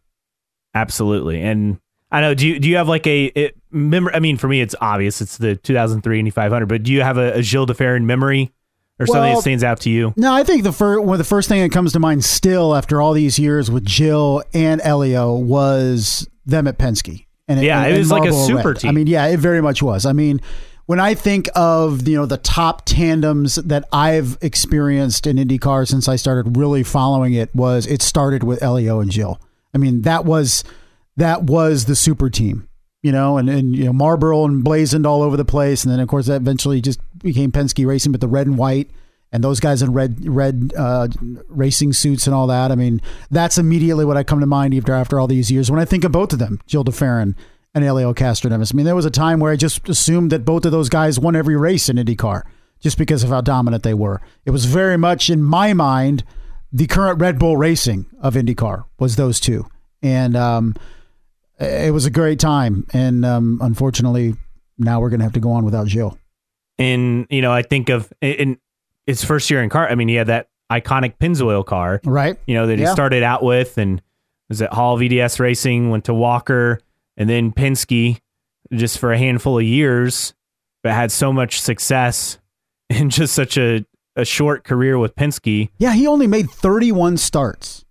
Absolutely. 0.75 1.41
And 1.43 1.79
I 2.15 2.21
know, 2.21 2.33
do 2.35 2.47
you, 2.47 2.61
do 2.61 2.69
you 2.69 2.77
have 2.77 2.89
like 2.89 3.07
a, 3.09 3.25
it, 3.25 3.57
mem- 3.73 4.09
I 4.15 4.21
mean, 4.21 4.37
for 4.37 4.47
me, 4.47 4.61
it's 4.61 4.75
obvious. 4.81 5.21
It's 5.21 5.37
the 5.37 5.57
2003 5.57 6.19
Indy 6.21 6.31
500, 6.31 6.67
but 6.67 6.85
do 6.85 6.93
you 6.93 7.03
have 7.03 7.19
a, 7.19 7.33
a 7.35 7.43
Gil 7.43 7.67
de 7.67 7.75
Ferran 7.75 8.05
memory 8.05 8.53
or 9.01 9.07
something 9.07 9.35
that 9.35 9.41
stands 9.41 9.65
out 9.65 9.81
to 9.81 9.91
you? 9.91 10.15
No, 10.17 10.33
I 10.33 10.45
think 10.45 10.63
the 10.63 10.71
first 10.73 11.03
one, 11.05 11.19
the 11.19 11.25
first 11.25 11.49
thing 11.49 11.61
that 11.63 11.73
comes 11.73 11.93
to 11.95 11.99
mind 11.99 12.25
still 12.25 12.77
after 12.77 13.03
all 13.03 13.15
these 13.15 13.37
years 13.39 13.69
with 13.71 13.85
Gil 13.85 14.45
and 14.55 14.81
Elio 14.83 15.35
was 15.35 16.29
them 16.47 16.69
at 16.69 16.79
Penske. 16.79 17.27
And 17.49 17.61
Yeah, 17.61 17.83
and- 17.85 17.95
it 17.95 17.99
was 17.99 18.13
like 18.13 18.29
a 18.29 18.33
super 18.33 18.69
Red. 18.69 18.77
team. 18.79 18.89
I 18.91 18.93
mean, 18.93 19.09
yeah, 19.09 19.27
it 19.27 19.39
very 19.41 19.61
much 19.61 19.83
was. 19.83 20.07
I 20.07 20.13
mean, 20.13 20.41
when 20.87 21.01
I 21.01 21.15
think 21.15 21.49
of 21.57 22.07
you 22.07 22.17
know 22.17 22.27
the 22.27 22.37
top 22.37 22.85
tandems 22.85 23.57
that 23.57 23.85
I've 23.93 24.39
experienced 24.41 25.27
in 25.27 25.37
IndyCar 25.39 25.89
since 25.89 26.09
I 26.09 26.15
started 26.17 26.57
really 26.57 26.83
following 26.85 27.33
it 27.33 27.53
was 27.55 27.87
it 27.87 28.03
started 28.03 28.45
with 28.45 28.63
Elio 28.63 29.01
and 29.01 29.11
Gil. 29.11 29.41
I 29.75 29.79
mean, 29.79 30.03
that 30.03 30.25
was 30.25 30.63
that 31.17 31.45
was 31.45 31.85
the 31.85 31.97
super 31.97 32.31
team. 32.31 32.69
You 33.03 33.13
know, 33.13 33.37
and, 33.37 33.51
and 33.51 33.77
you 33.77 33.85
know 33.85 33.93
Marlboro 33.93 34.47
emblazoned 34.47 35.07
all 35.07 35.23
over 35.23 35.37
the 35.37 35.45
place, 35.45 35.85
and 35.85 35.93
then 35.93 36.01
of 36.01 36.09
course 36.09 36.27
that 36.27 36.37
eventually 36.37 36.81
just 36.81 37.01
became 37.19 37.53
Penske 37.53 37.87
Racing, 37.87 38.13
but 38.13 38.23
the 38.23 38.29
red 38.29 38.47
and 38.47 38.57
white 38.57 38.91
and 39.35 39.43
those 39.43 39.59
guys 39.59 39.83
in 39.83 39.93
red 39.93 40.27
red 40.27 40.73
uh, 40.77 41.09
racing 41.49 41.93
suits 41.93 42.27
and 42.27 42.35
all 42.35 42.47
that. 42.47 42.71
I 42.71 42.77
mean, 42.77 43.03
that's 43.31 43.59
immediately 43.59 44.05
what 44.05 44.17
I 44.17 44.23
come 44.23 44.39
to 44.41 44.47
mind 44.47 44.75
after 44.75 44.95
after 44.95 45.21
all 45.21 45.27
these 45.27 45.51
years 45.51 45.71
when 45.71 45.81
I 45.81 45.85
think 45.85 46.05
of 46.05 46.13
both 46.13 46.33
of 46.33 46.39
them, 46.39 46.61
Gil 46.67 46.85
de 46.85 46.93
Ferran 46.93 47.35
and 47.75 47.85
Elio 47.85 48.15
Castroneves. 48.15 48.73
I 48.73 48.77
mean, 48.77 48.87
there 48.87 48.95
was 48.95 49.05
a 49.05 49.11
time 49.11 49.41
where 49.41 49.53
I 49.53 49.57
just 49.57 49.89
assumed 49.89 50.31
that 50.31 50.45
both 50.45 50.65
of 50.65 50.71
those 50.71 50.89
guys 50.89 51.19
won 51.19 51.35
every 51.35 51.57
race 51.57 51.89
in 51.89 51.97
IndyCar 51.97 52.45
just 52.79 52.97
because 52.97 53.25
of 53.25 53.31
how 53.31 53.41
dominant 53.41 53.83
they 53.83 53.93
were. 53.93 54.21
It 54.47 54.53
was 54.53 54.67
very 54.67 54.97
much 54.97 55.29
in 55.29 55.43
my 55.43 55.73
mind 55.73 56.23
the 56.73 56.87
current 56.87 57.21
Red 57.21 57.39
Bull 57.39 57.57
Racing 57.57 58.07
of 58.21 58.35
IndyCar 58.35 58.85
was 59.01 59.17
those 59.17 59.41
two, 59.41 59.67
and 60.01 60.37
um, 60.37 60.77
it 61.59 61.93
was 61.93 62.07
a 62.07 62.11
great 62.11 62.39
time. 62.39 62.87
And 62.93 63.25
um, 63.25 63.59
unfortunately, 63.63 64.35
now 64.79 65.01
we're 65.01 65.11
gonna 65.11 65.25
have 65.25 65.33
to 65.35 65.41
go 65.41 65.53
on 65.53 65.65
without 65.65 65.87
Gil. 65.89 66.19
And, 66.79 67.27
you 67.31 67.41
know, 67.41 67.53
I 67.53 67.63
think 67.63 67.89
of 67.89 68.13
in 68.21 68.59
his 69.07 69.23
first 69.25 69.49
year 69.51 69.63
in 69.63 69.69
car, 69.71 69.89
I 69.89 69.95
mean, 69.95 70.09
he 70.09 70.17
had 70.17 70.27
that 70.27 70.49
iconic 70.73 71.19
Pennzoil 71.19 71.65
car, 71.65 72.01
Right? 72.05 72.37
you 72.47 72.55
know, 72.55 72.67
that 72.67 72.79
he 72.79 72.87
started 72.87 73.23
out 73.23 73.43
with 73.45 73.79
and 73.79 74.03
was 74.49 74.61
at 74.61 74.73
Hall 74.73 74.99
VDS 74.99 75.39
Racing, 75.39 75.91
went 75.91 76.05
to 76.07 76.15
Walker 76.15 76.81
and 77.17 77.31
then 77.31 77.53
Penske 77.53 78.19
just 78.73 78.99
for 78.99 79.13
a 79.13 79.19
handful 79.19 79.59
of 79.59 79.65
years, 79.65 80.35
but 80.83 80.93
had 80.93 81.13
so 81.13 81.33
much 81.33 81.61
success 81.61 82.39
in 82.91 83.09
just 83.11 83.35
such 83.35 83.57
a, 83.57 83.85
a 84.17 84.25
short 84.25 84.65
career 84.65 84.99
with 84.99 85.15
Penske. 85.15 85.69
Yeah, 85.79 85.93
he 85.93 86.07
only 86.09 86.27
made 86.27 86.51
31 86.51 87.19
starts 87.19 87.85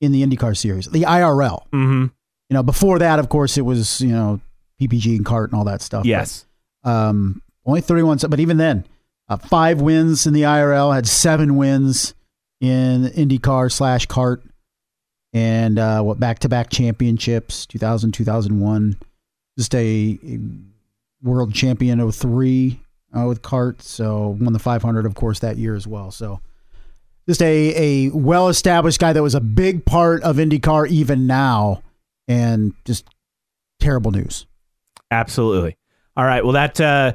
in 0.00 0.12
the 0.12 0.22
IndyCar 0.22 0.56
series, 0.56 0.86
the 0.88 1.02
IRL. 1.02 1.62
hmm 1.72 2.06
You 2.48 2.54
know, 2.54 2.62
before 2.62 2.98
that, 2.98 3.18
of 3.18 3.28
course, 3.28 3.58
it 3.58 3.62
was, 3.62 4.00
you 4.00 4.12
know, 4.12 4.40
PPG 4.80 5.16
and 5.16 5.26
CART 5.26 5.50
and 5.50 5.58
all 5.58 5.64
that 5.64 5.82
stuff. 5.82 6.04
Yes. 6.06 6.46
But, 6.82 6.90
um, 6.90 7.42
only 7.66 7.80
31, 7.80 8.18
but 8.28 8.40
even 8.40 8.56
then, 8.56 8.86
uh, 9.28 9.36
five 9.36 9.80
wins 9.80 10.26
in 10.26 10.32
the 10.32 10.42
IRL, 10.42 10.94
had 10.94 11.06
seven 11.06 11.56
wins 11.56 12.14
in 12.60 13.04
IndyCar 13.04 13.70
slash 13.70 14.06
CART, 14.06 14.42
and 15.32 15.78
uh, 15.78 16.00
what 16.02 16.18
back 16.18 16.38
to 16.40 16.48
back 16.48 16.70
championships, 16.70 17.66
2000, 17.66 18.12
2001. 18.12 18.96
Just 19.58 19.74
a, 19.74 20.18
a 20.24 20.38
world 21.22 21.52
champion 21.52 22.10
03 22.10 22.80
uh, 23.16 23.26
with 23.26 23.42
CART. 23.42 23.82
So 23.82 24.36
won 24.40 24.52
the 24.52 24.58
500, 24.58 25.04
of 25.04 25.14
course, 25.14 25.40
that 25.40 25.56
year 25.56 25.74
as 25.74 25.86
well. 25.86 26.10
So 26.10 26.40
just 27.28 27.42
a, 27.42 28.06
a 28.06 28.10
well 28.10 28.48
established 28.48 29.00
guy 29.00 29.12
that 29.12 29.22
was 29.22 29.34
a 29.34 29.40
big 29.40 29.84
part 29.84 30.22
of 30.22 30.36
IndyCar 30.36 30.88
even 30.88 31.26
now, 31.26 31.82
and 32.28 32.74
just 32.84 33.08
terrible 33.80 34.10
news. 34.10 34.46
Absolutely. 35.10 35.76
All 36.16 36.24
right. 36.24 36.44
Well, 36.44 36.52
that 36.52 36.80
uh, 36.80 37.14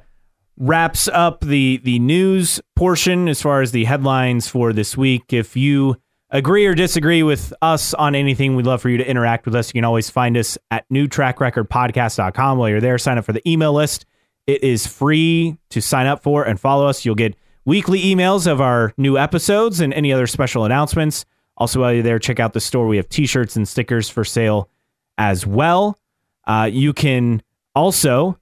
wraps 0.58 1.08
up 1.08 1.42
the 1.42 1.80
the 1.84 2.00
news 2.00 2.60
portion 2.76 3.28
as 3.28 3.42
far 3.42 3.62
as 3.62 3.72
the 3.72 3.86
headlines 3.86 4.48
for 4.48 4.74
this 4.74 4.98
week. 4.98 5.32
If 5.32 5.56
you 5.56 5.98
agree 6.30 6.66
or 6.66 6.74
disagree 6.74 7.22
with 7.22 7.54
us 7.62 7.94
on 7.94 8.16
anything, 8.16 8.56
we'd 8.56 8.66
love 8.66 8.82
for 8.82 8.90
you 8.90 8.98
to 8.98 9.08
interact 9.08 9.46
with 9.46 9.56
us. 9.56 9.70
You 9.70 9.80
can 9.80 9.86
always 9.86 10.10
find 10.10 10.36
us 10.36 10.58
at 10.72 10.90
newtrackrecordpodcast.com. 10.90 12.58
While 12.58 12.70
you're 12.70 12.82
there, 12.82 12.98
sign 12.98 13.18
up 13.18 13.26
for 13.26 13.34
the 13.34 13.48
email 13.50 13.74
list. 13.74 14.06
It 14.48 14.64
is 14.64 14.86
free 14.88 15.58
to 15.70 15.82
sign 15.82 16.08
up 16.08 16.24
for 16.24 16.44
and 16.44 16.60
follow 16.60 16.88
us. 16.88 17.06
You'll 17.06 17.16
get 17.16 17.36
weekly 17.66 18.02
emails 18.02 18.46
of 18.52 18.60
our 18.60 18.94
new 18.98 19.18
episodes 19.18 19.80
and 19.80 19.94
any 19.94 20.12
other 20.12 20.28
special 20.28 20.66
announcements. 20.66 21.26
Also, 21.56 21.80
while 21.80 21.94
you're 21.94 22.04
there, 22.04 22.20
check 22.20 22.40
out 22.40 22.54
the 22.54 22.60
store. 22.60 22.88
We 22.88 22.98
have 22.98 23.08
t-shirts 23.08 23.56
and 23.56 23.68
stickers 23.68 24.10
for 24.10 24.26
sale 24.26 24.70
as 25.18 25.46
well. 25.46 26.00
Uh, 26.46 26.70
you 26.72 26.94
can 26.94 27.42
also 27.76 28.38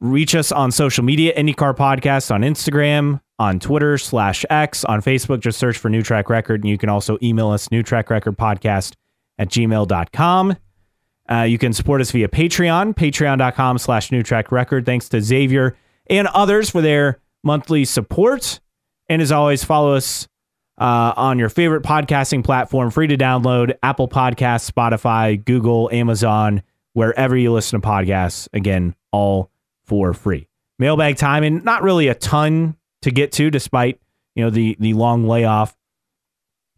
reach 0.00 0.34
us 0.34 0.50
on 0.50 0.72
social 0.72 1.04
media, 1.04 1.34
IndyCar 1.36 1.76
Podcast 1.76 2.30
on 2.30 2.40
Instagram, 2.40 3.20
on 3.38 3.58
Twitter 3.58 3.98
slash 3.98 4.44
X, 4.50 4.84
on 4.84 5.00
Facebook, 5.00 5.40
just 5.40 5.58
search 5.58 5.78
for 5.78 5.88
New 5.88 6.02
Track 6.02 6.28
Record. 6.28 6.62
And 6.62 6.70
you 6.70 6.78
can 6.78 6.88
also 6.88 7.18
email 7.22 7.50
us, 7.50 7.70
New 7.70 7.82
Track 7.82 8.10
Record 8.10 8.36
Podcast 8.36 8.94
at 9.38 9.48
gmail.com. 9.48 10.56
Uh, 11.30 11.42
you 11.42 11.58
can 11.58 11.72
support 11.72 12.00
us 12.00 12.10
via 12.10 12.28
Patreon, 12.28 12.94
patreon.com 12.94 13.78
slash 13.78 14.10
New 14.10 14.22
Track 14.22 14.50
Record. 14.50 14.84
Thanks 14.84 15.08
to 15.10 15.20
Xavier 15.20 15.76
and 16.08 16.26
others 16.28 16.68
for 16.68 16.80
their 16.80 17.20
monthly 17.44 17.84
support. 17.84 18.60
And 19.08 19.22
as 19.22 19.30
always, 19.32 19.64
follow 19.64 19.94
us 19.94 20.28
uh, 20.80 21.12
on 21.16 21.38
your 21.38 21.48
favorite 21.50 21.82
podcasting 21.84 22.42
platform, 22.42 22.90
free 22.90 23.06
to 23.06 23.16
download 23.16 23.74
Apple 23.82 24.08
Podcasts, 24.08 24.68
Spotify, 24.70 25.42
Google, 25.44 25.88
Amazon, 25.92 26.62
wherever 26.94 27.36
you 27.36 27.52
listen 27.52 27.80
to 27.80 27.86
podcasts. 27.86 28.48
Again, 28.52 28.94
all 29.12 29.50
for 29.84 30.12
free. 30.14 30.48
Mailbag 30.78 31.16
time, 31.18 31.44
and 31.44 31.62
not 31.64 31.82
really 31.82 32.08
a 32.08 32.14
ton 32.14 32.76
to 33.02 33.10
get 33.10 33.32
to, 33.32 33.50
despite 33.50 34.00
you 34.34 34.42
know 34.44 34.50
the 34.50 34.76
the 34.80 34.94
long 34.94 35.28
layoff 35.28 35.76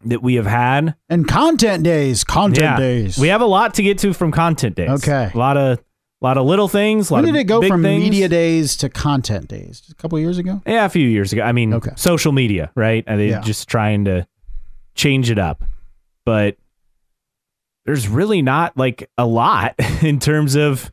that 0.05 0.21
we 0.21 0.35
have 0.35 0.45
had. 0.45 0.95
And 1.07 1.25
content 1.25 1.83
days, 1.83 2.25
content 2.25 2.59
Yeah. 2.61 2.77
days. 2.77 3.17
We 3.17 3.29
have 3.29 3.39
a 3.39 3.45
lot 3.45 3.75
to 3.75 3.83
get 3.83 3.99
to 3.99 4.13
from 4.13 4.31
content 4.31 4.75
days. 4.75 4.89
Okay. 4.89 5.31
a 5.33 5.37
lot 5.37 5.55
of 5.55 5.79
a 6.23 6.25
lot 6.25 6.37
of 6.37 6.45
little 6.45 6.67
things. 6.69 7.09
A 7.09 7.13
lot 7.13 7.23
when 7.23 7.33
did 7.33 7.39
it 7.39 7.43
go 7.45 7.61
from 7.61 7.83
things. 7.83 8.01
media 8.01 8.29
days 8.29 8.77
to 8.77 8.89
content 8.89 9.49
days? 9.49 9.81
Just 9.81 9.91
a 9.91 9.95
couple 9.95 10.17
years 10.19 10.37
ago. 10.37 10.61
Yeah, 10.65 10.85
a 10.85 10.89
few 10.89 11.07
years 11.07 11.33
ago. 11.33 11.41
I 11.43 11.51
mean, 11.51 11.73
Okay. 11.73 11.91
social 11.97 12.31
media, 12.31 12.71
right? 12.75 13.03
And 13.07 13.19
they 13.19 13.29
Yeah. 13.29 13.41
just 13.41 13.67
trying 13.67 14.05
to 14.05 14.25
change 14.95 15.29
it 15.29 15.37
up, 15.37 15.63
but 16.25 16.55
there's 17.85 18.07
really 18.07 18.41
not 18.41 18.77
like 18.77 19.09
a 19.17 19.25
lot 19.25 19.75
in 20.01 20.19
terms 20.19 20.55
of 20.55 20.91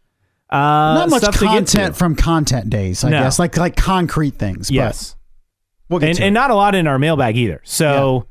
uh, 0.51 0.57
Not 0.57 1.11
much 1.11 1.22
to 1.22 1.31
content 1.31 1.95
to. 1.95 1.99
from 1.99 2.16
content 2.16 2.68
days, 2.70 3.05
I 3.05 3.11
No. 3.11 3.20
guess, 3.22 3.39
like 3.39 3.57
like 3.57 3.76
concrete 3.76 4.35
things. 4.35 4.68
but 4.68 4.74
Yes, 4.74 5.14
we'll 5.89 6.03
and 6.05 6.18
and 6.18 6.35
not 6.35 6.51
a 6.51 6.57
lot 6.57 6.74
in 6.74 6.89
our 6.89 6.99
mailbag 6.99 7.37
either. 7.37 7.61
So, 7.62 8.26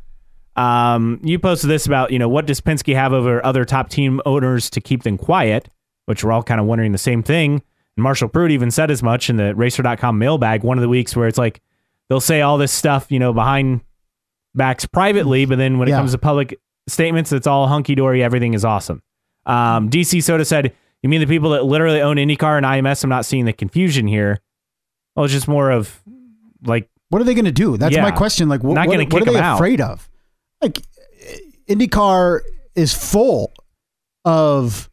um, 0.57 1.21
you 1.23 1.39
posted 1.39 1.69
this 1.69 1.85
about 1.85 2.11
you 2.11 2.19
know 2.19 2.27
what 2.27 2.45
does 2.45 2.59
Penske 2.59 2.93
have 2.93 3.13
over 3.13 3.45
other 3.45 3.63
top 3.63 3.87
team 3.89 4.19
owners 4.25 4.69
to 4.71 4.81
keep 4.81 5.03
them 5.03 5.17
quiet, 5.17 5.69
which 6.09 6.23
we're 6.23 6.31
all 6.31 6.41
kind 6.41 6.59
of 6.59 6.65
wondering 6.65 6.91
the 6.91 6.97
same 6.97 7.21
thing. 7.21 7.61
And 7.95 8.03
Marshall 8.03 8.29
Pruitt 8.29 8.49
even 8.49 8.71
said 8.71 8.89
as 8.89 9.03
much 9.03 9.29
in 9.29 9.35
the 9.37 9.53
Racer.com 9.53 10.17
mailbag 10.17 10.63
one 10.63 10.75
of 10.77 10.81
the 10.81 10.89
weeks 10.89 11.15
where 11.15 11.27
it's 11.27 11.37
like 11.37 11.61
they'll 12.09 12.19
say 12.19 12.41
all 12.41 12.57
this 12.57 12.71
stuff 12.71 13.11
you 13.11 13.19
know 13.19 13.31
behind 13.31 13.81
backs 14.55 14.85
privately, 14.87 15.45
but 15.45 15.59
then 15.59 15.77
when 15.77 15.87
it 15.87 15.91
Yeah. 15.91 15.97
comes 15.97 16.11
to 16.13 16.17
public 16.17 16.59
statements, 16.87 17.31
it's 17.31 17.45
all 17.45 17.67
hunky 17.67 17.93
dory. 17.93 18.23
Everything 18.23 18.55
is 18.55 18.65
awesome. 18.65 19.03
Um, 19.45 19.87
DC 19.89 20.21
Soda 20.23 20.43
said, 20.45 20.73
"You 21.03 21.09
mean 21.09 21.21
the 21.21 21.27
people 21.27 21.51
that 21.51 21.63
literally 21.65 22.01
own 22.01 22.15
IndyCar 22.17 22.57
and 22.57 22.65
IMS? 22.65 23.03
I'm 23.03 23.09
not 23.11 23.25
seeing 23.25 23.45
the 23.45 23.53
confusion 23.53 24.07
here. 24.07 24.39
Well, 25.15 25.25
it's 25.25 25.33
just 25.33 25.47
more 25.47 25.69
of 25.69 26.01
like." 26.65 26.89
What 27.09 27.21
are 27.21 27.25
they 27.25 27.33
going 27.35 27.45
to 27.45 27.51
do? 27.51 27.75
That's 27.77 27.95
Yeah. 27.95 28.03
my 28.03 28.11
question. 28.11 28.49
Like, 28.49 28.63
what, 28.63 28.73
Not 28.75 28.87
what, 28.87 28.97
what 28.99 29.09
kick 29.09 29.21
are 29.21 29.25
they 29.25 29.33
them 29.33 29.43
out. 29.43 29.55
afraid 29.55 29.81
of? 29.81 30.07
Like, 30.61 30.79
IndyCar 31.67 32.41
is 32.75 32.93
full 32.93 33.51
of 34.25 34.89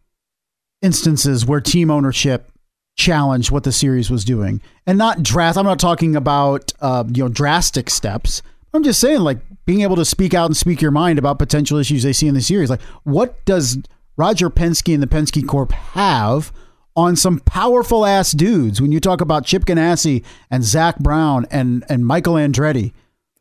instances 0.86 1.44
where 1.44 1.60
team 1.60 1.90
ownership 1.90 2.50
challenged 2.96 3.50
what 3.50 3.64
the 3.64 3.72
series 3.72 4.10
was 4.10 4.24
doing, 4.24 4.62
and 4.86 4.96
not 4.96 5.22
drast. 5.22 5.58
I'm 5.58 5.66
not 5.66 5.78
talking 5.78 6.16
about 6.16 6.72
uh, 6.80 7.04
you 7.12 7.24
know 7.24 7.28
drastic 7.28 7.90
steps. 7.90 8.40
I'm 8.72 8.82
just 8.82 9.00
saying, 9.00 9.20
like 9.20 9.38
being 9.66 9.82
able 9.82 9.96
to 9.96 10.04
speak 10.04 10.32
out 10.32 10.46
and 10.46 10.56
speak 10.56 10.80
your 10.80 10.90
mind 10.90 11.18
about 11.18 11.38
potential 11.38 11.76
issues 11.78 12.02
they 12.04 12.12
see 12.14 12.28
in 12.28 12.34
the 12.34 12.40
series. 12.40 12.70
Like, 12.70 12.80
what 13.04 13.44
does 13.44 13.78
Roger 14.16 14.48
Penske 14.48 14.94
and 14.94 15.02
the 15.02 15.06
Penske 15.06 15.46
Corp 15.46 15.72
have? 15.72 16.52
On 16.98 17.14
some 17.14 17.40
powerful 17.40 18.06
ass 18.06 18.32
dudes, 18.32 18.80
when 18.80 18.90
you 18.90 19.00
talk 19.00 19.20
about 19.20 19.44
Chip 19.44 19.66
Ganassi 19.66 20.24
and 20.50 20.64
Zak 20.64 20.98
Brown 20.98 21.44
and 21.50 21.84
and 21.90 22.06
Michael 22.06 22.34
Andretti, 22.36 22.92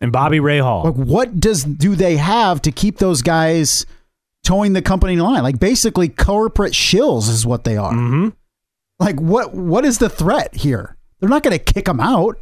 And 0.01 0.11
Bobby 0.11 0.39
Rahal. 0.39 0.83
like 0.83 0.95
what 0.95 1.39
does 1.39 1.63
do 1.63 1.95
they 1.95 2.17
have 2.17 2.61
to 2.63 2.71
keep 2.73 2.97
those 2.97 3.21
guys 3.21 3.85
towing 4.45 4.73
the 4.73 4.81
company 4.81 5.17
line? 5.17 5.43
Like 5.43 5.59
basically 5.59 6.07
corporate 6.07 6.73
shills 6.73 7.29
is 7.29 7.45
what 7.45 7.63
they 7.65 7.75
are. 7.77 7.93
hmm 7.93 8.29
Like 8.99 9.19
what 9.19 9.53
what 9.53 9.83
is 9.85 9.97
the 9.97 10.09
threat 10.09 10.55
here? 10.55 10.95
They're 11.19 11.29
not 11.29 11.43
going 11.43 11.57
to 11.57 11.73
kick 11.73 11.85
them 11.85 11.99
out. 11.99 12.37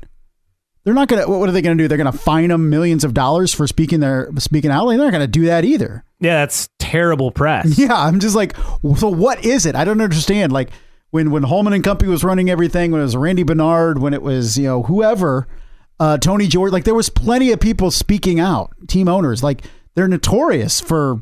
They're 0.83 0.93
not 0.93 1.07
going 1.07 1.23
to. 1.23 1.29
What 1.29 1.47
are 1.47 1.53
they 1.53 1.61
going 1.61 1.77
to 1.77 1.83
do? 1.83 1.87
They're 1.87 1.97
going 1.97 2.11
to 2.11 2.17
fine 2.17 2.49
them 2.49 2.69
millions 2.69 3.03
of 3.05 3.13
dollars 3.13 3.53
for 3.53 3.67
speaking 3.67 4.01
their 4.01 4.29
speaking 4.37 4.69
out. 4.69 4.87
They're 4.89 4.97
not 4.97 5.11
going 5.11 5.21
to 5.21 5.27
do 5.27 5.45
that 5.45 5.63
either. 5.63 6.03
Yeah, 6.19 6.39
that's 6.41 6.67
terrible 6.79 7.31
press. 7.31 7.77
Yeah, 7.77 7.93
I'm 7.95 8.19
just 8.19 8.35
like, 8.35 8.55
so 8.97 9.07
what 9.07 9.45
is 9.45 9.65
it? 9.65 9.75
I 9.75 9.85
don't 9.85 10.01
understand. 10.01 10.51
Like 10.51 10.71
when 11.11 11.31
when 11.31 11.43
Hulman 11.43 11.71
and 11.71 11.83
Company 11.85 12.11
was 12.11 12.23
running 12.25 12.49
everything, 12.49 12.91
when 12.91 12.99
it 12.99 13.05
was 13.05 13.15
Randy 13.15 13.43
Bernard, 13.43 13.99
when 13.99 14.13
it 14.13 14.21
was 14.21 14.57
you 14.57 14.65
know 14.65 14.83
whoever, 14.83 15.47
uh, 16.01 16.17
Tony 16.17 16.47
George, 16.47 16.73
like 16.73 16.83
there 16.83 16.95
was 16.95 17.07
plenty 17.09 17.51
of 17.53 17.61
people 17.61 17.89
speaking 17.89 18.41
out, 18.41 18.71
team 18.89 19.07
owners, 19.07 19.41
like 19.41 19.63
they're 19.95 20.09
notorious 20.09 20.81
for 20.81 21.21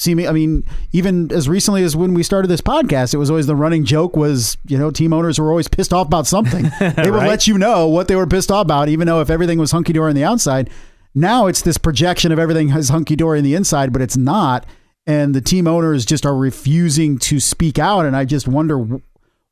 seeming. 0.00 0.26
I 0.26 0.32
mean, 0.32 0.64
even 0.92 1.30
as 1.32 1.48
recently 1.48 1.82
as 1.82 1.94
when 1.94 2.14
we 2.14 2.22
started 2.22 2.48
this 2.48 2.60
podcast, 2.60 3.12
it 3.14 3.18
was 3.18 3.28
always 3.30 3.46
the 3.46 3.54
running 3.56 3.84
joke 3.84 4.16
was 4.16 4.56
you 4.66 4.78
know 4.78 4.90
team 4.90 5.12
owners 5.12 5.38
were 5.38 5.50
always 5.50 5.68
pissed 5.68 5.92
off 5.92 6.06
about 6.06 6.26
something. 6.26 6.64
they 6.80 7.10
would 7.10 7.20
Right. 7.20 7.28
let 7.28 7.46
you 7.46 7.58
know 7.58 7.86
what 7.86 8.08
they 8.08 8.16
were 8.16 8.26
pissed 8.26 8.50
off 8.50 8.62
about, 8.64 8.88
even 8.88 9.06
though 9.06 9.20
if 9.20 9.30
everything 9.30 9.58
was 9.58 9.72
hunky 9.72 9.92
dory 9.92 10.10
on 10.10 10.16
the 10.16 10.24
outside. 10.24 10.70
Now 11.14 11.46
it's 11.46 11.62
this 11.62 11.76
projection 11.78 12.30
of 12.32 12.38
everything 12.38 12.70
is 12.70 12.88
hunky 12.88 13.16
dory 13.16 13.38
on 13.38 13.44
the 13.44 13.54
inside, 13.54 13.92
but 13.92 14.00
it's 14.02 14.16
not 14.16 14.66
and 15.06 15.34
the 15.34 15.40
team 15.40 15.66
owners 15.66 16.04
just 16.04 16.24
are 16.26 16.36
refusing 16.36 17.18
to 17.18 17.40
speak 17.40 17.78
out 17.78 18.04
and 18.04 18.14
i 18.14 18.22
just 18.22 18.46
wonder 18.46 18.78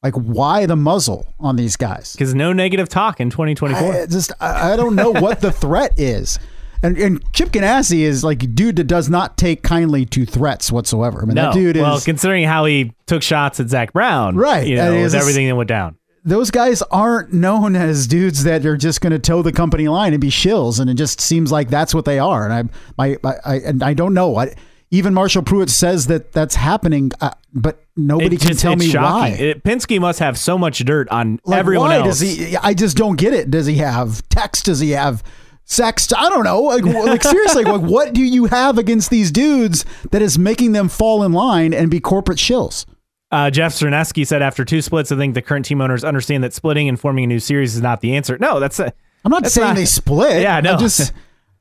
like 0.02 0.12
why 0.14 0.66
the 0.66 0.76
muzzle 0.76 1.26
on 1.40 1.56
these 1.56 1.74
guys 1.74 2.12
Because 2.12 2.34
no 2.34 2.52
negative 2.52 2.88
talk 2.90 3.18
in 3.18 3.30
2024. 3.30 3.92
I 4.02 4.06
just 4.06 4.30
I 4.40 4.76
don't 4.76 4.94
know 4.94 5.10
what 5.10 5.40
the 5.40 5.50
threat 5.64 5.98
is 5.98 6.38
and 6.82 6.96
and 6.98 7.32
chip 7.32 7.48
ganassi 7.50 8.00
is 8.00 8.22
like 8.22 8.42
a 8.42 8.46
dude 8.46 8.76
that 8.76 8.84
does 8.84 9.08
not 9.08 9.36
take 9.36 9.62
kindly 9.62 10.04
to 10.06 10.24
threats 10.24 10.70
whatsoever 10.70 11.22
i 11.22 11.24
mean 11.24 11.34
no. 11.34 11.46
that 11.46 11.54
dude 11.54 11.76
is 11.76 11.82
well, 11.82 12.00
considering 12.00 12.44
how 12.44 12.64
he 12.64 12.92
took 13.06 13.22
shots 13.22 13.58
at 13.58 13.68
Zak 13.68 13.92
Brown, 13.92 14.36
Right. 14.36 14.66
You 14.66 14.76
know, 14.76 15.02
with 15.02 15.14
everything 15.14 15.48
that 15.48 15.56
went 15.56 15.68
down. 15.68 15.96
those 16.24 16.50
guys 16.50 16.82
aren't 16.90 17.32
known 17.32 17.74
as 17.74 18.06
dudes 18.06 18.44
that 18.44 18.66
are 18.66 18.76
just 18.76 19.00
going 19.00 19.12
to 19.12 19.18
toe 19.18 19.40
the 19.40 19.52
company 19.52 19.88
line 19.88 20.12
and 20.12 20.20
be 20.20 20.28
shills, 20.28 20.78
and 20.78 20.90
it 20.90 20.94
just 20.94 21.20
seems 21.22 21.50
like 21.50 21.70
that's 21.70 21.94
what 21.94 22.04
they 22.04 22.18
are. 22.18 22.44
And 22.44 22.52
I, 22.52 22.64
my, 22.98 23.16
I, 23.24 23.34
I 23.46 23.54
and 23.60 23.82
I 23.82 23.94
don't 23.94 24.12
know. 24.12 24.36
I, 24.36 24.54
even 24.90 25.14
Marshall 25.14 25.42
Pruitt 25.42 25.70
says 25.70 26.06
that 26.08 26.32
that's 26.32 26.54
happening, 26.54 27.12
uh, 27.22 27.30
but 27.54 27.82
nobody 27.96 28.36
can 28.36 28.56
tell 28.56 28.76
me 28.76 28.88
shocking. 28.88 29.02
why. 29.02 29.28
It, 29.38 29.64
Penske 29.64 29.98
must 30.00 30.18
have 30.18 30.38
so 30.38 30.58
much 30.58 30.78
dirt 30.80 31.08
on 31.08 31.40
Like, 31.44 31.60
everyone 31.60 31.88
why 31.88 31.96
else. 31.96 32.18
Does 32.18 32.20
he? 32.20 32.56
I 32.58 32.74
just 32.74 32.96
don't 32.96 33.16
get 33.18 33.32
it. 33.32 33.50
Does 33.50 33.64
he 33.66 33.76
have 33.76 34.26
text? 34.28 34.66
Does 34.66 34.80
he 34.80 34.90
have 34.90 35.22
sex? 35.68 36.12
I 36.16 36.28
don't 36.28 36.42
know. 36.44 36.62
Like, 36.62 36.84
like 36.84 37.22
seriously, 37.22 37.62
like 37.64 37.80
what 37.82 38.12
do 38.12 38.22
you 38.22 38.46
have 38.46 38.78
against 38.78 39.10
these 39.10 39.30
dudes 39.30 39.84
that 40.10 40.20
is 40.22 40.38
making 40.38 40.72
them 40.72 40.88
fall 40.88 41.22
in 41.22 41.32
line 41.32 41.72
and 41.72 41.90
be 41.90 42.00
corporate 42.00 42.38
shills? 42.38 42.84
Uh, 43.30 43.50
Jeff 43.50 43.74
Cerneski 43.74 44.26
said 44.26 44.40
after 44.40 44.64
two 44.64 44.80
splits, 44.80 45.12
I 45.12 45.16
think 45.16 45.34
the 45.34 45.42
current 45.42 45.66
team 45.66 45.80
owners 45.82 46.02
understand 46.02 46.42
that 46.44 46.54
splitting 46.54 46.88
and 46.88 46.98
forming 46.98 47.24
a 47.24 47.26
new 47.26 47.38
series 47.40 47.76
is 47.76 47.82
not 47.82 48.00
the 48.00 48.16
answer. 48.16 48.38
No, 48.38 48.58
that's 48.58 48.80
I'm 48.80 48.90
not 49.26 49.46
saying 49.46 49.68
not- 49.68 49.76
they 49.76 49.84
split. 49.84 50.40
Yeah, 50.42 50.60
no. 50.60 50.72
I'm 50.72 50.78
just, 50.80 51.12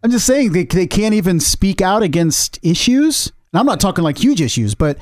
I'm 0.01 0.09
just 0.09 0.25
saying 0.25 0.53
they, 0.53 0.63
they 0.63 0.87
can't 0.87 1.13
even 1.13 1.39
speak 1.41 1.81
out 1.81 2.03
against 2.03 2.57
issues. 2.63 3.33
And 3.51 3.59
I'm 3.59 3.65
not 3.65 3.79
talking 3.81 4.03
like 4.03 4.17
huge 4.17 4.41
issues, 4.41 4.75
but 4.75 4.97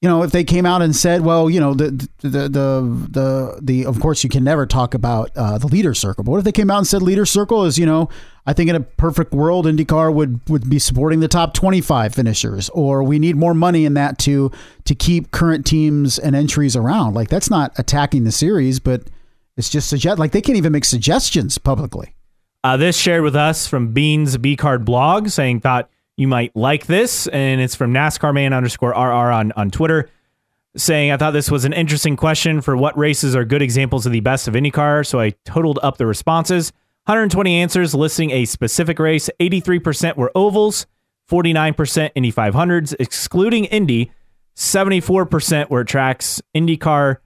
you 0.00 0.08
know, 0.08 0.22
if 0.22 0.30
they 0.32 0.44
came 0.44 0.64
out 0.64 0.80
and 0.80 0.96
said, 0.96 1.20
well, 1.20 1.50
you 1.50 1.60
know, 1.60 1.74
the 1.74 1.90
the 2.20 2.28
the 2.28 3.08
the, 3.10 3.58
the, 3.60 3.86
of 3.86 4.00
course 4.00 4.24
you 4.24 4.30
can 4.30 4.42
never 4.42 4.64
talk 4.64 4.94
about 4.94 5.30
uh, 5.36 5.58
the 5.58 5.66
leader 5.66 5.92
circle. 5.92 6.24
But 6.24 6.30
what 6.30 6.38
if 6.38 6.44
they 6.44 6.52
came 6.52 6.70
out 6.70 6.78
and 6.78 6.86
said 6.86 7.02
leader 7.02 7.26
circle 7.26 7.66
is, 7.66 7.78
you 7.78 7.84
know, 7.84 8.08
I 8.46 8.54
think 8.54 8.70
in 8.70 8.76
a 8.76 8.80
perfect 8.80 9.32
world, 9.32 9.66
IndyCar 9.66 10.12
would 10.14 10.40
would 10.48 10.70
be 10.70 10.78
supporting 10.78 11.20
the 11.20 11.28
top 11.28 11.52
25 11.52 12.14
finishers, 12.14 12.70
or 12.70 13.02
we 13.02 13.18
need 13.18 13.36
more 13.36 13.52
money 13.52 13.84
in 13.84 13.92
that 13.94 14.18
to 14.20 14.50
to 14.86 14.94
keep 14.94 15.32
current 15.32 15.66
teams 15.66 16.18
and 16.18 16.34
entries 16.34 16.76
around. 16.76 17.12
Like 17.12 17.28
that's 17.28 17.50
not 17.50 17.78
attacking 17.78 18.24
the 18.24 18.32
series, 18.32 18.80
but 18.80 19.02
it's 19.58 19.68
just 19.68 19.90
suggest 19.90 20.18
like 20.18 20.32
they 20.32 20.40
can't 20.40 20.56
even 20.56 20.72
make 20.72 20.86
suggestions 20.86 21.58
publicly. 21.58 22.14
Uh, 22.64 22.78
this 22.78 22.96
shared 22.96 23.22
with 23.22 23.36
us 23.36 23.66
from 23.66 23.92
Beans 23.92 24.38
B 24.38 24.56
Card 24.56 24.86
blog 24.86 25.28
saying 25.28 25.60
thought 25.60 25.90
you 26.20 26.28
might 26.28 26.54
like 26.54 26.84
this, 26.84 27.26
and 27.28 27.62
it's 27.62 27.74
from 27.74 27.94
NASCAR 27.94 28.34
man 28.34 28.52
underscore 28.52 28.90
RR 28.90 29.32
on, 29.32 29.52
on 29.52 29.70
Twitter 29.70 30.10
saying 30.76 31.10
I 31.10 31.16
thought 31.16 31.32
this 31.32 31.50
was 31.50 31.64
an 31.64 31.72
interesting 31.72 32.14
question 32.14 32.60
for 32.60 32.76
what 32.76 32.96
races 32.96 33.34
are 33.34 33.44
good 33.44 33.62
examples 33.62 34.04
of 34.04 34.12
the 34.12 34.20
best 34.20 34.46
of 34.46 34.54
IndyCar. 34.54 35.06
So 35.06 35.18
I 35.18 35.30
totaled 35.44 35.78
up 35.82 35.96
the 35.96 36.06
responses. 36.06 36.72
120 37.06 37.56
answers 37.56 37.94
listing 37.94 38.30
a 38.30 38.44
specific 38.44 38.98
race. 38.98 39.30
83% 39.40 40.16
were 40.16 40.30
ovals, 40.34 40.86
49% 41.30 42.10
Indy 42.14 42.32
500s, 42.32 42.94
excluding 43.00 43.64
Indy. 43.64 44.12
74% 44.54 45.70
were 45.70 45.84
tracks 45.84 46.42
IndyCar 46.54 47.16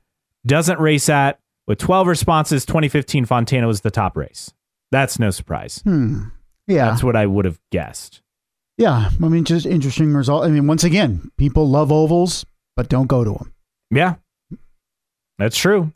doesn't 0.46 0.78
race 0.78 1.08
at. 1.08 1.40
With 1.66 1.78
12 1.78 2.06
responses, 2.06 2.64
2015 2.64 3.24
Fontana 3.24 3.66
was 3.66 3.80
the 3.80 3.90
top 3.90 4.16
race. 4.16 4.52
That's 4.92 5.18
no 5.18 5.30
surprise. 5.30 5.80
Hmm. 5.82 6.24
Yeah. 6.66 6.90
That's 6.90 7.02
what 7.02 7.16
I 7.16 7.26
would 7.26 7.44
have 7.44 7.58
guessed. 7.72 8.22
Yeah. 8.76 9.10
I 9.22 9.28
mean, 9.28 9.44
just 9.44 9.66
interesting 9.66 10.12
result. 10.14 10.44
I 10.44 10.48
mean, 10.48 10.66
once 10.66 10.84
again, 10.84 11.30
people 11.36 11.68
love 11.68 11.92
ovals, 11.92 12.44
but 12.76 12.88
don't 12.88 13.06
go 13.06 13.24
to 13.24 13.32
them. 13.32 13.52
Yeah, 13.90 14.14
that's 15.38 15.56
true. 15.56 15.92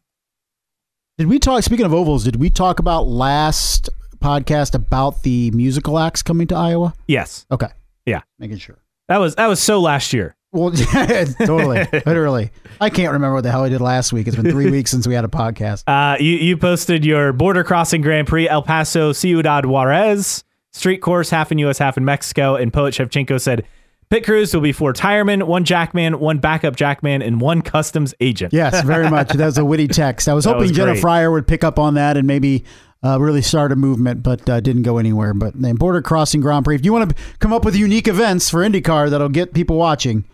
Did 1.16 1.26
we 1.26 1.38
talk? 1.38 1.64
Speaking 1.64 1.86
of 1.86 1.92
ovals, 1.92 2.24
did 2.24 2.36
we 2.36 2.48
talk 2.50 2.78
about 2.78 3.08
last 3.08 3.88
podcast 4.18 4.74
about 4.74 5.22
the 5.22 5.50
musical 5.52 5.98
acts 5.98 6.22
coming 6.22 6.46
to 6.48 6.54
Iowa? 6.54 6.94
Yes. 7.06 7.46
Okay. 7.50 7.68
Yeah. 8.06 8.22
Making 8.38 8.58
sure. 8.58 8.78
That 9.08 9.18
was 9.18 9.34
that 9.36 9.46
was 9.46 9.60
so 9.60 9.80
last 9.80 10.12
year. 10.12 10.36
Well, 10.52 10.70
totally, 11.44 11.86
literally. 12.06 12.50
I 12.80 12.88
can't 12.88 13.12
remember 13.12 13.34
what 13.34 13.42
the 13.42 13.50
hell 13.50 13.64
I 13.64 13.68
did 13.68 13.80
last 13.80 14.12
week. 14.12 14.26
It's 14.26 14.36
been 14.36 14.50
three 14.50 14.70
weeks 14.70 14.90
since 14.90 15.06
we 15.06 15.14
had 15.14 15.24
a 15.24 15.28
podcast. 15.28 15.82
Uh, 15.86 16.16
you 16.18 16.36
you 16.36 16.56
posted 16.56 17.04
your 17.04 17.32
border 17.32 17.64
crossing 17.64 18.00
Grand 18.00 18.28
Prix 18.28 18.48
El 18.48 18.62
Paso 18.62 19.12
Ciudad 19.12 19.66
Juarez 19.66 20.44
street 20.72 20.98
course, 20.98 21.30
half 21.30 21.52
in 21.52 21.58
U.S., 21.58 21.78
half 21.78 21.96
in 21.96 22.04
Mexico, 22.04 22.56
and 22.56 22.72
Poet 22.72 22.94
Shevchenko 22.94 23.40
said 23.40 23.64
pit 24.10 24.24
crews 24.24 24.54
will 24.54 24.60
be 24.60 24.72
four 24.72 24.92
tiremen, 24.92 25.46
one 25.46 25.64
jackman, 25.64 26.18
one 26.18 26.38
backup 26.38 26.76
jackman, 26.76 27.22
and 27.22 27.40
one 27.40 27.62
customs 27.62 28.14
agent. 28.20 28.52
Yes, 28.52 28.82
very 28.84 29.10
much. 29.10 29.28
That 29.28 29.46
was 29.46 29.58
a 29.58 29.64
witty 29.64 29.88
text. 29.88 30.28
I 30.28 30.34
was 30.34 30.44
That 30.46 30.54
hoping 30.54 30.68
was 30.68 30.72
Jenna 30.72 30.92
great. 30.92 31.00
Fryer 31.00 31.30
would 31.30 31.46
pick 31.46 31.64
up 31.64 31.78
on 31.78 31.94
that 31.94 32.16
and 32.16 32.26
maybe 32.26 32.64
uh, 33.04 33.20
really 33.20 33.42
start 33.42 33.70
a 33.70 33.76
movement, 33.76 34.22
but 34.22 34.48
uh, 34.48 34.60
didn't 34.60 34.82
go 34.82 34.98
anywhere. 34.98 35.34
But 35.34 35.60
then 35.60 35.76
Border 35.76 36.02
Crossing 36.02 36.40
Grand 36.40 36.64
Prix. 36.64 36.76
If 36.76 36.84
you 36.84 36.92
want 36.92 37.16
to 37.16 37.22
come 37.38 37.52
up 37.52 37.64
with 37.64 37.76
unique 37.76 38.08
events 38.08 38.50
for 38.50 38.60
IndyCar 38.60 39.10
that'll 39.10 39.28
get 39.28 39.54
people 39.54 39.76
watching, 39.76 40.24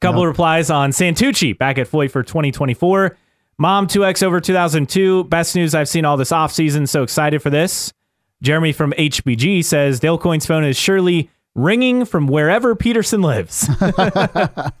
Couple 0.00 0.22
of 0.22 0.28
replies 0.28 0.70
on 0.70 0.90
Santucci 0.90 1.58
back 1.58 1.76
at 1.76 1.88
Foyt 1.88 2.12
for 2.12 2.22
2024. 2.22 3.16
Mom 3.58 3.88
2X 3.88 4.22
over 4.22 4.40
2002. 4.40 5.24
Best 5.24 5.56
news 5.56 5.74
I've 5.74 5.88
seen 5.88 6.04
all 6.04 6.16
this 6.16 6.30
offseason. 6.30 6.88
So 6.88 7.02
excited 7.02 7.42
for 7.42 7.50
this. 7.50 7.92
Jeremy 8.42 8.72
from 8.72 8.92
HBG 8.92 9.64
says 9.64 10.00
Dale 10.00 10.18
Coyne's 10.18 10.46
phone 10.46 10.64
is 10.64 10.76
surely 10.76 11.30
ringing 11.54 12.04
from 12.04 12.26
wherever 12.26 12.74
Pedersen 12.74 13.20
lives. 13.22 13.68
good 13.78 14.72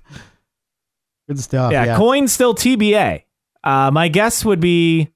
stuff. 1.36 1.72
yeah, 1.72 1.84
Yeah, 1.84 1.96
Coyne 1.96 2.28
still 2.28 2.54
TBA. 2.54 3.24
Uh, 3.64 3.90
my 3.90 4.08
guess 4.08 4.44
would 4.44 4.60
be 4.60 5.10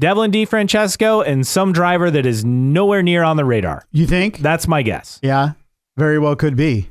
Devlin 0.00 0.30
DeFrancesco 0.32 1.26
and 1.26 1.46
some 1.46 1.72
driver 1.72 2.10
that 2.10 2.26
is 2.26 2.44
nowhere 2.44 3.02
near 3.02 3.22
on 3.22 3.36
the 3.36 3.44
radar. 3.44 3.84
you 3.92 4.06
think? 4.06 4.38
That's 4.38 4.66
my 4.66 4.82
guess. 4.82 5.20
yeah, 5.22 5.52
very 5.96 6.18
well 6.18 6.34
could 6.36 6.56
be. 6.56 6.88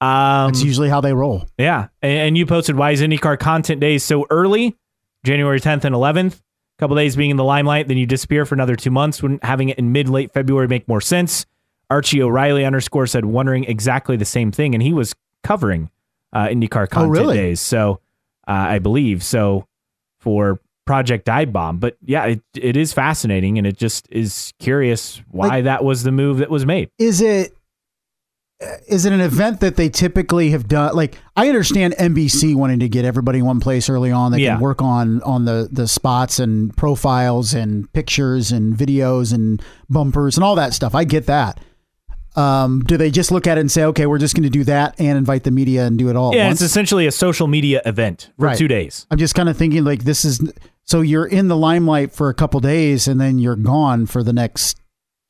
Um, 0.00 0.48
That's 0.52 0.64
usually 0.64 0.88
how 0.88 1.00
they 1.00 1.12
roll. 1.12 1.46
Yeah. 1.56 1.86
And, 2.02 2.18
and 2.18 2.38
you 2.38 2.44
posted 2.44 2.74
why 2.74 2.90
is 2.90 3.00
IndyCar 3.00 3.38
content 3.38 3.80
days 3.80 4.02
so 4.02 4.26
early? 4.30 4.76
January 5.24 5.60
10th 5.60 5.84
and 5.84 5.94
11th. 5.94 6.40
Couple 6.82 6.96
days 6.96 7.14
being 7.14 7.30
in 7.30 7.36
the 7.36 7.44
limelight, 7.44 7.86
then 7.86 7.96
you 7.96 8.06
disappear 8.06 8.44
for 8.44 8.56
another 8.56 8.74
two 8.74 8.90
months. 8.90 9.22
Wouldn't 9.22 9.44
having 9.44 9.68
it 9.68 9.78
in 9.78 9.92
mid 9.92 10.08
late 10.08 10.32
February 10.32 10.66
make 10.66 10.88
more 10.88 11.00
sense? 11.00 11.46
Archie 11.88 12.20
O'Reilly 12.20 12.64
underscore 12.64 13.06
said 13.06 13.24
wondering 13.24 13.62
exactly 13.66 14.16
the 14.16 14.24
same 14.24 14.50
thing, 14.50 14.74
and 14.74 14.82
he 14.82 14.92
was 14.92 15.14
covering 15.44 15.90
uh, 16.32 16.48
IndyCar 16.48 16.88
content 16.90 17.04
Oh, 17.16 17.20
really? 17.20 17.36
days. 17.36 17.60
So 17.60 18.00
uh, 18.48 18.50
I 18.50 18.80
believe 18.80 19.22
so 19.22 19.68
for 20.18 20.58
Project 20.84 21.24
Dive 21.24 21.52
Bomb. 21.52 21.78
But 21.78 21.96
yeah, 22.04 22.24
it, 22.24 22.42
it 22.56 22.76
is 22.76 22.92
fascinating, 22.92 23.58
and 23.58 23.66
it 23.66 23.76
just 23.76 24.08
is 24.10 24.52
curious 24.58 25.22
why 25.30 25.46
Like- 25.46 25.64
that 25.66 25.84
was 25.84 26.02
the 26.02 26.10
move 26.10 26.38
that 26.38 26.50
was 26.50 26.66
made. 26.66 26.90
Is 26.98 27.20
it? 27.20 27.56
Is 28.86 29.04
it 29.06 29.12
an 29.12 29.20
event 29.20 29.60
that 29.60 29.76
they 29.76 29.88
typically 29.88 30.50
have 30.50 30.68
done? 30.68 30.94
Like, 30.94 31.18
I 31.36 31.48
understand 31.48 31.94
NBC 31.98 32.54
wanting 32.54 32.80
to 32.80 32.88
get 32.88 33.04
everybody 33.04 33.38
in 33.40 33.44
one 33.44 33.60
place 33.60 33.88
early 33.88 34.10
on. 34.12 34.32
They 34.32 34.40
Yeah. 34.40 34.52
can 34.54 34.60
work 34.60 34.80
on 34.82 35.22
on 35.22 35.44
the 35.44 35.68
the 35.70 35.88
spots 35.88 36.38
and 36.38 36.76
profiles 36.76 37.54
and 37.54 37.92
pictures 37.92 38.52
and 38.52 38.74
videos 38.76 39.32
and 39.32 39.60
bumpers 39.90 40.36
and 40.36 40.44
all 40.44 40.54
that 40.56 40.74
stuff. 40.74 40.94
I 40.94 41.04
get 41.04 41.26
that. 41.26 41.60
Um, 42.34 42.82
do 42.86 42.96
they 42.96 43.10
just 43.10 43.30
look 43.30 43.46
at 43.46 43.58
it 43.58 43.60
and 43.60 43.70
say, 43.70 43.84
okay, 43.84 44.06
we're 44.06 44.18
just 44.18 44.34
going 44.34 44.44
to 44.44 44.48
do 44.50 44.64
that 44.64 44.94
and 44.98 45.18
invite 45.18 45.44
the 45.44 45.50
media 45.50 45.84
and 45.84 45.98
do 45.98 46.08
it 46.08 46.16
all? 46.16 46.34
Yeah, 46.34 46.50
it's 46.50 46.62
essentially 46.62 47.06
a 47.06 47.12
social 47.12 47.46
media 47.46 47.82
event 47.84 48.30
for 48.38 48.46
Right. 48.46 48.56
two 48.56 48.68
days. 48.68 49.06
I'm 49.10 49.18
just 49.18 49.34
kind 49.34 49.50
of 49.50 49.56
thinking 49.56 49.84
like 49.84 50.04
this 50.04 50.24
is 50.24 50.40
so 50.84 51.02
you're 51.02 51.26
in 51.26 51.48
the 51.48 51.56
limelight 51.56 52.10
for 52.12 52.30
a 52.30 52.34
couple 52.34 52.58
days 52.60 53.06
and 53.06 53.20
then 53.20 53.38
you're 53.38 53.54
gone 53.56 54.06
for 54.06 54.22
the 54.22 54.32
next 54.32 54.78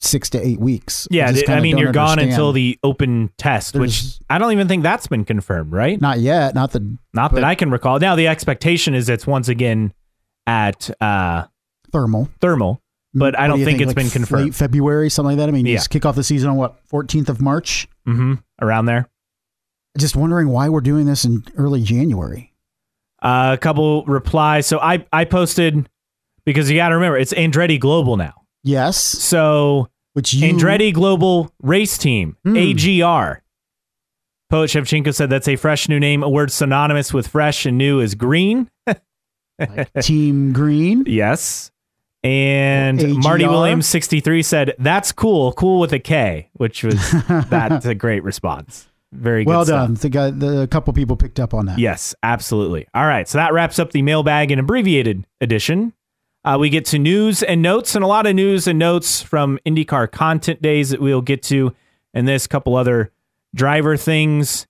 six 0.05 0.29
to 0.31 0.47
eight 0.47 0.59
weeks. 0.61 1.07
Yeah, 1.11 1.31
just 1.33 1.49
I 1.49 1.61
mean, 1.61 1.79
you're 1.79 1.93
gone 1.93 2.19
until 2.19 2.53
the 2.53 2.79
open 2.83 3.31
test, 3.39 3.75
which 3.75 4.03
I 4.29 4.39
don't 4.39 4.53
even 4.53 4.69
think 4.69 4.83
that's 4.83 5.07
been 5.07 5.25
confirmed, 5.25 5.73
right? 5.73 6.01
not 6.01 6.19
yet, 6.19 6.55
not 6.55 6.73
the 6.73 6.97
Not 7.15 7.33
that 7.35 7.45
I 7.45 7.55
can 7.55 7.71
recall. 7.71 7.99
Now, 7.99 8.17
the 8.17 8.27
expectation 8.29 8.95
is 8.95 9.09
it's 9.09 9.27
once 9.27 9.49
again 9.49 9.93
at 10.47 10.91
uh, 11.01 11.47
thermal. 11.93 12.29
Thermal, 12.41 12.83
but 13.15 13.39
I 13.39 13.47
don't 13.47 13.57
do 13.57 13.61
you 13.61 13.67
think, 13.67 13.81
it's 13.81 13.89
like 13.89 13.97
been 13.97 14.11
confirmed. 14.11 14.45
Late 14.47 14.55
February, 14.55 15.09
something 15.11 15.37
like 15.37 15.39
that. 15.39 15.49
I 15.49 15.53
mean, 15.53 15.67
you 15.67 15.73
Yeah. 15.73 15.79
just 15.79 15.91
kick 15.91 16.05
off 16.05 16.17
the 16.17 16.25
season 16.25 16.51
on 16.51 16.57
what 16.57 16.85
14th 16.89 17.29
of 17.29 17.41
March. 17.41 17.89
hmm 18.07 18.35
Around 18.61 18.87
there. 18.87 19.09
Just 19.99 20.17
wondering 20.17 20.49
why 20.49 20.69
we're 20.69 20.81
doing 20.81 21.07
this 21.07 21.25
in 21.25 21.45
early 21.57 21.83
January. 21.83 22.53
Uh, 23.23 23.51
a 23.55 23.59
couple 23.59 24.05
replies. 24.07 24.67
So 24.67 24.81
I, 24.81 25.05
I 25.13 25.27
posted 25.27 25.89
because 26.45 26.69
you 26.71 26.77
got 26.77 26.89
to 26.89 26.95
remember 26.97 27.19
it's 27.19 27.33
Andretti 27.35 27.79
Global 27.79 28.17
now. 28.17 28.33
Yes, 28.65 28.97
So 29.01 29.89
which 30.15 30.35
you 30.35 30.53
Andretti 30.53 30.93
Global 30.93 31.53
Race 31.63 31.97
Team, 31.99 32.37
Hmm. 32.45 32.57
AGR. 32.57 33.43
Poet 34.51 34.69
Shevchenko 34.71 35.15
said 35.15 35.31
that's 35.31 35.49
a 35.49 35.57
fresh 35.57 35.89
new 35.89 35.99
name. 35.99 36.23
A 36.23 36.29
word 36.29 36.51
synonymous 36.53 37.13
with 37.15 37.27
fresh 37.27 37.65
and 37.65 37.79
new 37.79 38.01
is 38.01 38.15
green. 38.15 38.69
Team 40.01 40.53
Green. 40.53 41.05
Yes. 41.07 41.71
And 42.25 43.01
AGR? 43.01 43.19
Marty 43.19 43.47
Williams 43.49 43.87
63 43.89 44.43
said, 44.43 44.75
That's 44.79 45.11
cool, 45.11 45.53
cool 45.55 45.81
with 45.81 45.93
a 45.93 45.99
K, 45.99 46.51
which 46.55 46.85
was 46.85 46.95
that's 47.49 47.85
a 47.87 47.95
great 47.95 48.23
response. 48.23 48.87
Very 49.13 49.45
good. 49.45 49.51
Well 49.51 49.65
stuff. 49.65 49.89
done. 49.89 49.95
The 49.95 50.09
guy, 50.09 50.31
the 50.31 50.61
a 50.63 50.67
couple 50.67 50.93
people 50.93 51.17
picked 51.17 51.41
up 51.41 51.53
on 51.53 51.67
that. 51.67 51.79
Yes, 51.79 52.15
absolutely. 52.23 52.87
All 52.95 53.07
right. 53.07 53.29
So 53.29 53.39
that 53.39 53.53
wraps 53.53 53.79
up 53.79 53.91
the 53.93 54.03
mailbag 54.03 54.51
and 54.51 54.61
abbreviated 54.61 55.27
edition. 55.41 55.93
Uh, 56.45 56.57
we 56.59 56.69
get 56.71 56.85
to 56.87 56.99
news 56.99 57.43
and 57.43 57.63
notes, 57.63 57.95
and 57.95 58.05
a 58.05 58.07
lot 58.07 58.27
of 58.27 58.35
news 58.35 58.67
and 58.67 58.79
notes 58.79 59.23
from 59.23 59.59
IndyCar 59.65 60.11
content 60.11 60.61
days 60.61 60.91
that 60.91 61.01
we'll 61.01 61.23
get 61.23 61.43
to, 61.45 61.75
and 62.13 62.27
this 62.27 62.47
couple 62.47 62.75
other 62.75 63.13
driver 63.55 63.97
things 63.97 64.67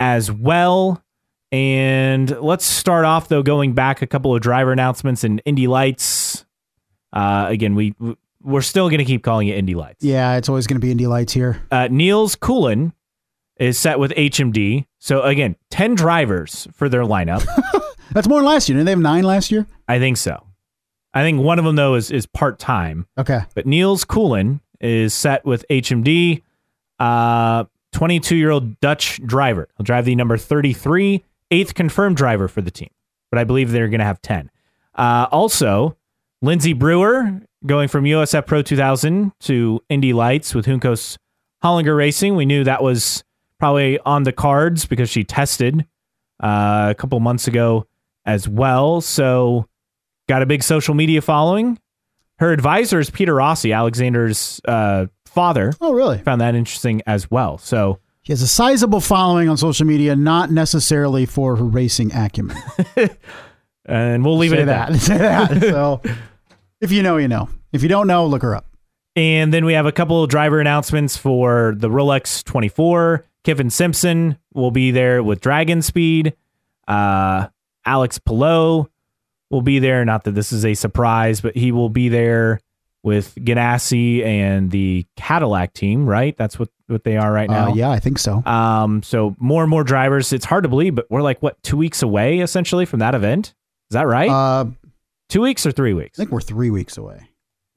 as 0.00 0.30
well. 0.30 1.02
And 1.50 2.28
let's 2.40 2.64
start 2.64 3.04
off 3.04 3.28
though, 3.28 3.42
going 3.42 3.72
back 3.74 4.02
a 4.02 4.06
couple 4.06 4.34
of 4.34 4.42
driver 4.42 4.72
announcements 4.72 5.24
and 5.24 5.40
Indy 5.44 5.66
Lights. 5.66 6.44
Uh, 7.12 7.46
again, 7.48 7.74
we 7.74 7.94
we're 8.42 8.60
still 8.60 8.88
going 8.90 8.98
to 8.98 9.04
keep 9.04 9.22
calling 9.22 9.48
it 9.48 9.56
Indy 9.56 9.74
Lights. 9.74 10.04
Yeah, 10.04 10.36
it's 10.36 10.48
always 10.48 10.66
going 10.66 10.80
to 10.80 10.84
be 10.84 10.90
Indy 10.90 11.06
Lights 11.06 11.32
here. 11.32 11.62
Uh, 11.70 11.88
Niels 11.90 12.36
Koolen 12.36 12.92
is 13.56 13.78
set 13.78 13.98
with 13.98 14.10
HMD. 14.12 14.86
So 14.98 15.22
again, 15.22 15.56
ten 15.70 15.94
drivers 15.94 16.68
for 16.74 16.88
their 16.88 17.02
lineup. 17.04 17.46
That's 18.12 18.28
more 18.28 18.40
than 18.40 18.46
last 18.46 18.68
year. 18.68 18.74
Didn't 18.76 18.86
they 18.86 18.92
have 18.92 18.98
nine 18.98 19.24
last 19.24 19.50
year? 19.50 19.66
I 19.88 19.98
think 19.98 20.16
so. 20.18 20.44
I 21.14 21.22
think 21.22 21.40
one 21.40 21.58
of 21.58 21.64
them 21.64 21.76
though 21.76 21.94
is 21.94 22.10
is 22.10 22.26
part 22.26 22.58
time. 22.58 23.06
Okay. 23.16 23.40
But 23.54 23.66
Niels 23.66 24.04
Koolen 24.04 24.60
is 24.80 25.14
set 25.14 25.44
with 25.44 25.64
HMD. 25.70 26.42
Uh, 26.98 27.64
22 27.92 28.36
year 28.36 28.50
old 28.50 28.78
Dutch 28.80 29.24
driver. 29.24 29.68
He'll 29.78 29.84
drive 29.84 30.04
the 30.04 30.14
number 30.16 30.36
33, 30.36 31.24
eighth 31.50 31.74
confirmed 31.74 32.16
driver 32.16 32.48
for 32.48 32.60
the 32.60 32.70
team. 32.70 32.90
But 33.30 33.38
I 33.38 33.44
believe 33.44 33.70
they're 33.70 33.88
going 33.88 34.00
to 34.00 34.04
have 34.04 34.20
10. 34.20 34.50
Uh, 34.96 35.26
also, 35.30 35.96
Lindsay 36.42 36.72
Brewer 36.72 37.40
going 37.64 37.88
from 37.88 38.04
USF 38.04 38.46
Pro 38.46 38.62
2000 38.62 39.32
to 39.40 39.80
Indy 39.88 40.12
Lights 40.12 40.54
with 40.54 40.66
Juncos 40.66 41.16
Hollinger 41.62 41.96
Racing. 41.96 42.36
We 42.36 42.44
knew 42.44 42.64
that 42.64 42.82
was 42.82 43.24
probably 43.58 43.98
on 44.00 44.24
the 44.24 44.32
cards 44.32 44.86
because 44.86 45.08
she 45.08 45.24
tested 45.24 45.86
uh, 46.42 46.88
a 46.90 46.94
couple 46.94 47.18
months 47.20 47.46
ago 47.46 47.86
as 48.26 48.48
well. 48.48 49.00
So, 49.00 49.68
got 50.28 50.42
a 50.42 50.46
big 50.46 50.62
social 50.62 50.94
media 50.94 51.20
following. 51.22 51.78
Her 52.38 52.52
advisor 52.52 52.98
is 52.98 53.10
Peter 53.10 53.34
Rossi, 53.34 53.72
Alexander's 53.72 54.60
uh, 54.66 55.06
father. 55.26 55.72
Oh, 55.80 55.92
really? 55.92 56.18
Found 56.18 56.40
that 56.40 56.54
interesting 56.54 57.02
as 57.06 57.30
well. 57.30 57.58
So, 57.58 58.00
She 58.22 58.32
has 58.32 58.42
a 58.42 58.48
sizable 58.48 59.00
following 59.00 59.48
on 59.48 59.56
social 59.56 59.86
media, 59.86 60.16
not 60.16 60.50
necessarily 60.50 61.26
for 61.26 61.56
her 61.56 61.64
racing 61.64 62.12
acumen. 62.12 62.56
and 63.86 64.24
we'll 64.24 64.36
leave 64.36 64.50
Say 64.50 64.62
it 64.62 64.68
at 64.68 64.90
that. 64.92 64.98
Say 64.98 65.18
that. 65.18 65.60
so, 65.62 66.00
if 66.80 66.90
you 66.90 67.02
know, 67.02 67.18
you 67.18 67.28
know. 67.28 67.48
If 67.72 67.82
you 67.82 67.88
don't 67.88 68.06
know, 68.06 68.26
look 68.26 68.42
her 68.42 68.54
up. 68.54 68.66
And 69.16 69.54
then 69.54 69.64
we 69.64 69.74
have 69.74 69.86
a 69.86 69.92
couple 69.92 70.22
of 70.22 70.30
driver 70.30 70.60
announcements 70.60 71.16
for 71.16 71.74
the 71.76 71.88
Rolex 71.88 72.42
24. 72.42 73.24
Kiffin 73.44 73.70
Simpson 73.70 74.38
will 74.54 74.70
be 74.70 74.90
there 74.90 75.22
with 75.22 75.40
Dragon 75.40 75.82
Speed. 75.82 76.34
Uh, 76.88 77.48
Alex 77.84 78.18
Palou 78.18 78.88
will 79.54 79.62
be 79.62 79.78
there. 79.78 80.04
Not 80.04 80.24
that 80.24 80.32
this 80.32 80.52
is 80.52 80.66
a 80.66 80.74
surprise, 80.74 81.40
but 81.40 81.56
he 81.56 81.72
will 81.72 81.88
be 81.88 82.10
there 82.10 82.60
with 83.02 83.34
Ganassi 83.36 84.24
and 84.24 84.70
the 84.70 85.06
Cadillac 85.16 85.74
team, 85.74 86.06
right? 86.06 86.36
That's 86.36 86.58
what, 86.58 86.70
what 86.86 87.04
they 87.04 87.16
are 87.16 87.30
right 87.30 87.48
now. 87.48 87.70
Uh, 87.70 87.74
yeah, 87.74 87.90
I 87.90 88.00
think 88.00 88.18
so. 88.18 88.44
Um, 88.46 89.02
so 89.02 89.36
more 89.38 89.62
and 89.62 89.70
more 89.70 89.84
drivers. 89.84 90.32
It's 90.32 90.44
hard 90.46 90.64
to 90.64 90.68
believe, 90.68 90.94
but 90.94 91.06
we're 91.10 91.22
like 91.22 91.42
what 91.42 91.62
two 91.62 91.76
weeks 91.76 92.02
away 92.02 92.40
essentially 92.40 92.86
from 92.86 93.00
that 93.00 93.14
event. 93.14 93.54
Is 93.90 93.94
that 93.94 94.06
right? 94.06 94.30
Uh, 94.30 94.66
two 95.28 95.42
weeks 95.42 95.66
or 95.66 95.72
three 95.72 95.92
weeks? 95.92 96.18
I 96.18 96.22
think 96.22 96.32
we're 96.32 96.40
three 96.40 96.70
weeks 96.70 96.96
away, 96.96 97.28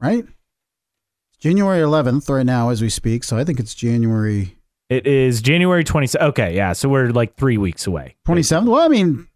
right? 0.01 0.23
It's 0.23 1.38
January 1.39 1.82
11th 1.82 2.30
right 2.30 2.45
now 2.45 2.69
as 2.69 2.82
we 2.82 2.89
speak. 2.89 3.23
So 3.25 3.38
I 3.38 3.43
think 3.43 3.59
it's 3.59 3.75
January 3.75 4.55
It 4.89 5.05
is 5.05 5.41
January 5.41 5.84
20th. 5.84 6.15
Okay, 6.30 6.55
yeah. 6.55 6.71
So 6.71 6.88
we're 6.88 7.09
like 7.09 7.36
three 7.36 7.57
weeks 7.57 7.86
away. 7.86 8.15
27th. 8.28 8.67
Well, 8.67 8.82
I 8.82 8.88
mean, 8.88 9.28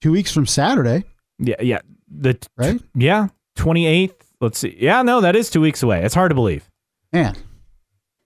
two 0.00 0.12
weeks 0.12 0.32
from 0.32 0.46
Saturday. 0.46 1.04
Yeah, 1.42 1.56
yeah. 1.60 1.78
the 2.08 2.38
Right? 2.56 2.80
yeah, 2.94 3.28
28th. 3.56 4.14
Let's 4.40 4.58
see. 4.58 4.76
Yeah, 4.78 5.02
no, 5.02 5.20
that 5.20 5.36
is 5.36 5.50
two 5.50 5.60
weeks 5.60 5.82
away. 5.82 6.02
It's 6.04 6.14
hard 6.14 6.30
to 6.30 6.34
believe. 6.34 6.68
Man. 7.12 7.36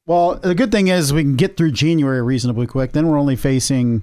Well, 0.07 0.37
the 0.37 0.55
good 0.55 0.71
thing 0.71 0.87
is 0.89 1.13
we 1.13 1.23
can 1.23 1.35
get 1.37 1.57
through 1.57 1.73
January 1.73 2.23
reasonably 2.23 2.67
quick. 2.67 2.93
Then 2.93 3.09
we're 3.09 3.19
only 3.19 3.35
facing 3.37 4.03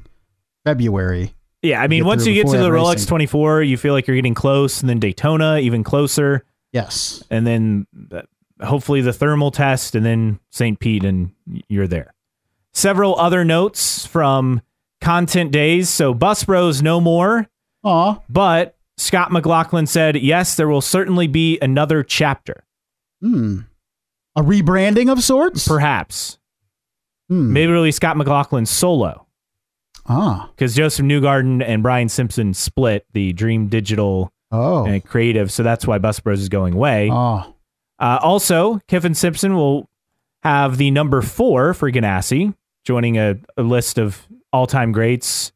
February. 0.65 1.33
Yeah, 1.61 1.81
I 1.81 1.87
mean, 1.87 2.01
Get 2.03 2.07
once 2.07 2.25
you 2.27 2.33
get 2.33 2.47
to 2.51 2.57
the 2.57 2.69
Rolex 2.69 2.93
racing. 2.95 3.07
24, 3.07 3.63
you 3.63 3.77
feel 3.77 3.93
like 3.93 4.05
you're 4.05 4.17
getting 4.17 4.33
close, 4.33 4.81
and 4.81 4.89
then 4.89 4.99
Daytona 4.99 5.59
even 5.59 5.81
closer, 5.83 6.43
Yes. 6.73 7.23
and 7.29 7.47
then 7.47 7.87
uh, 8.11 8.23
hopefully 8.65 8.99
the 8.99 9.13
thermal 9.13 9.49
test, 9.49 9.95
and 9.95 10.05
then 10.05 10.39
St. 10.51 10.77
Pete, 10.77 11.05
and 11.05 11.31
you're 11.69 11.87
there. 11.87 12.13
Several 12.73 13.15
other 13.17 13.45
notes 13.45 14.05
from 14.05 14.61
content 14.99 15.51
days. 15.53 15.89
So 15.89 16.13
Bus 16.13 16.43
Bros 16.43 16.81
no 16.81 16.99
more, 16.99 17.47
Aw. 17.83 18.19
but 18.29 18.75
Scott 19.03 19.31
McLaughlin 19.31 19.85
said 19.85 20.15
yes, 20.17 20.55
there 20.55 20.67
will 20.67 20.81
certainly 20.81 21.27
be 21.27 21.59
another 21.61 22.03
chapter, 22.03 22.63
Hmm. 23.21 23.59
A 24.35 24.41
rebranding 24.41 25.11
of 25.11 25.23
sorts? 25.23 25.67
perhaps. 25.67 26.39
Hmm. 27.29 27.53
Maybe 27.53 27.71
really 27.71 27.91
Scott 27.91 28.17
McLaughlin 28.17 28.65
solo. 28.65 29.27
Ah. 30.05 30.49
because 30.53 30.75
Josef 30.75 31.05
Newgarden 31.05 31.63
and 31.65 31.81
Brian 31.81 32.09
Simpson 32.09 32.53
split 32.53 33.05
the 33.13 33.31
Dream 33.31 33.67
Digital 33.67 34.33
Oh. 34.51 34.85
and 34.85 35.01
Creative, 35.03 35.49
so 35.49 35.63
that's 35.63 35.87
why 35.87 35.97
Bus 35.97 36.19
Bros 36.19 36.41
is 36.41 36.49
going 36.49 36.73
away. 36.73 37.09
Oh. 37.11 37.53
Uh, 37.99 38.19
also, 38.21 38.79
Kiffin 38.89 39.15
Simpson 39.15 39.55
will 39.55 39.89
have 40.43 40.75
the 40.77 40.91
number 40.91 41.21
four 41.21 41.73
for 41.73 41.89
Ganassi, 41.89 42.53
joining 42.83 43.17
a, 43.17 43.35
a 43.55 43.63
list 43.63 43.97
of 43.97 44.27
all-time 44.51 44.91
greats 44.91 45.53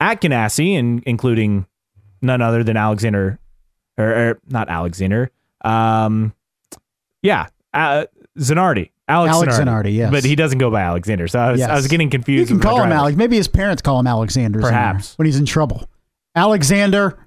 at 0.00 0.20
Ganassi, 0.20 0.76
and 0.76 1.02
including 1.04 1.64
none 2.22 2.40
other 2.42 2.62
than 2.64 2.76
Alexander, 2.76 3.38
or, 3.98 4.04
or 4.04 4.40
not 4.48 4.68
Alexander, 4.68 5.30
um, 5.62 6.32
yeah, 7.22 7.46
uh, 7.74 8.06
Zanardi, 8.38 8.90
Alex, 9.08 9.34
Alex 9.34 9.54
Zanardi, 9.58 9.64
Zanardi, 9.64 9.94
yes. 9.96 10.10
but 10.10 10.24
he 10.24 10.34
doesn't 10.36 10.58
go 10.58 10.70
by 10.70 10.80
Alexander, 10.82 11.28
so 11.28 11.38
I 11.38 11.52
was, 11.52 11.60
I 11.60 11.74
was 11.74 11.84
Yes. 11.84 11.90
getting 11.90 12.06
You 12.08 12.10
confused. 12.10 12.48
can 12.50 12.60
call 12.60 12.82
him. 12.82 12.92
Alex. 12.92 13.16
Maybe 13.16 13.36
his 13.36 13.48
parents 13.48 13.82
call 13.82 13.98
him 14.00 14.06
Alexander. 14.06 14.60
Perhaps. 14.60 15.18
when 15.18 15.26
he's 15.26 15.36
in 15.38 15.46
trouble. 15.46 15.88
Alexander. 16.34 17.18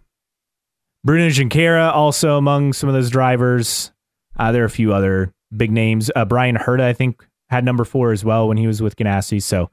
Bruno 1.03 1.27
Junqueira 1.27 1.91
also 1.93 2.37
among 2.37 2.71
some 2.73 2.87
of 2.87 2.95
those 2.95 3.09
drivers. 3.09 3.91
Uh, 4.37 4.51
there 4.53 4.63
are 4.63 4.65
a 4.65 4.69
few 4.69 4.93
other 4.93 5.33
big 5.55 5.69
names. 5.71 6.09
Uh, 6.15 6.23
Bryan 6.25 6.55
Herta, 6.55 6.81
I 6.81 6.93
think, 6.93 7.27
had 7.49 7.65
number 7.65 7.83
four 7.83 8.11
as 8.13 8.23
well 8.23 8.47
when 8.47 8.55
he 8.57 8.65
was 8.65 8.81
with 8.81 8.95
Ganassi. 8.95 9.43
So 9.43 9.69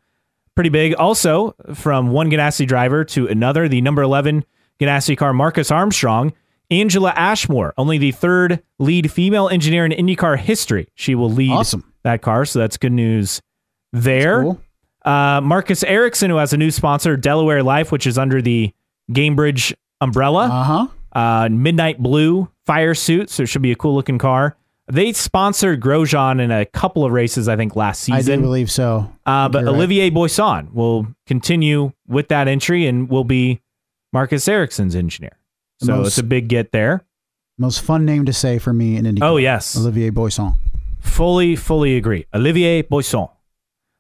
pretty 0.57 0.71
big. 0.71 0.95
Also, 0.95 1.55
from 1.73 2.11
one 2.11 2.31
Ganassi 2.31 2.67
driver 2.67 3.05
to 3.05 3.29
another, 3.29 3.69
the 3.69 3.81
number 3.81 4.03
11 4.03 4.45
Ganassi 4.81 5.17
car, 5.17 5.33
Marcus 5.33 5.71
Armstrong. 5.71 6.33
Angela 6.73 7.13
Ashmore, 7.17 7.75
only 7.77 7.99
the 7.99 8.13
third 8.13 8.63
lead 8.79 9.11
female 9.11 9.49
engineer 9.49 9.85
in 9.85 9.91
IndyCar 9.91 10.39
history. 10.39 10.87
She 10.95 11.17
will 11.17 11.31
lead 11.31 11.51
Awesome. 11.51 11.93
that 12.05 12.23
car. 12.23 12.45
So 12.45 12.61
that's 12.61 12.77
good 12.77 12.93
news 12.93 13.41
there. 13.93 14.43
Cool. 14.45 14.61
Uh, 15.05 15.41
Marcus 15.43 15.83
Ericsson, 15.83 16.31
who 16.31 16.37
has 16.37 16.53
a 16.53 16.57
new 16.57 16.71
sponsor, 16.71 17.17
Delaware 17.17 17.65
Life, 17.65 17.91
which 17.91 18.07
is 18.07 18.19
under 18.19 18.41
the 18.41 18.73
Gainbridge 19.11 19.75
umbrella 20.01 20.45
Uh 20.45 20.63
huh. 20.63 20.87
uh, 21.19 21.49
midnight 21.51 21.99
blue 21.99 22.49
fire 22.67 22.95
suit, 22.95 23.31
so 23.31 23.43
it 23.43 23.47
should 23.47 23.63
be 23.63 23.73
a 23.73 23.77
cool 23.77 23.95
looking 23.97 24.19
car. 24.19 24.57
They 24.87 25.13
sponsored 25.13 25.81
Grosjean 25.81 26.41
in 26.41 26.51
a 26.53 26.65
couple 26.67 27.05
of 27.05 27.11
races, 27.13 27.49
I 27.49 27.57
think, 27.57 27.75
last 27.75 28.03
season. 28.03 28.33
I 28.33 28.37
do 28.37 28.43
believe 28.43 28.71
so. 28.71 29.13
uh, 29.27 29.49
but 29.49 29.63
you're 29.63 29.71
right. 29.73 29.77
Olivier 29.77 30.11
Boisson 30.11 30.73
will 30.73 31.07
continue 31.27 31.93
with 32.07 32.29
that 32.29 32.47
entry 32.47 32.87
and 32.87 33.09
will 33.09 33.25
be 33.25 33.61
Marcus 34.13 34.47
Ericsson's 34.49 34.95
engineer. 34.95 35.39
So 35.83 35.97
most- 35.97 36.09
it's 36.09 36.19
a 36.19 36.23
big 36.23 36.49
get 36.49 36.73
there. 36.73 37.05
Most 37.59 37.83
fun 37.83 38.05
name 38.07 38.25
to 38.25 38.33
say 38.33 38.59
for 38.59 38.73
me 38.73 38.97
in 38.97 39.05
Indy. 39.05 39.21
Oh, 39.23 39.37
yes. 39.37 39.77
Olivier 39.77 40.11
Boisson. 40.11 40.55
Fully, 41.01 41.57
fully 41.57 41.97
agree. 41.97 42.27
Olivier 42.35 42.83
Boisson. 42.83 43.29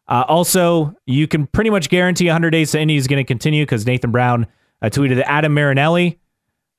Uh, 0.08 0.24
also, 0.26 0.94
you 1.06 1.28
can 1.28 1.46
pretty 1.46 1.70
much 1.70 1.88
guarantee 1.90 2.26
100 2.26 2.50
Days 2.50 2.72
to 2.72 2.80
Indy 2.80 2.96
is 2.96 3.06
going 3.06 3.18
to 3.22 3.24
continue 3.24 3.64
because 3.64 3.86
Nathan 3.86 4.11
Brown 4.11 4.46
uh, 4.82 4.86
tweeted 4.86 5.16
that 5.16 5.30
Adam 5.30 5.52
Marinelli, 5.54 6.18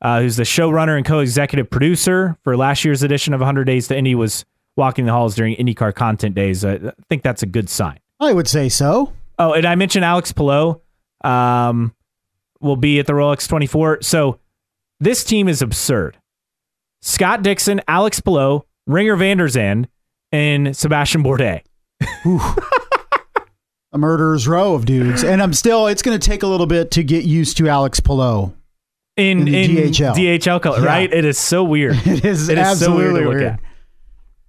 uh, 0.01 0.21
who's 0.21 0.36
the 0.38 0.43
showrunner 0.43 0.97
and 0.97 1.05
co-executive 1.05 1.69
producer 1.69 2.36
for 2.43 2.57
last 2.57 2.84
year's 2.84 3.03
edition 3.03 3.34
of 3.34 3.39
100 3.39 3.65
Days 3.65 3.88
to 3.88 3.95
Indy, 3.97 4.15
was 4.15 4.43
walking 4.75 5.05
the 5.05 5.11
halls 5.11 5.36
during 5.36 5.55
IndyCar 5.55 5.93
Content 5.93 6.34
Days. 6.36 6.65
Uh, 6.65 6.91
I 6.97 7.03
think 7.09 7.21
that's 7.21 7.43
a 7.43 7.45
good 7.47 7.69
sign. 7.69 7.99
I 8.19 8.34
would 8.34 8.47
say 8.47 8.69
so. 8.69 9.13
Oh, 9.39 9.53
and 9.53 9.65
I 9.65 9.75
mentioned 9.75 10.03
Alex 10.03 10.32
Palou 10.32 10.82
um, 11.23 11.93
will 12.62 12.76
be 12.76 12.99
at 12.99 13.07
the 13.07 13.14
Rolex 13.14 13.47
24. 13.47 13.99
So 14.01 14.39
this 14.99 15.24
team 15.24 15.47
is 15.47 15.62
absurd. 15.62 16.18
Scott 17.01 17.41
Dixon, 17.43 17.82
Alex 17.88 18.20
Palou, 18.22 18.64
Ringer 18.88 19.18
Vanderzand, 19.18 19.88
and 20.32 20.76
Sebastian 20.76 21.24
Bourdais. 21.24 21.62
A 23.93 23.97
murderer's 23.97 24.47
row 24.47 24.74
of 24.74 24.86
dudes. 24.86 25.22
And 25.24 25.41
I'm 25.41 25.51
still, 25.51 25.88
it's 25.88 26.01
going 26.01 26.18
to 26.18 26.26
take 26.30 26.43
a 26.43 26.47
little 26.47 26.66
bit 26.68 26.91
to 26.91 27.03
get 27.03 27.26
used 27.26 27.57
to 27.57 27.68
Alex 27.68 27.99
Palou. 27.99 28.53
in, 29.18 29.47
In 29.47 29.53
in 29.53 29.72
DHL. 29.91 30.16
DHL 30.16 30.62
color, 30.62 30.80
Yeah. 30.80 30.86
right? 30.86 31.14
It 31.14 31.26
is 31.26 31.38
so 31.38 31.64
weird. 31.66 31.95
It 32.07 32.24
is 32.24 32.47
It 32.47 32.57
is 32.57 32.66
so 32.66 32.72
absolutely 32.72 33.03
weird 33.05 33.16
to 33.16 33.20
look 33.30 33.38
weird. 33.39 33.43
at. 33.53 33.59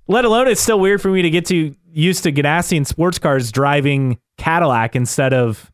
Let 0.07 0.25
alone 0.25 0.47
it's 0.47 0.61
still 0.61 0.79
weird 0.79 1.03
for 1.03 1.09
me 1.09 1.23
to 1.23 1.31
get 1.31 1.47
to 1.47 1.75
used 1.91 2.23
to 2.23 2.31
Ganassi 2.33 2.77
and 2.77 2.87
sports 2.87 3.19
cars 3.19 3.51
driving 3.51 4.19
Cadillac 4.39 4.95
instead 4.95 5.35
of 5.35 5.72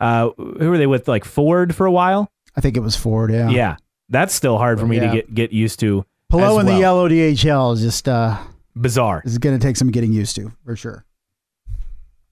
uh, 0.00 0.30
who 0.36 0.70
were 0.70 0.78
they 0.78 0.86
with 0.86 1.06
like 1.08 1.24
Ford 1.24 1.74
for 1.74 1.86
a 1.86 1.92
while? 1.92 2.30
I 2.56 2.60
think 2.60 2.76
it 2.76 2.80
was 2.80 2.96
Ford, 2.96 3.30
yeah. 3.32 3.50
Yeah, 3.50 3.76
that's 4.08 4.34
still 4.34 4.58
hard 4.58 4.80
for 4.80 4.86
me 4.86 4.96
Yeah. 4.96 5.06
to 5.10 5.16
get 5.16 5.34
get 5.34 5.52
used 5.52 5.80
to. 5.80 6.04
Palou 6.30 6.58
in 6.60 6.66
well. 6.66 6.74
the 6.74 6.80
yellow 6.80 7.08
DHL 7.08 7.74
is 7.74 7.80
just, 7.82 8.08
uh, 8.08 8.36
Bizarre. 8.76 9.20
is 9.24 9.38
going 9.38 9.58
to 9.58 9.64
take 9.64 9.76
some 9.76 9.90
getting 9.90 10.12
used 10.12 10.36
to, 10.36 10.52
for 10.64 10.76
sure. 10.76 11.04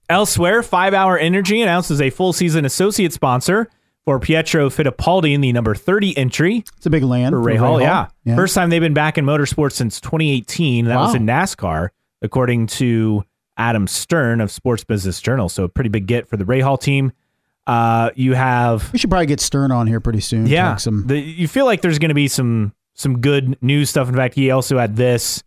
Elsewhere, 0.09 0.63
Five 0.63 0.93
Hour 0.93 1.17
Energy 1.19 1.61
announces 1.61 2.01
a 2.01 2.09
full 2.09 2.33
season 2.33 2.65
associate 2.65 3.13
sponsor 3.13 3.69
for 4.05 4.19
Pietro 4.19 4.69
Fittipaldi 4.69 5.33
in 5.33 5.41
the 5.41 5.51
number 5.53 5.75
30 5.75 6.17
entry 6.17 6.63
It's 6.77 6.85
a 6.85 6.89
big 6.89 7.03
land. 7.03 7.33
for 7.33 7.43
for 7.43 7.49
Rahal. 7.49 7.81
Yeah. 7.81 8.07
yeah. 8.23 8.35
First 8.35 8.55
time 8.55 8.69
they've 8.71 8.81
been 8.81 8.93
back 8.95 9.17
in 9.19 9.25
motorsports 9.25 9.73
since 9.73 10.01
2018. 10.01 10.85
That 10.85 10.97
was 10.97 11.13
in 11.13 11.25
NASCAR, 11.27 11.89
according 12.23 12.67
to 12.67 13.23
Adam 13.57 13.85
Stern 13.85 14.41
of 14.41 14.49
Sports 14.49 14.83
Business 14.83 15.21
Journal. 15.21 15.47
So 15.49 15.65
a 15.65 15.69
pretty 15.69 15.89
big 15.89 16.07
get 16.07 16.27
for 16.27 16.37
the 16.37 16.45
Rahal 16.45 16.79
team. 16.81 17.11
Uh, 17.69 18.09
you 18.15 18.33
have 18.33 18.91
We 18.91 18.97
should 18.97 19.11
probably 19.11 19.27
get 19.27 19.39
Stern 19.39 19.71
on 19.71 19.85
here 19.85 19.99
pretty 19.99 20.21
soon. 20.21 20.47
yeah, 20.47 20.75
Some, 20.77 21.05
the, 21.05 21.19
you 21.19 21.47
feel 21.47 21.65
like 21.65 21.83
there's 21.83 21.99
going 21.99 22.09
to 22.09 22.15
be 22.15 22.27
some 22.27 22.73
some 22.95 23.21
good 23.21 23.61
news 23.61 23.91
stuff. 23.91 24.09
In 24.09 24.15
fact, 24.15 24.33
he 24.33 24.49
also 24.49 24.79
had 24.79 24.95
this 24.95 25.43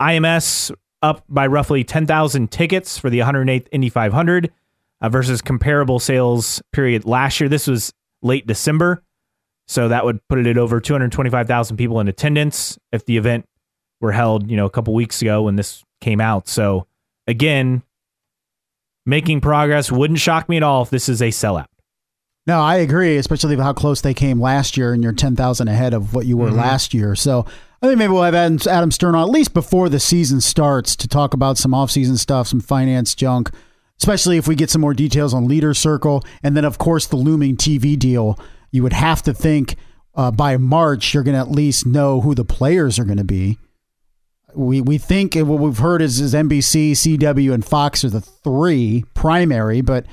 IMS 0.00 0.74
up 1.02 1.24
by 1.28 1.46
roughly 1.46 1.84
10,000 1.84 2.50
tickets 2.50 2.96
for 2.96 3.10
the 3.10 3.18
108th 3.18 3.66
Indy 3.70 3.90
500 3.90 4.50
uh, 5.02 5.08
versus 5.10 5.42
comparable 5.42 5.98
sales 5.98 6.62
period 6.72 7.04
last 7.04 7.38
year. 7.38 7.50
This 7.50 7.66
was 7.66 7.92
late 8.22 8.46
December, 8.46 9.02
so 9.66 9.88
that 9.88 10.06
would 10.06 10.26
put 10.26 10.38
it 10.38 10.46
at 10.46 10.56
over 10.56 10.80
225,000 10.80 11.76
people 11.76 12.00
in 12.00 12.08
attendance 12.08 12.78
if 12.92 13.04
the 13.04 13.18
event 13.18 13.46
were 14.00 14.12
held, 14.12 14.50
you 14.50 14.56
know, 14.56 14.64
a 14.64 14.70
couple 14.70 14.94
weeks 14.94 15.20
ago 15.20 15.42
when 15.42 15.56
this 15.56 15.84
came 16.00 16.20
out. 16.20 16.48
So 16.48 16.86
again, 17.26 17.82
making 19.08 19.40
progress 19.40 19.90
wouldn't 19.90 20.18
shock 20.20 20.48
me 20.48 20.56
at 20.58 20.62
all 20.62 20.82
if 20.82 20.90
this 20.90 21.08
is 21.08 21.20
a 21.22 21.28
sellout. 21.28 21.66
No, 22.46 22.60
I 22.60 22.76
agree, 22.76 23.16
especially 23.16 23.56
with 23.56 23.64
how 23.64 23.72
close 23.72 24.00
they 24.00 24.14
came 24.14 24.40
last 24.40 24.76
year, 24.76 24.92
and 24.92 25.02
you're 25.02 25.12
ten 25.12 25.36
thousand 25.36 25.68
ahead 25.68 25.92
of 25.94 26.14
what 26.14 26.26
you 26.26 26.36
were 26.36 26.50
Mhm. 26.50 26.56
last 26.56 26.94
year. 26.94 27.14
So 27.14 27.44
I 27.82 27.86
think 27.86 27.98
maybe 27.98 28.12
we'll 28.12 28.22
have 28.22 28.34
Adam, 28.34 28.58
Adam 28.68 28.90
Stern 28.90 29.14
on 29.14 29.22
at 29.22 29.30
least 29.30 29.52
before 29.54 29.88
the 29.88 30.00
season 30.00 30.40
starts 30.40 30.96
to 30.96 31.06
talk 31.08 31.34
about 31.34 31.58
some 31.58 31.74
off-season 31.74 32.16
stuff, 32.16 32.48
some 32.48 32.60
finance 32.60 33.14
junk, 33.14 33.50
especially 34.00 34.36
if 34.36 34.48
we 34.48 34.54
get 34.54 34.70
some 34.70 34.80
more 34.80 34.94
details 34.94 35.32
on 35.34 35.46
Leader 35.46 35.74
Circle, 35.74 36.24
and 36.42 36.56
then 36.56 36.64
of 36.64 36.78
course 36.78 37.06
the 37.06 37.16
looming 37.16 37.56
TV 37.56 37.96
deal. 37.98 38.38
You 38.72 38.82
would 38.82 38.92
have 38.94 39.22
to 39.22 39.32
think 39.34 39.76
uh, 40.14 40.30
by 40.30 40.56
March 40.56 41.14
you're 41.14 41.22
going 41.22 41.34
to 41.34 41.40
at 41.40 41.50
least 41.50 41.86
know 41.86 42.20
who 42.22 42.34
the 42.34 42.44
players 42.44 42.98
are 42.98 43.04
going 43.04 43.18
to 43.18 43.24
be. 43.24 43.58
We 44.54 44.80
we 44.80 44.98
think 44.98 45.34
what 45.34 45.58
we've 45.58 45.78
heard 45.78 46.02
is, 46.02 46.20
is 46.20 46.34
NBC, 46.34 46.92
CW, 46.92 47.52
and 47.52 47.64
Fox 47.64 48.04
are 48.04 48.10
the 48.10 48.20
three 48.20 49.04
primary, 49.14 49.80
but 49.80 50.06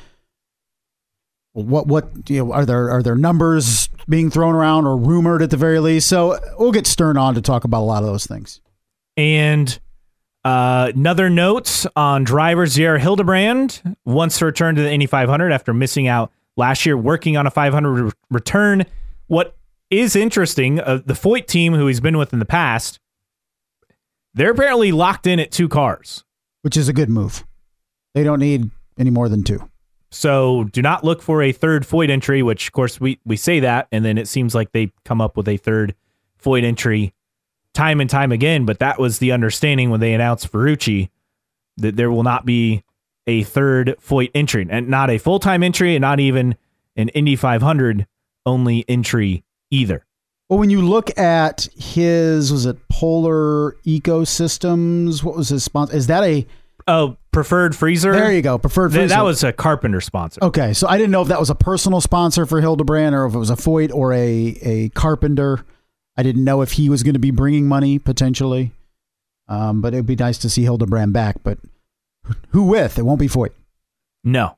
what 1.53 1.87
what 1.87 2.29
you 2.29 2.43
know, 2.43 2.51
are 2.51 2.65
there 2.65 2.91
are 2.91 3.01
there 3.01 3.15
numbers 3.15 3.87
being 4.09 4.29
thrown 4.29 4.53
around 4.53 4.85
or 4.85 4.97
rumored 4.97 5.41
at 5.41 5.51
the 5.51 5.57
very 5.57 5.79
least? 5.79 6.09
So 6.09 6.37
we'll 6.59 6.73
get 6.73 6.85
Stern 6.85 7.17
on 7.17 7.33
to 7.35 7.41
talk 7.41 7.63
about 7.63 7.81
a 7.81 7.87
lot 7.87 8.03
of 8.03 8.09
those 8.09 8.27
things. 8.27 8.59
And 9.15 9.79
uh, 10.43 10.91
another 10.93 11.29
note 11.29 11.85
on 11.95 12.25
driver 12.25 12.65
JR 12.65 12.97
Hildebrand 12.97 13.95
wants 14.03 14.37
to 14.39 14.45
return 14.45 14.75
to 14.75 14.81
the 14.81 14.91
Indy 14.91 15.05
500 15.05 15.51
after 15.51 15.73
missing 15.73 16.07
out 16.07 16.31
last 16.57 16.85
year, 16.85 16.97
working 16.97 17.37
on 17.37 17.47
a 17.47 17.51
500 17.51 17.93
re- 17.93 18.11
return. 18.29 18.85
What 19.27 19.55
is 19.89 20.15
interesting, 20.15 20.79
uh, 20.81 21.01
the 21.05 21.13
Foyt 21.13 21.47
team, 21.47 21.73
who 21.73 21.87
he's 21.87 21.99
been 21.99 22.17
with 22.17 22.33
in 22.33 22.39
the 22.39 22.45
past, 22.45 22.99
they're 24.35 24.51
apparently 24.51 24.91
locked 24.91 25.25
in 25.25 25.39
at 25.39 25.51
two 25.51 25.67
cars. 25.67 26.23
which 26.61 26.77
is 26.77 26.89
a 26.89 26.93
good 26.93 27.09
move. 27.09 27.45
They 28.15 28.23
don't 28.23 28.39
need 28.39 28.71
any 28.97 29.11
more 29.11 29.29
than 29.29 29.43
two. 29.43 29.69
So 30.09 30.63
do 30.71 30.81
not 30.81 31.03
look 31.03 31.21
for 31.21 31.43
a 31.43 31.51
third 31.51 31.83
Foyt 31.83 32.09
entry, 32.09 32.41
which 32.41 32.67
of 32.67 32.73
course 32.73 32.99
we, 32.99 33.19
we 33.25 33.37
say 33.37 33.59
that, 33.59 33.87
and 33.91 34.03
then 34.03 34.17
it 34.17 34.27
seems 34.27 34.55
like 34.55 34.71
they 34.71 34.91
come 35.03 35.21
up 35.21 35.37
with 35.37 35.47
a 35.47 35.57
third 35.57 35.93
Foyt 36.41 36.63
entry 36.63 37.13
time 37.73 37.99
and 38.01 38.09
time 38.09 38.31
again, 38.31 38.65
but 38.65 38.79
that 38.79 38.97
was 38.97 39.19
the 39.19 39.31
understanding 39.31 39.89
when 39.89 39.99
they 39.99 40.13
announced 40.13 40.51
Ferrucci 40.51 41.09
that 41.77 41.97
there 41.97 42.09
will 42.09 42.23
not 42.23 42.45
be 42.45 42.83
a 43.27 43.43
third 43.43 43.95
Foyt 43.99 44.31
entry 44.33 44.65
and 44.69 44.87
not 44.87 45.09
a 45.09 45.17
full 45.17 45.39
time 45.39 45.61
entry 45.61 45.95
and 45.95 46.01
not 46.01 46.19
even 46.19 46.55
an 46.95 47.09
Indy 47.09 47.35
500 47.35 48.07
only 48.45 48.85
entry 48.87 49.43
either. 49.69 50.05
Well, 50.49 50.59
when 50.59 50.69
you 50.69 50.81
look 50.81 51.17
at 51.17 51.67
his, 51.75 52.51
was 52.51 52.65
it 52.67 52.77
Polar 52.89 53.73
Ecosystems? 53.85 55.23
What 55.23 55.35
was 55.35 55.49
his 55.49 55.63
sponsor? 55.63 55.95
Is 55.95 56.07
that 56.07 56.23
a 56.23 56.45
Oh, 56.87 57.17
preferred 57.31 57.75
freezer. 57.75 58.11
There 58.11 58.31
you 58.31 58.43
go. 58.43 58.59
Preferred 58.59 58.89
Th- 58.91 59.01
freezer. 59.01 59.15
that 59.15 59.23
was 59.23 59.43
a 59.43 59.51
Carpenter 59.51 59.99
sponsor. 60.01 60.39
okay. 60.43 60.71
So 60.73 60.87
I 60.87 60.97
didn't 60.99 61.09
know 61.11 61.23
if 61.23 61.29
that 61.29 61.39
was 61.39 61.49
a 61.49 61.55
personal 61.55 61.99
sponsor 61.99 62.45
for 62.45 62.61
Hildebrand 62.61 63.15
or 63.15 63.25
if 63.25 63.33
it 63.33 63.39
was 63.39 63.49
a 63.49 63.55
Foyt 63.55 63.91
or 63.91 64.13
a 64.13 64.57
a 64.61 64.89
Carpenter. 64.89 65.65
I 66.15 66.21
didn't 66.21 66.43
know 66.43 66.61
if 66.61 66.73
he 66.73 66.87
was 66.89 67.01
going 67.01 67.13
to 67.15 67.19
be 67.19 67.31
bringing 67.31 67.67
money 67.67 67.97
potentially. 67.97 68.71
Um, 69.47 69.81
but 69.81 69.93
it'd 69.95 70.05
be 70.05 70.15
nice 70.15 70.37
to 70.39 70.49
see 70.49 70.61
Hildebrand 70.61 71.11
back. 71.11 71.37
But 71.43 71.57
who 72.49 72.63
with? 72.65 72.99
It 72.99 73.03
won't 73.03 73.19
be 73.19 73.27
Foyt. 73.27 73.51
No, 74.23 74.57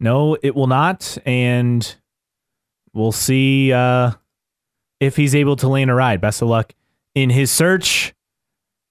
no, 0.00 0.36
it 0.42 0.54
will 0.56 0.66
not, 0.68 1.16
and 1.24 1.94
we'll 2.92 3.10
see 3.12 3.72
uh, 3.72 4.12
if 5.00 5.16
he's 5.16 5.34
able 5.34 5.56
to 5.56 5.68
land 5.68 5.90
a 5.90 5.94
ride. 5.94 6.20
Best 6.20 6.42
of 6.42 6.48
luck 6.48 6.72
in 7.14 7.30
his 7.30 7.50
search. 7.50 8.14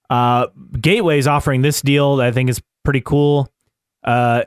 Uh, 0.08 0.46
Gateway's 0.80 1.26
offering 1.26 1.62
this 1.62 1.80
deal 1.80 2.16
that 2.16 2.26
I 2.26 2.32
think 2.32 2.50
is 2.50 2.62
pretty 2.84 3.00
cool. 3.00 3.52
Uh, 4.04 4.44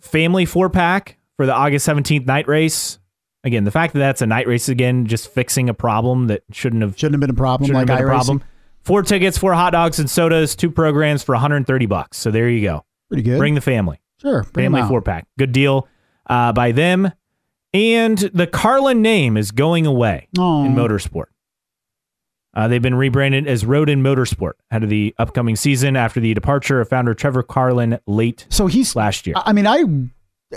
family 0.00 0.44
four 0.44 0.70
pack 0.70 1.18
for 1.36 1.46
the 1.46 1.54
August 1.54 1.86
17th 1.88 2.26
night 2.26 2.46
race. 2.46 2.98
Again, 3.44 3.64
the 3.64 3.70
fact 3.70 3.92
that 3.92 4.00
that's 4.00 4.22
a 4.22 4.26
night 4.26 4.46
race 4.46 4.68
again, 4.68 5.06
just 5.06 5.28
fixing 5.28 5.68
a 5.68 5.74
problem 5.74 6.26
that 6.28 6.42
shouldn't 6.50 6.82
have 6.82 6.98
Shouldn't 6.98 7.14
have 7.14 7.20
been 7.20 7.30
a 7.30 7.34
problem. 7.34 7.66
shouldn't 7.66 7.88
like 7.88 7.98
been 7.98 8.06
a 8.06 8.08
problem. 8.08 8.42
Four 8.82 9.02
tickets, 9.02 9.38
four 9.38 9.54
hot 9.54 9.70
dogs 9.70 9.98
and 9.98 10.08
sodas, 10.08 10.54
two 10.54 10.70
programs 10.70 11.22
for 11.22 11.34
130 11.34 11.86
bucks. 11.86 12.18
So 12.18 12.30
there 12.30 12.48
you 12.48 12.62
go. 12.62 12.84
Pretty 13.08 13.22
good. 13.22 13.38
Bring 13.38 13.54
the 13.54 13.60
family 13.60 14.00
sure. 14.20 14.44
Family 14.44 14.82
four 14.82 15.02
pack. 15.02 15.26
Good 15.38 15.52
deal 15.52 15.88
uh, 16.28 16.52
by 16.52 16.72
them. 16.72 17.12
And 17.76 18.18
the 18.18 18.46
Carlin 18.46 19.02
name 19.02 19.36
is 19.36 19.50
going 19.50 19.84
away 19.84 20.28
Aw. 20.38 20.64
in 20.64 20.74
motorsport. 20.74 21.26
Uh, 22.54 22.68
they've 22.68 22.80
been 22.80 22.94
rebranded 22.94 23.46
as 23.46 23.66
Rodin 23.66 24.02
Motorsport 24.02 24.52
ahead 24.70 24.82
of 24.82 24.88
the 24.88 25.14
upcoming 25.18 25.56
season 25.56 25.94
after 25.94 26.20
the 26.20 26.32
departure 26.32 26.80
of 26.80 26.88
founder 26.88 27.12
Trevor 27.12 27.42
Carlin 27.42 27.98
late 28.06 28.46
So 28.48 28.66
he's 28.66 28.96
last 28.96 29.26
year. 29.26 29.36
I 29.36 29.50
I 29.50 29.52
mean, 29.52 29.66
I 29.66 29.84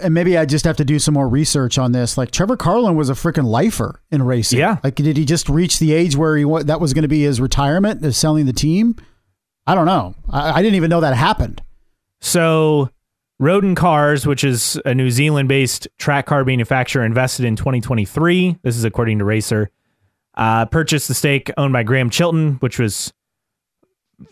and 0.01 0.13
maybe 0.13 0.37
I 0.37 0.45
just 0.45 0.63
have 0.63 0.77
to 0.77 0.85
do 0.85 0.97
some 0.97 1.13
more 1.13 1.27
research 1.27 1.77
on 1.77 1.91
this. 1.91 2.17
Like 2.17 2.31
Trevor 2.31 2.55
Carlin 2.55 2.95
was 2.95 3.09
a 3.09 3.13
freaking 3.13 3.43
lifer 3.43 4.01
in 4.11 4.23
racing. 4.23 4.59
Yeah. 4.59 4.77
Like, 4.81 4.95
did 4.95 5.17
he 5.17 5.25
just 5.25 5.49
reach 5.49 5.79
the 5.79 5.91
age 5.91 6.15
where 6.15 6.37
he 6.37 6.45
that 6.63 6.79
was 6.79 6.93
going 6.93 7.01
to 7.01 7.09
be 7.09 7.23
his 7.23 7.41
retirement, 7.41 8.05
is 8.05 8.15
selling 8.15 8.45
the 8.45 8.53
team? 8.53 8.95
I 9.67 9.75
don't 9.75 9.85
know. 9.85 10.15
I, 10.29 10.51
I 10.59 10.61
didn't 10.61 10.75
even 10.75 10.89
know 10.89 11.01
that 11.01 11.15
happened. 11.15 11.61
So, 12.21 12.89
Rodin 13.39 13.73
Cars, 13.75 14.27
which 14.27 14.43
is 14.43 14.79
a 14.85 14.93
New 14.93 15.09
Zealand 15.11 15.47
based 15.49 15.87
track 15.97 16.25
car 16.25 16.43
manufacturer, 16.43 17.03
invested 17.05 17.45
in 17.45 17.55
2023. 17.55 18.57
This 18.63 18.75
is 18.75 18.83
according 18.83 19.19
to 19.19 19.25
Racer. 19.25 19.69
Uh, 20.35 20.65
purchased 20.65 21.07
the 21.07 21.13
stake 21.13 21.49
owned 21.57 21.73
by 21.73 21.83
Graham 21.83 22.09
Chilton, 22.09 22.53
which 22.55 22.79
was, 22.79 23.11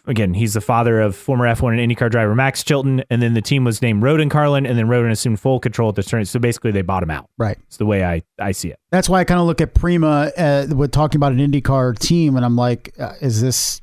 again, 0.06 0.34
he's 0.34 0.54
the 0.54 0.62
father 0.62 1.00
of 1.02 1.16
former 1.16 1.46
F1 1.46 1.80
and 1.80 1.92
IndyCar 1.92 2.10
driver 2.12 2.36
Max 2.36 2.64
Chilton. 2.64 3.04
And 3.10 3.22
then 3.22 3.34
the 3.34 3.42
team 3.42 3.64
was 3.64 3.82
named 3.82 4.04
Rodin 4.04 4.30
Carlin, 4.30 4.66
and 4.66 4.78
then 4.78 4.88
Rodin 4.90 5.12
assumed 5.12 5.40
full 5.40 5.60
control 5.60 5.90
at 5.90 5.96
the 5.96 6.04
turn. 6.04 6.24
So 6.26 6.40
basically, 6.40 6.72
they 6.72 6.82
bought 6.82 7.04
him 7.04 7.10
out. 7.12 7.30
Right. 7.38 7.58
It's 7.68 7.78
the 7.78 7.86
way 7.86 8.04
I, 8.06 8.24
I 8.40 8.52
see 8.52 8.70
it. 8.70 8.80
That's 8.92 9.08
why 9.10 9.20
I 9.22 9.24
kind 9.24 9.40
of 9.40 9.48
look 9.48 9.60
at 9.62 9.74
Prema 9.74 10.32
uh, 10.38 10.68
with 10.76 10.92
talking 10.92 11.18
about 11.18 11.32
an 11.32 11.40
IndyCar 11.40 11.98
team, 11.98 12.36
and 12.36 12.44
I'm 12.46 12.56
like, 12.58 12.94
uh, 13.00 13.14
is 13.22 13.42
this 13.42 13.82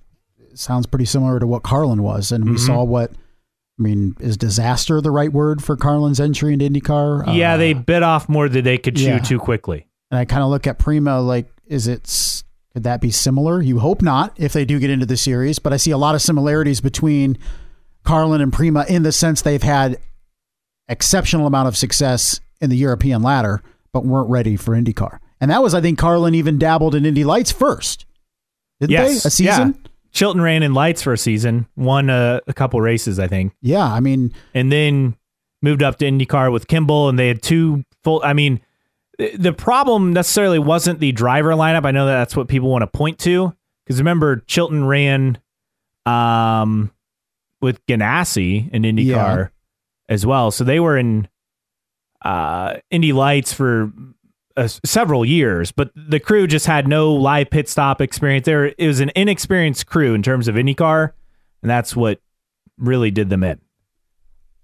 sounds 0.54 0.86
pretty 0.86 1.06
similar 1.06 1.38
to 1.40 1.46
what 1.46 1.62
Carlin 1.62 2.02
was? 2.02 2.30
And 2.30 2.44
we 2.44 2.52
Mhm. 2.56 2.60
saw 2.60 2.84
what. 2.84 3.10
I 3.78 3.82
mean, 3.82 4.16
is 4.20 4.36
disaster 4.36 5.00
the 5.00 5.10
right 5.10 5.32
word 5.32 5.62
for 5.62 5.76
Carlin's 5.76 6.20
entry 6.20 6.52
into 6.52 6.64
IndyCar? 6.68 7.34
yeah, 7.34 7.54
Uh, 7.54 7.56
they 7.56 7.72
bit 7.72 8.02
off 8.02 8.28
more 8.28 8.48
than 8.48 8.64
they 8.64 8.78
could 8.78 8.96
chew 8.96 9.04
yeah. 9.04 9.18
too 9.18 9.38
quickly. 9.38 9.86
And 10.10 10.18
I 10.18 10.24
kind 10.24 10.42
of 10.42 10.50
look 10.50 10.66
at 10.66 10.78
Prema 10.78 11.20
like, 11.20 11.48
is 11.66 11.88
it 11.88 12.42
could 12.72 12.84
that 12.84 13.00
be 13.00 13.10
similar? 13.10 13.60
You 13.62 13.78
hope 13.80 14.00
not 14.02 14.32
if 14.36 14.52
they 14.52 14.64
do 14.64 14.78
get 14.78 14.90
into 14.90 15.06
the 15.06 15.16
series, 15.16 15.58
but 15.58 15.72
I 15.72 15.76
see 15.76 15.90
a 15.90 15.98
lot 15.98 16.14
of 16.14 16.22
similarities 16.22 16.80
between 16.80 17.36
Carlin 18.04 18.40
and 18.40 18.52
Prema 18.52 18.84
in 18.88 19.02
the 19.02 19.12
sense 19.12 19.42
they've 19.42 19.62
had 19.62 19.98
exceptional 20.88 21.46
amount 21.46 21.68
of 21.68 21.76
success 21.76 22.40
in 22.60 22.70
the 22.70 22.76
European 22.76 23.22
ladder, 23.22 23.62
but 23.92 24.04
weren't 24.04 24.28
ready 24.30 24.56
for 24.56 24.74
IndyCar. 24.74 25.18
And 25.40 25.50
that 25.50 25.62
was, 25.62 25.74
I 25.74 25.80
think, 25.80 25.98
Carlin 25.98 26.34
even 26.34 26.58
dabbled 26.58 26.94
in 26.94 27.04
Indy 27.06 27.24
Lights 27.24 27.50
first, 27.52 28.06
didn't 28.80 28.92
Yes, 28.92 29.22
they? 29.22 29.28
A 29.28 29.30
season? 29.30 29.74
yeah. 29.82 29.90
Chilton 30.14 30.40
ran 30.40 30.62
in 30.62 30.72
lights 30.74 31.02
for 31.02 31.12
a 31.12 31.18
season, 31.18 31.66
won 31.76 32.08
a, 32.08 32.40
a 32.46 32.54
couple 32.54 32.80
races, 32.80 33.18
I 33.18 33.26
think. 33.26 33.52
Yeah, 33.60 33.84
I 33.84 34.00
mean, 34.00 34.32
and 34.54 34.70
then 34.72 35.16
moved 35.60 35.82
up 35.82 35.98
to 35.98 36.04
IndyCar 36.06 36.50
with 36.52 36.68
Kimball, 36.68 37.08
and 37.08 37.18
they 37.18 37.28
had 37.28 37.42
two 37.42 37.84
full. 38.04 38.22
I 38.24 38.32
mean, 38.32 38.60
the 39.36 39.52
problem 39.52 40.12
necessarily 40.12 40.58
wasn't 40.58 41.00
the 41.00 41.12
driver 41.12 41.50
lineup. 41.50 41.84
I 41.84 41.90
know 41.90 42.06
that 42.06 42.14
that's 42.14 42.36
what 42.36 42.48
people 42.48 42.70
want 42.70 42.82
to 42.82 42.86
point 42.86 43.18
to 43.20 43.54
because 43.84 43.98
remember 43.98 44.36
Chilton 44.46 44.84
ran 44.86 45.38
um, 46.06 46.92
with 47.60 47.84
Ganassi 47.86 48.70
in 48.72 48.82
IndyCar 48.82 49.06
Yeah. 49.06 49.46
as 50.08 50.24
well, 50.24 50.50
so 50.50 50.64
they 50.64 50.78
were 50.80 50.96
in 50.96 51.28
uh, 52.24 52.76
Indy 52.90 53.12
Lights 53.12 53.52
for 53.52 53.92
uh, 54.56 54.68
several 54.84 55.24
years, 55.24 55.72
but 55.72 55.90
the 55.94 56.20
crew 56.20 56.46
just 56.46 56.66
had 56.66 56.86
no 56.86 57.12
live 57.12 57.50
pit 57.50 57.68
stop 57.68 58.00
experience. 58.00 58.46
There, 58.46 58.66
it 58.66 58.86
was 58.86 59.00
an 59.00 59.10
inexperienced 59.16 59.86
crew 59.86 60.14
in 60.14 60.22
terms 60.22 60.48
of 60.48 60.54
IndyCar, 60.54 61.12
and 61.62 61.70
that's 61.70 61.96
what 61.96 62.20
really 62.78 63.10
did 63.10 63.30
them 63.30 63.42
in. 63.42 63.60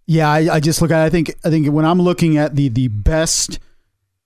Yeah, 0.07 0.29
I, 0.29 0.55
I 0.55 0.61
just 0.61 0.83
look 0.83 0.91
at. 0.91 1.01
I 1.01 1.11
think 1.11 1.35
I 1.45 1.51
think 1.51 1.69
when 1.69 1.85
I'm 1.85 2.01
looking 2.01 2.37
at 2.37 2.57
the 2.57 2.69
the 2.69 2.89
best, 2.89 3.59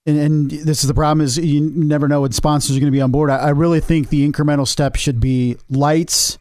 and, 0.06 0.18
and 0.18 0.50
this 0.50 0.82
is 0.82 0.88
the 0.88 0.94
problem 0.94 1.22
is 1.22 1.36
you 1.36 1.60
never 1.60 2.08
know 2.08 2.22
when 2.22 2.32
sponsors 2.32 2.76
are 2.76 2.80
going 2.80 2.90
to 2.90 2.96
be 2.96 3.02
on 3.02 3.10
board. 3.10 3.30
I, 3.30 3.36
I 3.36 3.50
really 3.50 3.80
think 3.80 4.08
the 4.08 4.26
incremental 4.26 4.66
step 4.66 4.96
should 4.96 5.20
be 5.20 5.56
lights, 5.68 6.38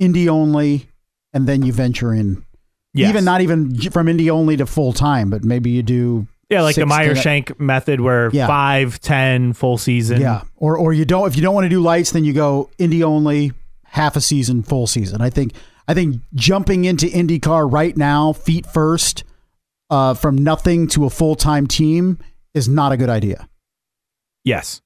indie 0.00 0.28
only, 0.28 0.90
and 1.32 1.46
then 1.46 1.62
you 1.62 1.72
venture 1.72 2.12
in. 2.12 2.44
Yes. 2.92 3.08
Even 3.08 3.24
not 3.24 3.40
even 3.40 3.74
from 3.90 4.06
indie 4.06 4.30
only 4.30 4.56
to 4.56 4.66
full 4.66 4.92
time, 4.92 5.30
but 5.30 5.44
maybe 5.44 5.70
you 5.70 5.82
do. 5.82 6.28
Yeah, 6.54 6.62
like 6.62 6.76
the 6.76 6.86
Meyer 6.86 7.14
Shank 7.14 7.58
method 7.60 8.00
where 8.00 8.30
Yeah. 8.32 8.46
five, 8.46 9.00
ten, 9.00 9.52
full 9.52 9.76
season. 9.78 10.20
Yeah, 10.20 10.42
or 10.56 10.76
or 10.76 10.92
you 10.92 11.04
don't 11.04 11.26
if 11.28 11.36
you 11.36 11.42
don't 11.42 11.54
want 11.54 11.64
to 11.64 11.68
do 11.68 11.80
lights, 11.80 12.12
then 12.12 12.24
you 12.24 12.32
go 12.32 12.70
indie 12.78 13.02
only, 13.02 13.52
half 13.84 14.16
a 14.16 14.20
season, 14.20 14.62
full 14.62 14.86
season. 14.86 15.20
I 15.20 15.30
think 15.30 15.52
I 15.86 15.94
think 15.94 16.22
jumping 16.34 16.84
into 16.84 17.06
IndyCar 17.06 17.70
right 17.70 17.96
now, 17.96 18.32
feet 18.32 18.66
first, 18.66 19.24
uh, 19.90 20.14
from 20.14 20.36
nothing 20.36 20.86
to 20.88 21.04
a 21.04 21.10
full 21.10 21.34
time 21.34 21.66
team 21.66 22.18
is 22.54 22.68
not 22.68 22.92
a 22.92 22.96
good 22.96 23.10
idea. 23.10 23.48
Yes. 24.44 24.80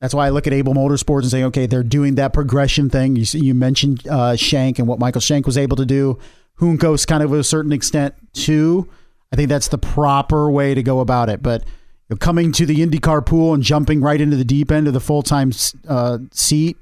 That's 0.00 0.14
why 0.14 0.26
I 0.26 0.30
look 0.30 0.46
at 0.48 0.52
Abel 0.52 0.74
Motorsports 0.74 1.22
and 1.22 1.30
say, 1.30 1.44
okay, 1.44 1.66
they're 1.66 1.84
doing 1.84 2.16
that 2.16 2.32
progression 2.32 2.90
thing. 2.90 3.14
You 3.14 3.24
see, 3.24 3.38
you 3.38 3.54
mentioned 3.54 4.06
uh, 4.08 4.34
Shank 4.34 4.80
and 4.80 4.88
what 4.88 4.98
Michael 4.98 5.20
Shank 5.20 5.46
was 5.46 5.56
able 5.56 5.76
to 5.76 5.86
do. 5.86 6.18
Juncos 6.60 7.06
kind 7.06 7.22
of 7.22 7.30
to 7.30 7.36
a 7.36 7.44
certain 7.44 7.72
extent 7.72 8.14
too. 8.32 8.88
I 9.32 9.36
think 9.36 9.48
that's 9.48 9.68
the 9.68 9.78
proper 9.78 10.50
way 10.50 10.74
to 10.74 10.82
go 10.82 11.00
about 11.00 11.28
it. 11.28 11.42
But 11.42 11.62
you 11.64 12.14
know, 12.14 12.16
coming 12.16 12.52
to 12.52 12.66
the 12.66 12.86
IndyCar 12.86 13.24
pool 13.24 13.54
and 13.54 13.62
jumping 13.62 14.00
right 14.00 14.20
into 14.20 14.36
the 14.36 14.44
deep 14.44 14.70
end 14.70 14.86
of 14.86 14.92
the 14.92 15.00
full 15.00 15.22
time 15.22 15.52
uh, 15.88 16.18
seat 16.32 16.76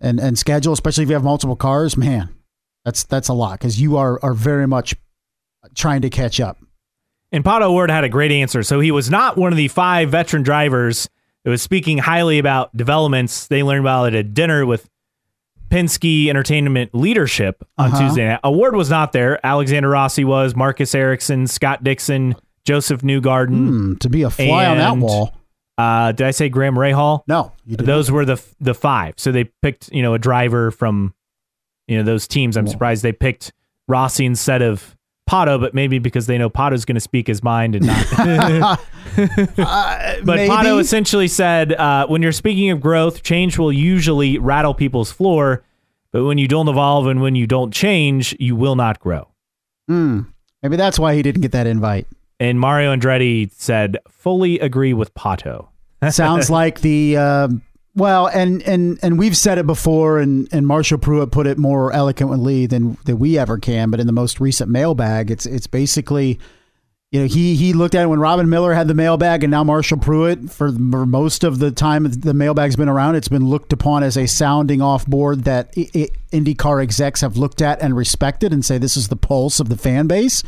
and 0.00 0.20
and 0.20 0.38
schedule, 0.38 0.72
especially 0.72 1.02
if 1.02 1.10
you 1.10 1.14
have 1.14 1.24
multiple 1.24 1.56
cars, 1.56 1.96
man, 1.96 2.34
that's 2.84 3.04
that's 3.04 3.28
a 3.28 3.34
lot 3.34 3.58
because 3.58 3.80
you 3.80 3.96
are 3.96 4.18
are 4.22 4.34
very 4.34 4.66
much 4.66 4.94
trying 5.74 6.02
to 6.02 6.10
catch 6.10 6.40
up. 6.40 6.58
And 7.30 7.44
Pato 7.44 7.62
O'Ward 7.62 7.90
had 7.90 8.04
a 8.04 8.08
great 8.08 8.32
answer. 8.32 8.62
So 8.62 8.80
he 8.80 8.90
was 8.90 9.10
not 9.10 9.36
one 9.36 9.52
of 9.52 9.56
the 9.56 9.68
five 9.68 10.10
veteran 10.10 10.42
drivers 10.42 11.08
that 11.44 11.50
was 11.50 11.60
speaking 11.60 11.98
highly 11.98 12.38
about 12.38 12.74
developments 12.76 13.46
they 13.48 13.62
learned 13.62 13.84
about 13.84 14.08
at 14.08 14.14
a 14.14 14.22
dinner 14.22 14.64
with 14.64 14.88
Penske 15.70 16.28
Entertainment 16.28 16.94
leadership 16.94 17.64
on 17.76 17.92
Uh-huh. 17.92 18.00
Tuesday 18.08 18.28
night. 18.28 18.40
O'Ward 18.44 18.74
was 18.74 18.90
not 18.90 19.12
there. 19.12 19.44
Alexander 19.44 19.88
Rossi 19.90 20.24
was, 20.24 20.54
Marcus 20.56 20.94
Ericsson, 20.94 21.46
Scott 21.46 21.84
Dixon, 21.84 22.34
Josef 22.64 23.02
Newgarden. 23.02 23.68
Hmm, 23.68 23.94
to 23.96 24.08
be 24.08 24.22
a 24.22 24.30
fly 24.30 24.66
on 24.66 24.78
that 24.78 24.96
wall. 24.96 25.34
Uh, 25.76 26.12
did 26.12 26.26
I 26.26 26.32
say 26.32 26.48
Graham 26.48 26.74
Rahal? 26.74 27.22
No, 27.28 27.52
Those 27.66 28.10
were 28.10 28.24
the 28.24 28.42
the 28.60 28.74
five. 28.74 29.14
So 29.16 29.30
they 29.30 29.44
picked, 29.62 29.90
you 29.92 30.02
know, 30.02 30.12
a 30.14 30.18
driver 30.18 30.70
from, 30.72 31.14
you 31.86 31.96
know, 31.96 32.02
those 32.02 32.26
teams. 32.26 32.56
I'm 32.56 32.66
surprised 32.66 33.02
they 33.04 33.12
picked 33.12 33.52
Rossi 33.86 34.26
instead 34.26 34.60
of 34.60 34.96
Pato, 35.28 35.60
but 35.60 35.74
maybe 35.74 35.98
because 35.98 36.26
they 36.26 36.38
know 36.38 36.48
Pato's 36.48 36.84
going 36.84 36.94
to 36.94 37.00
speak 37.00 37.26
his 37.26 37.42
mind 37.42 37.74
and 37.74 37.86
not. 37.86 38.80
Uh, 39.58 40.14
but 40.22 40.36
maybe. 40.36 40.48
Pato 40.48 40.78
essentially 40.78 41.26
said, 41.26 41.72
uh, 41.72 42.06
when 42.06 42.22
you're 42.22 42.30
speaking 42.30 42.70
of 42.70 42.80
growth, 42.80 43.24
change 43.24 43.58
will 43.58 43.72
usually 43.72 44.38
rattle 44.38 44.74
people's 44.74 45.10
floor, 45.10 45.64
but 46.12 46.24
when 46.24 46.38
you 46.38 46.46
don't 46.46 46.68
evolve 46.68 47.08
and 47.08 47.20
when 47.20 47.34
you 47.34 47.44
don't 47.44 47.72
change, 47.72 48.36
you 48.38 48.54
will 48.54 48.76
not 48.76 49.00
grow. 49.00 49.26
Hmm. 49.88 50.20
Maybe 50.62 50.76
that's 50.76 51.00
why 51.00 51.14
he 51.14 51.22
didn't 51.22 51.40
get 51.40 51.50
that 51.52 51.66
invite. 51.66 52.06
And 52.38 52.60
Mario 52.60 52.94
Andretti 52.94 53.50
said, 53.52 53.98
fully 54.08 54.60
agree 54.60 54.92
with 54.92 55.12
Pato. 55.14 55.68
Sounds 56.10 56.48
like 56.50 56.80
the 56.80 57.16
uh, 57.16 57.48
Well, 57.98 58.28
and 58.28 58.62
and 58.62 58.96
and 59.02 59.18
we've 59.18 59.36
said 59.36 59.58
it 59.58 59.66
before, 59.66 60.20
and 60.20 60.48
and 60.52 60.66
Marshall 60.66 60.98
Pruitt 60.98 61.32
put 61.32 61.48
it 61.48 61.58
more 61.58 61.92
eloquently 61.92 62.66
than 62.66 62.96
than 63.04 63.18
we 63.18 63.36
ever 63.36 63.58
can. 63.58 63.90
But 63.90 63.98
in 63.98 64.06
the 64.06 64.12
most 64.12 64.38
recent 64.38 64.70
mailbag, 64.70 65.32
it's 65.32 65.46
it's 65.46 65.66
basically, 65.66 66.38
you 67.10 67.20
know, 67.20 67.26
he 67.26 67.56
he 67.56 67.72
looked 67.72 67.96
at 67.96 68.04
it 68.04 68.06
when 68.06 68.20
Robin 68.20 68.48
Miller 68.48 68.72
had 68.72 68.86
the 68.86 68.94
mailbag, 68.94 69.42
and 69.42 69.50
now 69.50 69.64
Marshall 69.64 69.98
Pruitt 69.98 70.48
for 70.48 70.70
most 70.70 71.42
of 71.42 71.58
the 71.58 71.72
time 71.72 72.04
the 72.04 72.32
mailbag's 72.34 72.76
been 72.76 72.88
around, 72.88 73.16
it's 73.16 73.26
been 73.26 73.46
looked 73.48 73.72
upon 73.72 74.04
as 74.04 74.16
a 74.16 74.26
sounding 74.26 74.80
off 74.80 75.04
board 75.04 75.42
that 75.42 75.74
I- 75.76 75.90
I- 75.96 76.08
IndyCar 76.32 76.80
execs 76.80 77.20
have 77.22 77.36
looked 77.36 77.60
at 77.60 77.82
and 77.82 77.96
respected, 77.96 78.52
and 78.52 78.64
say 78.64 78.78
this 78.78 78.96
is 78.96 79.08
the 79.08 79.16
pulse 79.16 79.58
of 79.58 79.70
the 79.70 79.76
fan 79.76 80.06
base, 80.06 80.44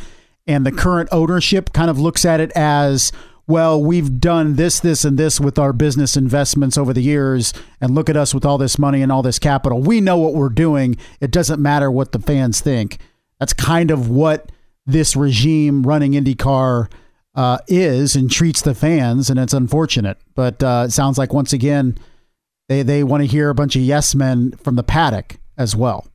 and 0.47 0.65
the 0.65 0.71
current 0.71 1.09
ownership 1.11 1.73
kind 1.73 1.91
of 1.91 1.99
looks 1.99 2.25
at 2.25 2.39
it 2.39 2.53
as 2.55 3.11
well, 3.51 3.83
we've 3.83 4.21
done 4.21 4.55
this, 4.55 4.81
this, 4.81 5.05
and 5.05 5.19
this 5.19 5.41
with 5.41 5.59
our 5.59 5.73
business 5.73 6.17
investments 6.17 6.79
over 6.79 6.93
the 6.93 7.03
years, 7.03 7.53
and 7.81 7.95
look 7.95 8.09
at 8.09 8.17
us 8.17 8.33
with 8.33 8.45
all 8.45 8.57
this 8.57 8.79
money 8.79 9.03
and 9.03 9.11
all 9.11 9.23
this 9.23 9.41
capital. 9.41 9.83
We 9.83 10.01
know 10.01 10.17
what 10.17 10.35
we're 10.35 10.49
doing. 10.49 10.97
It 11.21 11.33
doesn't 11.33 11.61
matter 11.61 11.91
what 11.91 12.13
the 12.13 12.21
fans 12.21 12.61
think. 12.61 12.99
That's 13.41 13.53
kind 13.53 13.91
of 13.91 14.09
what 14.09 14.53
this 14.87 15.17
regime 15.17 15.83
running 15.83 16.13
IndyCar 16.13 16.91
uh, 17.35 17.59
is 17.67 18.17
and 18.17 18.31
treats 18.31 18.63
the 18.63 18.75
fans, 18.75 19.31
and 19.31 19.39
it's 19.39 19.55
unfortunate. 19.55 20.19
But 20.35 20.63
uh, 20.63 20.85
it 20.87 20.93
sounds 20.93 21.19
like 21.19 21.33
once 21.33 21.53
again 21.53 21.99
they 22.69 22.83
they 22.83 23.03
want 23.03 23.23
to 23.23 23.27
hear 23.27 23.51
a 23.51 23.55
bunch 23.55 23.75
of 23.77 23.83
yes 23.83 24.15
men 24.15 24.53
from 24.53 24.77
the 24.77 24.83
paddock 24.83 25.39
as 25.59 25.75
well. 25.75 26.07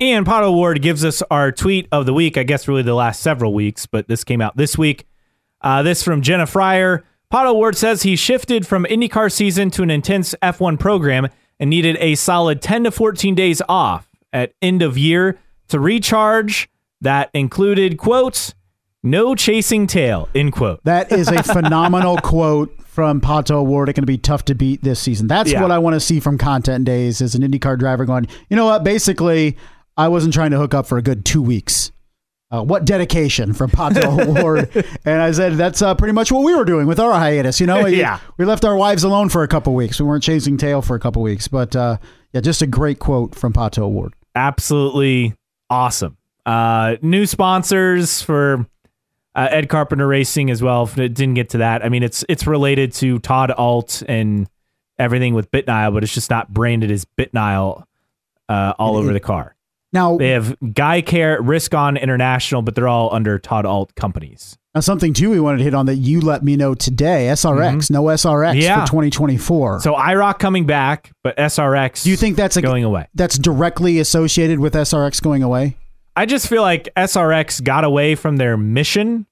And 0.00 0.24
Pato 0.24 0.44
O'Ward 0.44 0.80
gives 0.80 1.04
us 1.04 1.22
our 1.30 1.50
tweet 1.50 1.88
of 1.90 2.06
the 2.06 2.14
week. 2.14 2.38
I 2.38 2.44
guess 2.44 2.68
really 2.68 2.82
the 2.82 2.94
last 2.94 3.20
several 3.20 3.52
weeks, 3.52 3.84
but 3.84 4.06
this 4.06 4.22
came 4.22 4.40
out 4.40 4.56
this 4.56 4.78
week. 4.78 5.07
Uh, 5.60 5.82
this 5.82 6.02
from 6.02 6.22
Jenna 6.22 6.46
Fryer. 6.46 7.04
Pato 7.32 7.48
O'Ward 7.50 7.76
says 7.76 8.02
he 8.02 8.16
shifted 8.16 8.66
from 8.66 8.84
IndyCar 8.84 9.30
season 9.30 9.70
to 9.72 9.82
an 9.82 9.90
intense 9.90 10.34
F1 10.42 10.78
program 10.80 11.28
and 11.60 11.68
needed 11.68 11.96
a 12.00 12.14
solid 12.14 12.62
10 12.62 12.84
to 12.84 12.90
14 12.90 13.34
days 13.34 13.60
off 13.68 14.08
at 14.32 14.52
end 14.62 14.82
of 14.82 14.96
year 14.96 15.38
to 15.68 15.78
recharge. 15.80 16.68
That 17.00 17.30
included 17.34 17.98
quotes, 17.98 18.54
no 19.02 19.34
chasing 19.34 19.86
tail, 19.86 20.28
end 20.34 20.52
quote. 20.52 20.82
That 20.84 21.12
is 21.12 21.28
a 21.28 21.42
phenomenal 21.42 22.16
quote 22.18 22.74
from 22.86 23.20
Pato 23.20 23.56
O'Ward. 23.56 23.88
It's 23.88 23.96
going 23.96 24.02
to 24.02 24.06
be 24.06 24.18
tough 24.18 24.44
to 24.46 24.54
beat 24.54 24.82
this 24.82 24.98
season. 24.98 25.26
That's 25.28 25.52
Yeah. 25.52 25.62
what 25.62 25.70
I 25.70 25.78
want 25.78 25.94
to 25.94 26.00
see 26.00 26.18
from 26.20 26.38
content 26.38 26.84
days 26.86 27.20
as 27.20 27.34
an 27.34 27.42
IndyCar 27.42 27.78
driver 27.78 28.04
going, 28.04 28.26
you 28.48 28.56
know 28.56 28.64
what? 28.66 28.82
Basically, 28.84 29.56
I 29.96 30.08
wasn't 30.08 30.32
trying 30.34 30.50
to 30.52 30.58
hook 30.58 30.74
up 30.74 30.86
for 30.86 30.98
a 30.98 31.02
good 31.02 31.24
two 31.24 31.42
weeks. 31.42 31.92
Uh, 32.50 32.62
what 32.62 32.86
dedication 32.86 33.52
from 33.52 33.70
Pato 33.70 34.26
O'Ward. 34.26 34.70
And 35.04 35.20
I 35.20 35.32
said, 35.32 35.54
that's 35.54 35.82
uh, 35.82 35.94
pretty 35.94 36.12
much 36.14 36.32
what 36.32 36.42
we 36.44 36.54
were 36.54 36.64
doing 36.64 36.86
with 36.86 36.98
our 36.98 37.12
hiatus. 37.12 37.60
You 37.60 37.66
know, 37.66 37.84
Yeah. 37.86 38.20
we 38.38 38.46
left 38.46 38.64
our 38.64 38.74
wives 38.74 39.04
alone 39.04 39.28
for 39.28 39.42
a 39.42 39.48
couple 39.48 39.74
weeks. 39.74 40.00
We 40.00 40.06
weren't 40.06 40.22
chasing 40.22 40.56
tail 40.56 40.80
for 40.80 40.96
a 40.96 41.00
couple 41.00 41.20
weeks. 41.20 41.46
But 41.46 41.76
uh, 41.76 41.98
yeah, 42.32 42.40
just 42.40 42.62
a 42.62 42.66
great 42.66 43.00
quote 43.00 43.34
from 43.34 43.52
Pato 43.52 43.80
O'Ward. 43.80 44.14
absolutely 44.34 45.34
awesome. 45.68 46.16
Uh, 46.46 46.96
new 47.02 47.26
sponsors 47.26 48.22
for 48.22 48.66
uh, 49.34 49.48
Ed 49.50 49.68
Carpenter 49.68 50.06
Racing 50.06 50.50
as 50.50 50.62
well. 50.62 50.88
It 50.96 51.12
didn't 51.12 51.34
get 51.34 51.50
to 51.50 51.58
that. 51.58 51.84
I 51.84 51.90
mean, 51.90 52.02
it's 52.02 52.24
it's 52.30 52.46
related 52.46 52.94
to 52.94 53.18
Todd 53.18 53.50
Ault 53.50 54.02
and 54.08 54.48
everything 54.98 55.34
with 55.34 55.50
BitNile, 55.50 55.92
but 55.92 56.02
it's 56.02 56.14
just 56.14 56.30
not 56.30 56.52
branded 56.52 56.90
as 56.90 57.04
BitNile 57.18 57.84
uh, 58.48 58.72
all 58.78 58.96
over 58.96 59.12
the 59.12 59.20
car. 59.20 59.54
Now, 59.92 60.18
They 60.18 60.30
have 60.30 60.54
Guy 60.74 61.00
Care, 61.00 61.40
Risk 61.40 61.74
On 61.74 61.96
International, 61.96 62.60
but 62.62 62.74
they're 62.74 62.88
all 62.88 63.12
under 63.14 63.38
Todd 63.38 63.64
Ault 63.64 63.94
companies. 63.94 64.58
Now, 64.74 64.82
something 64.82 65.12
too 65.14 65.30
we 65.30 65.40
wanted 65.40 65.58
to 65.58 65.64
hit 65.64 65.74
on 65.74 65.86
that 65.86 65.96
you 65.96 66.20
let 66.20 66.44
me 66.44 66.56
know 66.56 66.74
today 66.74 67.28
SRX, 67.32 67.90
no 67.90 68.04
SRX 68.04 68.50
Mm-hmm. 68.52 68.58
Yeah. 68.60 68.84
for 68.84 68.86
2024. 68.90 69.80
So 69.80 69.94
IROC 69.94 70.38
coming 70.38 70.66
back, 70.66 71.10
but 71.24 71.36
SRX. 71.36 72.04
Do 72.04 72.10
you 72.10 72.16
think 72.16 72.36
that's 72.36 72.56
going 72.58 72.84
away? 72.84 73.06
that's 73.14 73.38
directly 73.38 73.98
associated 73.98 74.60
with 74.60 74.74
SRX 74.74 75.22
going 75.22 75.42
away? 75.42 75.76
I 76.14 76.26
just 76.26 76.48
feel 76.48 76.62
like 76.62 76.88
SRX 76.96 77.62
got 77.62 77.84
away 77.84 78.14
from 78.16 78.36
their 78.38 78.56
mission 78.56 79.26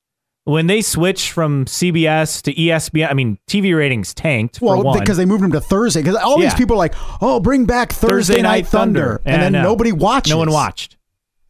when 0.47 0.69
they 0.69 0.81
switched 0.81 1.31
from 1.33 1.65
CBS 1.65 2.41
to 2.43 2.55
ESPN. 2.55 3.11
I 3.11 3.15
mean, 3.15 3.37
TV 3.49 3.77
ratings 3.77 4.15
tanked 4.15 4.61
for 4.61 4.83
Well, 4.83 4.99
because 4.99 5.17
they 5.17 5.25
moved 5.25 5.43
them 5.43 5.51
to 5.53 5.61
Thursday. 5.61 6.01
Because 6.03 6.15
all 6.17 6.39
these 6.39 6.55
people 6.55 6.77
are 6.77 6.79
like, 6.79 6.95
"Oh, 7.21 7.41
bring 7.41 7.67
back 7.67 7.93
Thursday, 7.93 8.41
Night 8.41 8.67
Thunder,", 8.67 9.21
Yeah, 9.27 9.33
and 9.33 9.43
then 9.43 9.53
know. 9.53 9.63
nobody 9.63 9.91
watched. 9.93 10.31
no 10.31 10.39
one 10.39 10.51
watched. 10.51 10.97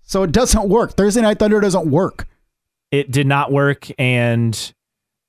so 0.03 0.22
it 0.22 0.32
doesn't 0.32 0.68
work. 0.68 0.97
Thursday 0.97 1.20
Night 1.20 1.38
Thunder 1.38 1.61
doesn't 1.61 1.86
work. 1.90 2.26
It 2.90 3.11
did 3.11 3.26
not 3.26 3.53
work, 3.53 3.86
and 3.99 4.72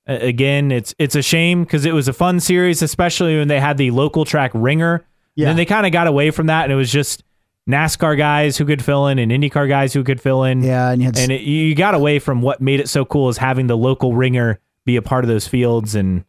uh, 0.08 0.14
again, 0.20 0.70
it's 0.72 0.94
it's 0.98 1.14
a 1.14 1.22
shame 1.22 1.64
because 1.64 1.84
it 1.84 1.92
was 1.92 2.08
a 2.08 2.12
fun 2.14 2.40
series, 2.40 2.80
especially 2.80 3.36
when 3.36 3.48
they 3.48 3.60
had 3.60 3.76
the 3.76 3.90
local 3.90 4.24
track 4.24 4.50
ringer. 4.54 5.04
Yeah. 5.34 5.46
Then 5.48 5.56
they 5.56 5.66
kind 5.66 5.84
of 5.84 5.92
got 5.92 6.06
away 6.06 6.30
from 6.30 6.46
that, 6.46 6.64
and 6.64 6.72
it 6.72 6.76
was 6.76 6.90
just 6.90 7.22
NASCAR 7.68 8.16
guys 8.16 8.56
who 8.56 8.64
could 8.64 8.82
fill 8.82 9.08
in 9.08 9.18
and 9.18 9.30
IndyCar 9.30 9.68
guys 9.68 9.92
who 9.92 10.02
could 10.02 10.20
fill 10.20 10.44
in. 10.44 10.62
Yeah, 10.62 10.90
and 10.90 11.02
you 11.02 11.08
and 11.14 11.30
it, 11.30 11.42
you 11.42 11.74
got 11.74 11.94
away 11.94 12.18
from 12.18 12.40
what 12.40 12.60
made 12.60 12.80
it 12.80 12.88
so 12.88 13.04
cool 13.04 13.28
is 13.28 13.36
having 13.36 13.66
the 13.66 13.76
local 13.76 14.14
ringer 14.14 14.58
be 14.84 14.96
a 14.96 15.02
part 15.02 15.22
of 15.22 15.28
those 15.28 15.46
fields 15.46 15.94
and 15.94 16.24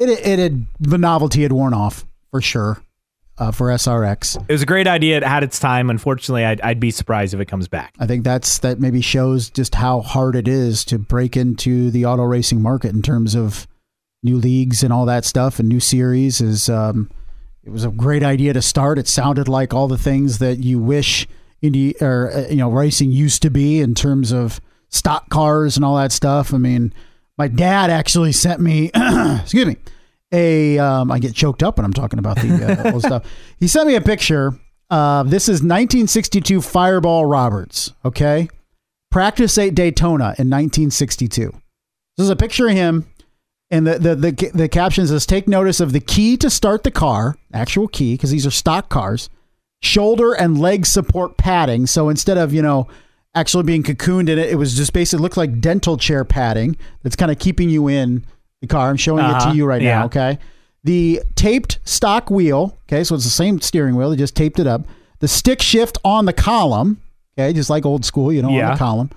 it, 0.00 0.08
it 0.08 0.38
had 0.40 0.66
the 0.80 0.98
novelty 0.98 1.42
had 1.42 1.52
worn 1.52 1.72
off 1.72 2.04
for 2.32 2.40
sure 2.40 2.82
uh, 3.38 3.52
for 3.52 3.68
SRX. 3.68 4.36
it 4.48 4.52
was 4.52 4.62
a 4.62 4.66
great 4.66 4.88
idea 4.88 5.16
it 5.16 5.22
had 5.22 5.44
its 5.44 5.60
time 5.60 5.88
unfortunately 5.88 6.44
I'd, 6.44 6.60
I'd 6.60 6.80
be 6.80 6.90
surprised 6.90 7.34
if 7.34 7.40
it 7.40 7.46
comes 7.46 7.68
back 7.68 7.94
I 8.00 8.06
think 8.08 8.24
that's 8.24 8.58
that 8.58 8.80
maybe 8.80 9.00
shows 9.00 9.48
just 9.48 9.76
how 9.76 10.00
hard 10.00 10.34
it 10.34 10.48
is 10.48 10.84
to 10.86 10.98
break 10.98 11.36
into 11.36 11.92
the 11.92 12.04
auto 12.04 12.24
racing 12.24 12.60
market 12.60 12.92
in 12.92 13.02
terms 13.02 13.36
of 13.36 13.68
new 14.24 14.38
leagues 14.38 14.82
and 14.82 14.92
all 14.92 15.06
that 15.06 15.24
stuff 15.24 15.60
and 15.60 15.68
new 15.68 15.78
series 15.78 16.40
is 16.40 16.68
um, 16.68 17.08
it 17.68 17.72
was 17.72 17.84
a 17.84 17.90
great 17.90 18.22
idea 18.22 18.54
to 18.54 18.62
start. 18.62 18.98
It 18.98 19.06
sounded 19.06 19.46
like 19.46 19.74
all 19.74 19.88
the 19.88 19.98
things 19.98 20.38
that 20.38 20.64
you 20.64 20.78
wish 20.78 21.28
Indy 21.60 21.94
or 22.00 22.32
uh, 22.32 22.48
you 22.48 22.56
know 22.56 22.70
racing 22.70 23.12
used 23.12 23.42
to 23.42 23.50
be 23.50 23.80
in 23.80 23.94
terms 23.94 24.32
of 24.32 24.58
stock 24.88 25.28
cars 25.28 25.76
and 25.76 25.84
all 25.84 25.96
that 25.96 26.10
stuff. 26.10 26.54
I 26.54 26.56
mean, 26.56 26.94
my 27.36 27.46
dad 27.46 27.90
actually 27.90 28.32
sent 28.32 28.60
me 28.60 28.90
excuse 28.94 29.66
me 29.66 29.76
a 30.32 30.78
um, 30.78 31.10
I 31.10 31.18
get 31.18 31.34
choked 31.34 31.62
up 31.62 31.76
when 31.76 31.84
I'm 31.84 31.92
talking 31.92 32.18
about 32.18 32.36
the 32.36 32.86
uh, 32.86 32.92
old 32.92 33.02
stuff. 33.02 33.26
He 33.58 33.68
sent 33.68 33.86
me 33.86 33.96
a 33.96 34.00
picture. 34.00 34.58
Uh, 34.88 35.24
this 35.24 35.44
is 35.44 35.56
1962 35.56 36.62
Fireball 36.62 37.26
Roberts. 37.26 37.92
Okay, 38.02 38.48
practice 39.10 39.58
at 39.58 39.74
Daytona 39.74 40.34
in 40.38 40.48
1962. 40.48 41.52
This 42.16 42.24
is 42.24 42.30
a 42.30 42.36
picture 42.36 42.66
of 42.66 42.74
him, 42.74 43.06
and 43.70 43.86
the 43.86 43.98
the 43.98 44.14
the, 44.16 44.50
the 44.54 44.68
caption 44.68 45.06
says, 45.06 45.26
"Take 45.26 45.46
notice 45.48 45.80
of 45.80 45.92
the 45.92 46.00
key 46.00 46.36
to 46.38 46.48
start 46.50 46.84
the 46.84 46.90
car, 46.90 47.36
actual 47.52 47.88
key, 47.88 48.14
because 48.14 48.30
these 48.30 48.46
are 48.46 48.50
stock 48.50 48.88
cars, 48.88 49.28
shoulder 49.82 50.32
and 50.32 50.58
leg 50.58 50.86
support 50.86 51.36
padding. 51.36 51.86
So 51.86 52.08
instead 52.08 52.38
of 52.38 52.52
you 52.52 52.62
know." 52.62 52.88
Actually, 53.34 53.62
being 53.64 53.82
cocooned 53.84 54.28
in 54.30 54.38
it, 54.38 54.48
it 54.48 54.56
was 54.56 54.74
just 54.74 54.92
basically 54.92 55.22
looked 55.22 55.36
like 55.36 55.60
dental 55.60 55.96
chair 55.98 56.24
padding 56.24 56.76
that's 57.02 57.14
kind 57.14 57.30
of 57.30 57.38
keeping 57.38 57.68
you 57.68 57.86
in 57.86 58.24
the 58.62 58.66
car. 58.66 58.88
I'm 58.88 58.96
showing 58.96 59.22
it 59.24 59.28
Uh-huh, 59.30 59.50
to 59.52 59.56
you 59.56 59.64
right 59.66 59.82
yeah. 59.82 59.98
now. 60.00 60.04
Okay. 60.06 60.38
The 60.82 61.22
taped 61.36 61.78
stock 61.84 62.30
wheel. 62.30 62.76
Okay. 62.88 63.04
So 63.04 63.14
it's 63.14 63.24
the 63.24 63.30
same 63.30 63.60
steering 63.60 63.94
wheel. 63.94 64.10
They 64.10 64.16
just 64.16 64.34
taped 64.34 64.58
it 64.58 64.66
up. 64.66 64.86
The 65.20 65.28
stick 65.28 65.60
shift 65.62 65.98
on 66.04 66.24
the 66.24 66.32
column. 66.32 67.00
Okay. 67.38 67.52
Just 67.52 67.68
like 67.70 67.84
old 67.86 68.04
school, 68.04 68.32
you 68.32 68.40
know, 68.42 68.48
on 68.48 68.54
Yeah. 68.54 68.72
the 68.72 68.78
column. 68.78 69.10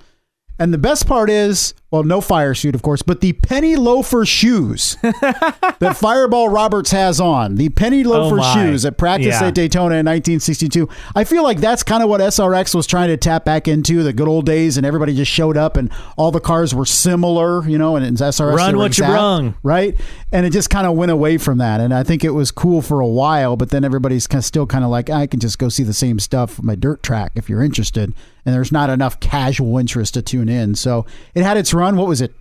And 0.58 0.72
the 0.74 0.78
best 0.78 1.06
part 1.06 1.28
is, 1.30 1.72
well, 1.92 2.02
no 2.02 2.22
fire 2.22 2.54
suit, 2.54 2.74
of 2.74 2.80
course, 2.80 3.02
but 3.02 3.20
the 3.20 3.34
penny 3.34 3.76
loafer 3.76 4.24
shoes 4.24 4.96
that 5.02 5.94
Fireball 5.94 6.48
Roberts 6.48 6.90
has 6.90 7.20
on. 7.20 7.56
The 7.56 7.68
penny 7.68 8.02
oh, 8.06 8.08
loafer 8.08 8.38
Oh 8.40 8.54
shoes 8.54 8.86
at 8.86 8.96
practice 8.96 9.38
Yeah. 9.38 9.48
at 9.48 9.54
Daytona 9.54 9.96
in 9.96 10.06
1962. 10.06 10.88
I 11.14 11.24
feel 11.24 11.42
like 11.42 11.60
that's 11.60 11.82
kind 11.82 12.02
of 12.02 12.08
what 12.08 12.22
SRX 12.22 12.74
was 12.74 12.86
trying 12.86 13.08
to 13.08 13.18
tap 13.18 13.44
back 13.44 13.68
into 13.68 14.02
the 14.02 14.14
good 14.14 14.26
old 14.26 14.46
days, 14.46 14.78
and 14.78 14.86
everybody 14.86 15.14
just 15.14 15.30
showed 15.30 15.58
up, 15.58 15.76
and 15.76 15.90
all 16.16 16.30
the 16.30 16.40
cars 16.40 16.74
were 16.74 16.86
similar, 16.86 17.68
you 17.68 17.76
know, 17.76 17.94
and 17.96 18.06
in 18.06 18.14
SRX 18.14 18.56
Run 18.56 18.76
what 18.78 18.84
you 18.84 19.04
exact, 19.04 19.12
brung. 19.12 19.54
right? 19.62 19.94
And 20.32 20.46
it 20.46 20.50
just 20.50 20.70
kind 20.70 20.86
of 20.86 20.96
went 20.96 21.12
away 21.12 21.36
from 21.36 21.58
that, 21.58 21.78
and 21.80 21.92
I 21.92 22.04
think 22.04 22.24
it 22.24 22.30
was 22.30 22.50
cool 22.50 22.80
for 22.80 23.00
a 23.00 23.06
while, 23.06 23.54
but 23.56 23.68
then 23.68 23.84
everybody's 23.84 24.26
kind 24.26 24.38
of 24.40 24.46
still 24.46 24.66
kind 24.66 24.82
of 24.82 24.88
like, 24.90 25.10
I 25.10 25.26
can 25.26 25.40
just 25.40 25.58
go 25.58 25.68
see 25.68 25.82
the 25.82 25.92
same 25.92 26.18
stuff 26.20 26.58
on 26.58 26.64
my 26.64 26.74
dirt 26.74 27.02
track 27.02 27.32
if 27.34 27.50
you're 27.50 27.62
interested, 27.62 28.14
and 28.46 28.54
there's 28.54 28.72
not 28.72 28.88
enough 28.88 29.20
casual 29.20 29.76
interest 29.76 30.14
to 30.14 30.22
tune 30.22 30.48
in. 30.48 30.74
So 30.74 31.04
it 31.34 31.42
had 31.42 31.58
its 31.58 31.74
run. 31.74 31.81
What 31.96 32.08
was 32.08 32.20
it? 32.20 32.32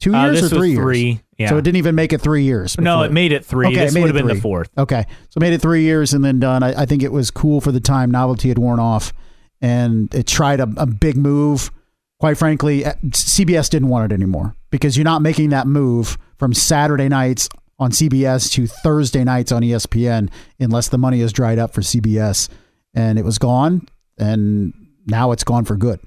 Two 0.00 0.14
Uh, 0.14 0.26
years 0.26 0.40
this 0.40 0.52
or 0.52 0.56
three 0.56 0.70
years? 0.70 0.78
three, 0.80 1.20
yeah. 1.38 1.50
So 1.50 1.58
it 1.58 1.62
didn't 1.62 1.76
even 1.76 1.94
make 1.94 2.12
it 2.14 2.20
three 2.22 2.44
years. 2.44 2.78
no 2.78 3.02
it 3.02 3.12
made 3.12 3.32
it 3.32 3.44
three 3.44 3.66
Okay, 3.66 3.76
this 3.84 3.94
would 3.94 4.06
have 4.06 4.14
been 4.14 4.26
the 4.34 4.40
fourth 4.40 4.70
Okay, 4.78 5.04
so 5.28 5.40
made 5.40 5.52
it 5.52 5.60
three 5.60 5.82
years 5.82 6.14
and 6.14 6.24
then 6.24 6.40
done. 6.40 6.62
I, 6.62 6.82
I 6.82 6.86
think 6.86 7.02
it 7.02 7.12
was 7.12 7.30
cool 7.30 7.60
for 7.60 7.70
the 7.70 7.80
time. 7.80 8.10
Novelty 8.10 8.48
had 8.48 8.58
worn 8.58 8.80
off, 8.80 9.12
and 9.60 10.12
it 10.14 10.26
tried 10.26 10.60
a, 10.60 10.68
a 10.78 10.86
big 10.86 11.16
move. 11.18 11.70
Quite 12.18 12.38
frankly, 12.38 12.84
eh, 12.84 12.94
CBS 13.10 13.68
didn't 13.68 13.88
want 13.88 14.10
it 14.10 14.14
anymore 14.14 14.54
because 14.70 14.96
you're 14.96 15.04
not 15.04 15.20
making 15.22 15.50
that 15.50 15.66
move 15.66 16.16
from 16.38 16.54
Saturday 16.54 17.08
nights 17.08 17.48
on 17.78 17.90
CBS 17.90 18.50
to 18.52 18.66
Thursday 18.66 19.24
nights 19.24 19.52
on 19.52 19.62
ESPN 19.62 20.30
unless 20.58 20.88
the 20.88 20.98
money 20.98 21.20
is 21.20 21.32
dried 21.32 21.58
up 21.58 21.72
for 21.74 21.80
CBS. 21.82 22.48
And 22.94 23.18
it 23.18 23.24
was 23.24 23.38
gone, 23.38 23.86
and 24.18 24.72
now 25.06 25.32
it's 25.32 25.44
gone 25.44 25.64
for 25.64 25.76
good. 25.76 26.00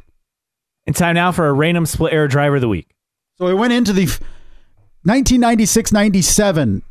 And 0.85 0.95
time 0.95 1.15
now 1.15 1.31
for 1.31 1.47
a 1.47 1.53
random 1.53 1.85
split 1.85 2.13
air 2.13 2.27
driver 2.27 2.55
of 2.55 2.61
the 2.61 2.67
week 2.67 2.89
So 3.37 3.45
we 3.45 3.53
went 3.53 3.73
into 3.73 3.93
the 3.93 4.05
1996 5.03 5.91
97 5.91 6.83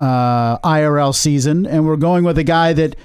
uh, 0.00 0.58
IRL 0.58 1.14
season, 1.14 1.66
and 1.66 1.86
we're 1.86 1.96
going 1.96 2.24
with 2.24 2.38
a 2.38 2.44
guy 2.44 2.72
that 2.72 2.96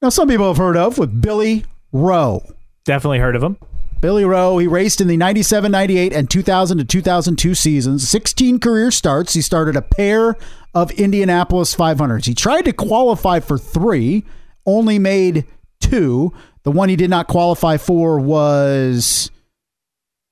now 0.00 0.08
some 0.08 0.28
people 0.28 0.46
have 0.46 0.56
heard 0.56 0.76
of 0.76 0.98
with 0.98 1.20
Billy 1.20 1.64
Roe. 1.92 2.42
Definitely 2.84 3.18
heard 3.18 3.36
of 3.36 3.42
him. 3.42 3.56
Billy 4.00 4.24
Roe, 4.24 4.58
he 4.58 4.66
raced 4.66 5.00
in 5.00 5.06
the 5.06 5.16
97, 5.16 5.70
98, 5.70 6.12
and 6.12 6.28
2000 6.28 6.78
to 6.78 6.84
2002 6.84 7.54
seasons. 7.54 8.08
16 8.08 8.58
career 8.58 8.90
starts. 8.90 9.34
He 9.34 9.40
started 9.40 9.76
a 9.76 9.82
pair 9.82 10.36
of 10.74 10.90
Indianapolis 10.92 11.76
500s. 11.76 12.26
He 12.26 12.34
tried 12.34 12.62
to 12.62 12.72
qualify 12.72 13.38
for 13.38 13.58
three, 13.58 14.24
only 14.66 14.98
made 14.98 15.44
two. 15.80 16.32
The 16.64 16.72
one 16.72 16.88
he 16.88 16.96
did 16.96 17.10
not 17.10 17.28
qualify 17.28 17.76
for 17.76 18.18
was 18.18 19.30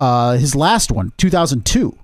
uh, 0.01 0.37
his 0.39 0.55
last 0.57 0.91
one, 0.91 1.13
2002, 1.19 1.97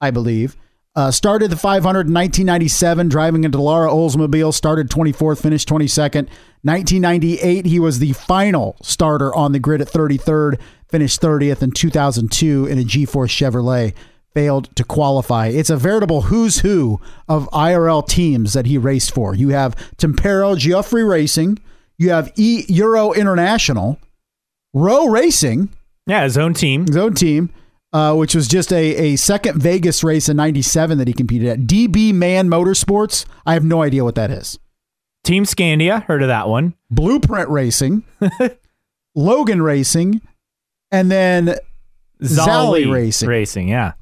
I 0.00 0.10
believe. 0.10 0.56
Uh, 0.94 1.10
started 1.10 1.50
the 1.50 1.56
500 1.56 2.06
in 2.06 2.14
1997, 2.14 3.08
driving 3.08 3.44
a 3.44 3.50
Dallara 3.50 3.90
Oldsmobile. 3.90 4.54
Started 4.54 4.88
24th, 4.88 5.42
finished 5.42 5.68
22nd. 5.68 6.28
1998, 6.62 7.66
he 7.66 7.78
was 7.78 7.98
the 7.98 8.14
final 8.14 8.76
starter 8.82 9.34
on 9.34 9.52
the 9.52 9.58
grid 9.58 9.82
at 9.82 9.88
33rd, 9.88 10.58
finished 10.88 11.20
30th 11.20 11.62
in 11.62 11.70
2002 11.70 12.66
in 12.66 12.78
a 12.78 12.82
G4 12.82 13.28
Chevrolet. 13.28 13.92
Failed 14.32 14.74
to 14.76 14.84
qualify. 14.84 15.46
It's 15.46 15.70
a 15.70 15.78
veritable 15.78 16.22
who's 16.22 16.58
who 16.58 17.00
of 17.26 17.48
IRL 17.50 18.06
teams 18.06 18.52
that 18.52 18.66
he 18.66 18.76
raced 18.76 19.14
for. 19.14 19.34
You 19.34 19.48
have 19.50 19.74
Tempero-Giuffre 19.96 21.08
Racing. 21.08 21.58
You 21.96 22.10
have 22.10 22.30
e 22.36 22.64
Euro 22.68 23.12
International, 23.12 23.98
Roe 24.74 25.08
Racing, 25.08 25.70
Yeah, 26.06 26.22
his 26.24 26.38
own 26.38 26.54
team. 26.54 26.86
his 26.86 26.96
own 26.96 27.14
team, 27.14 27.50
uh, 27.92 28.14
which 28.14 28.34
was 28.34 28.46
just 28.48 28.72
a, 28.72 28.76
a 28.96 29.16
second 29.16 29.60
Vegas 29.60 30.04
race 30.04 30.28
in 30.28 30.36
97 30.36 30.98
that 30.98 31.08
he 31.08 31.14
competed 31.14 31.48
at. 31.48 31.58
DB 31.60 32.12
Man 32.14 32.48
Motorsports. 32.48 33.24
I 33.44 33.54
have 33.54 33.64
no 33.64 33.82
idea 33.82 34.04
what 34.04 34.14
that 34.14 34.30
is. 34.30 34.58
Team 35.24 35.44
Scandia. 35.44 36.04
Heard 36.04 36.22
of 36.22 36.28
that 36.28 36.48
one. 36.48 36.74
Blueprint 36.90 37.48
Racing, 37.48 38.04
Logan 39.16 39.60
Racing, 39.60 40.20
and 40.92 41.10
then 41.10 41.56
Zally 42.22 42.90
Racing. 42.90 43.28
Racing, 43.28 43.68
yeah. 43.68 43.94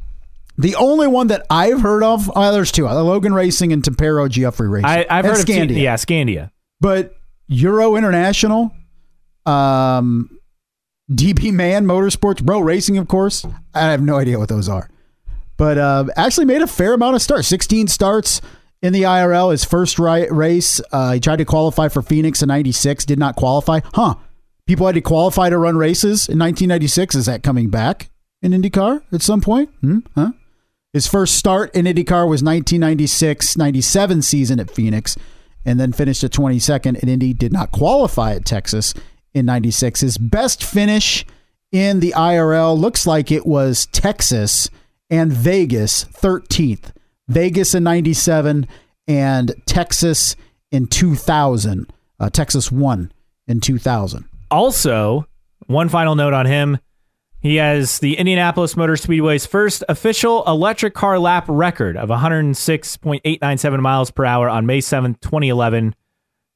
the 0.59 0.75
only 0.77 1.07
one 1.07 1.29
that 1.29 1.47
I've 1.49 1.81
heard 1.81 2.03
of, 2.03 2.31
oh, 2.37 2.53
there's 2.53 2.71
two, 2.71 2.87
uh, 2.87 3.03
Logan 3.03 3.33
Racing 3.33 3.73
and 3.73 3.83
Tempero-Giuffre 3.83 4.71
Racing. 4.71 4.85
I, 4.85 5.07
I've 5.09 5.25
And 5.25 5.35
heard 5.35 5.41
of 5.41 5.47
Scandia. 5.47 5.81
Yeah, 5.81 5.95
Scandia. 5.95 6.51
But 6.81 7.15
Euro 7.49 7.97
International, 7.97 8.71
um, 9.47 10.29
DB 11.11 11.53
Man 11.53 11.85
Motorsports, 11.85 12.43
Bro 12.43 12.61
Racing, 12.61 12.97
of 12.97 13.09
course. 13.09 13.45
I 13.75 13.91
have 13.91 14.03
no 14.03 14.17
idea 14.17 14.39
what 14.39 14.49
those 14.49 14.69
are. 14.69 14.89
But 15.57 15.79
uh, 15.79 16.07
actually 16.17 16.47
made 16.47 16.63
a 16.63 16.67
fair 16.67 16.95
amount 16.95 17.17
of 17.17 17.23
starts. 17.23 17.47
16 17.49 17.89
starts 17.89 18.41
in 18.83 18.93
the 18.93 19.03
IRL. 19.03 19.51
His 19.51 19.65
first 19.65 19.99
race, 19.99 20.81
uh, 20.93 21.13
he 21.13 21.21
tried 21.21 21.37
to 21.37 21.45
qualify 21.45 21.89
for 21.89 22.03
Phoenix 22.03 22.43
in 22.43 22.49
96, 22.49 23.05
did 23.05 23.19
not 23.19 23.37
qualify. 23.37 23.81
Huh. 23.93 24.17
People 24.67 24.87
had 24.87 24.95
to 24.95 25.01
qualify 25.01 25.51
to 25.51 25.59
run 25.59 25.77
races 25.77 26.29
in 26.29 26.39
1996. 26.39 27.15
Is 27.15 27.27
that 27.27 27.43
coming 27.43 27.69
back 27.69 28.11
in 28.43 28.53
IndyCar 28.53 29.03
at 29.13 29.23
some 29.23 29.41
point? 29.41 29.71
Hmm? 29.81 29.99
Huh? 30.15 30.33
His 30.93 31.07
first 31.07 31.37
start 31.37 31.75
in 31.75 31.85
IndyCar 31.85 32.29
was 32.29 32.43
1996 32.43 33.57
97 33.57 34.23
season 34.23 34.59
at 34.61 34.71
Phoenix, 34.71 35.17
and 35.67 35.79
then 35.79 35.93
finished 35.93 36.25
at 36.25 36.31
22nd 36.31 36.99
in 37.03 37.09
Indy. 37.09 37.35
Did 37.35 37.53
not 37.53 37.73
qualify 37.73 38.35
at 38.35 38.45
Texas 38.45 38.95
in 39.35 39.47
96. 39.47 40.01
His 40.01 40.18
best 40.18 40.64
finish 40.64 41.26
in 41.72 42.01
the 42.01 42.14
IRL 42.16 42.78
looks 42.78 43.07
like 43.07 43.30
it 43.30 43.47
was 43.47 43.87
Texas 43.87 44.70
and 45.11 45.32
Vegas 45.32 46.05
13th. 46.05 46.93
Vegas 47.28 47.74
in 47.74 47.82
97 47.82 48.66
and 49.09 49.55
Texas 49.66 50.37
in 50.70 50.87
2000. 50.87 51.93
Uh, 52.20 52.30
Texas 52.30 52.70
won 52.70 53.12
in 53.47 53.61
2000. 53.61 54.24
Also, 54.51 55.26
one 55.66 55.89
final 55.89 56.14
note 56.14 56.32
on 56.32 56.47
him. 56.47 56.78
He 57.41 57.57
has 57.57 57.99
the 57.99 58.16
Indianapolis 58.16 58.74
Motor 58.74 58.97
Speedway's 58.97 59.45
first 59.45 59.85
official 59.89 60.45
electric 60.47 60.95
car 60.95 61.18
lap 61.18 61.45
record 61.47 61.97
of 61.97 62.09
106.897 62.09 63.80
miles 63.80 64.11
per 64.11 64.24
hour 64.24 64.49
on 64.49 64.64
May 64.64 64.80
7th, 64.80 65.20
2011. 65.20 65.95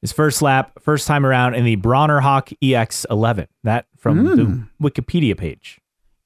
His 0.01 0.11
first 0.13 0.41
lap, 0.41 0.79
first 0.79 1.07
time 1.07 1.25
around 1.25 1.55
in 1.55 1.65
the 1.65 1.75
Bronner 1.75 2.21
Hawk 2.21 2.49
EX11. 2.63 3.47
That 3.63 3.85
from 3.97 4.23
the 4.23 4.89
Wikipedia 4.89 5.37
page. 5.37 5.79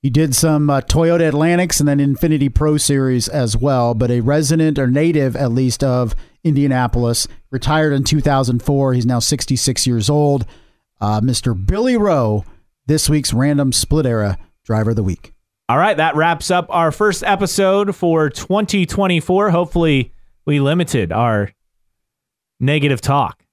He 0.03 0.09
did 0.09 0.35
some 0.35 0.69
uh, 0.69 0.81
Toyota 0.81 1.27
Atlantics 1.29 1.79
and 1.79 1.87
then 1.87 1.99
Infiniti 1.99 2.53
Pro 2.53 2.77
Series 2.77 3.29
as 3.29 3.55
well, 3.55 3.93
but 3.93 4.11
a 4.11 4.19
resident 4.19 4.77
or 4.77 4.85
native, 4.85 5.35
at 5.35 5.51
least, 5.51 5.81
of 5.83 6.13
Indianapolis. 6.43 7.27
Retired 7.51 7.93
in 7.93 8.03
2004. 8.03 8.93
He's 8.93 9.05
now 9.05 9.19
66 9.19 9.87
years 9.87 10.09
old. 10.09 10.45
Uh, 10.99 11.21
Mr. 11.21 11.55
Billy 11.55 11.95
Roe, 11.95 12.43
this 12.85 13.09
week's 13.09 13.33
random 13.33 13.71
split 13.71 14.05
era 14.05 14.37
driver 14.65 14.89
of 14.91 14.97
the 14.97 15.03
week. 15.03 15.33
All 15.69 15.77
right, 15.77 15.95
that 15.95 16.15
wraps 16.15 16.51
up 16.51 16.67
our 16.69 16.91
first 16.91 17.23
episode 17.23 17.95
for 17.95 18.29
2024. 18.29 19.51
Hopefully, 19.51 20.11
we 20.45 20.59
limited 20.59 21.13
our 21.13 21.51
negative 22.59 22.99
talk 22.99 23.43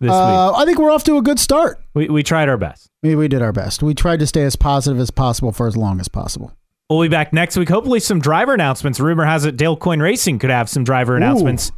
this 0.00 0.10
Uh, 0.10 0.52
I 0.52 0.64
think 0.64 0.78
we're 0.78 0.90
off 0.90 1.04
to 1.04 1.16
a 1.16 1.22
good 1.22 1.38
start. 1.38 1.80
We, 1.94 2.08
we 2.08 2.22
tried 2.22 2.48
our 2.48 2.56
best. 2.56 2.90
We, 3.02 3.14
we 3.14 3.28
did 3.28 3.42
our 3.42 3.52
best. 3.52 3.82
We 3.82 3.94
tried 3.94 4.20
to 4.20 4.26
stay 4.26 4.42
as 4.42 4.56
positive 4.56 5.00
as 5.00 5.10
possible 5.10 5.52
for 5.52 5.66
as 5.66 5.76
long 5.76 6.00
as 6.00 6.08
possible. 6.08 6.52
We'll 6.88 7.02
be 7.02 7.08
back 7.08 7.32
next 7.32 7.56
week. 7.56 7.68
Hopefully, 7.68 7.98
some 8.00 8.20
driver 8.20 8.54
announcements. 8.54 9.00
Rumor 9.00 9.24
has 9.24 9.44
it 9.44 9.56
Dale 9.56 9.76
Coyne 9.76 10.00
Racing 10.00 10.38
could 10.38 10.50
have 10.50 10.68
some 10.68 10.84
driver 10.84 11.16
announcements 11.16 11.72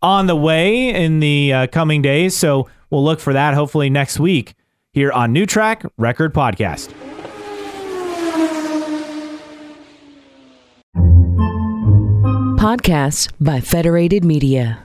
on 0.00 0.26
the 0.26 0.36
way 0.36 0.88
in 0.88 1.20
the 1.20 1.52
uh, 1.52 1.66
coming 1.66 2.00
days. 2.00 2.36
So 2.36 2.68
we'll 2.90 3.04
look 3.04 3.20
for 3.20 3.32
that 3.34 3.54
hopefully 3.54 3.90
next 3.90 4.18
week 4.18 4.54
here 4.92 5.12
on 5.12 5.32
New 5.32 5.44
Track 5.44 5.84
Record 5.98 6.32
Podcast. 6.32 6.92
Podcasts 12.58 13.30
by 13.40 13.60
Federated 13.60 14.24
Media. 14.24 14.82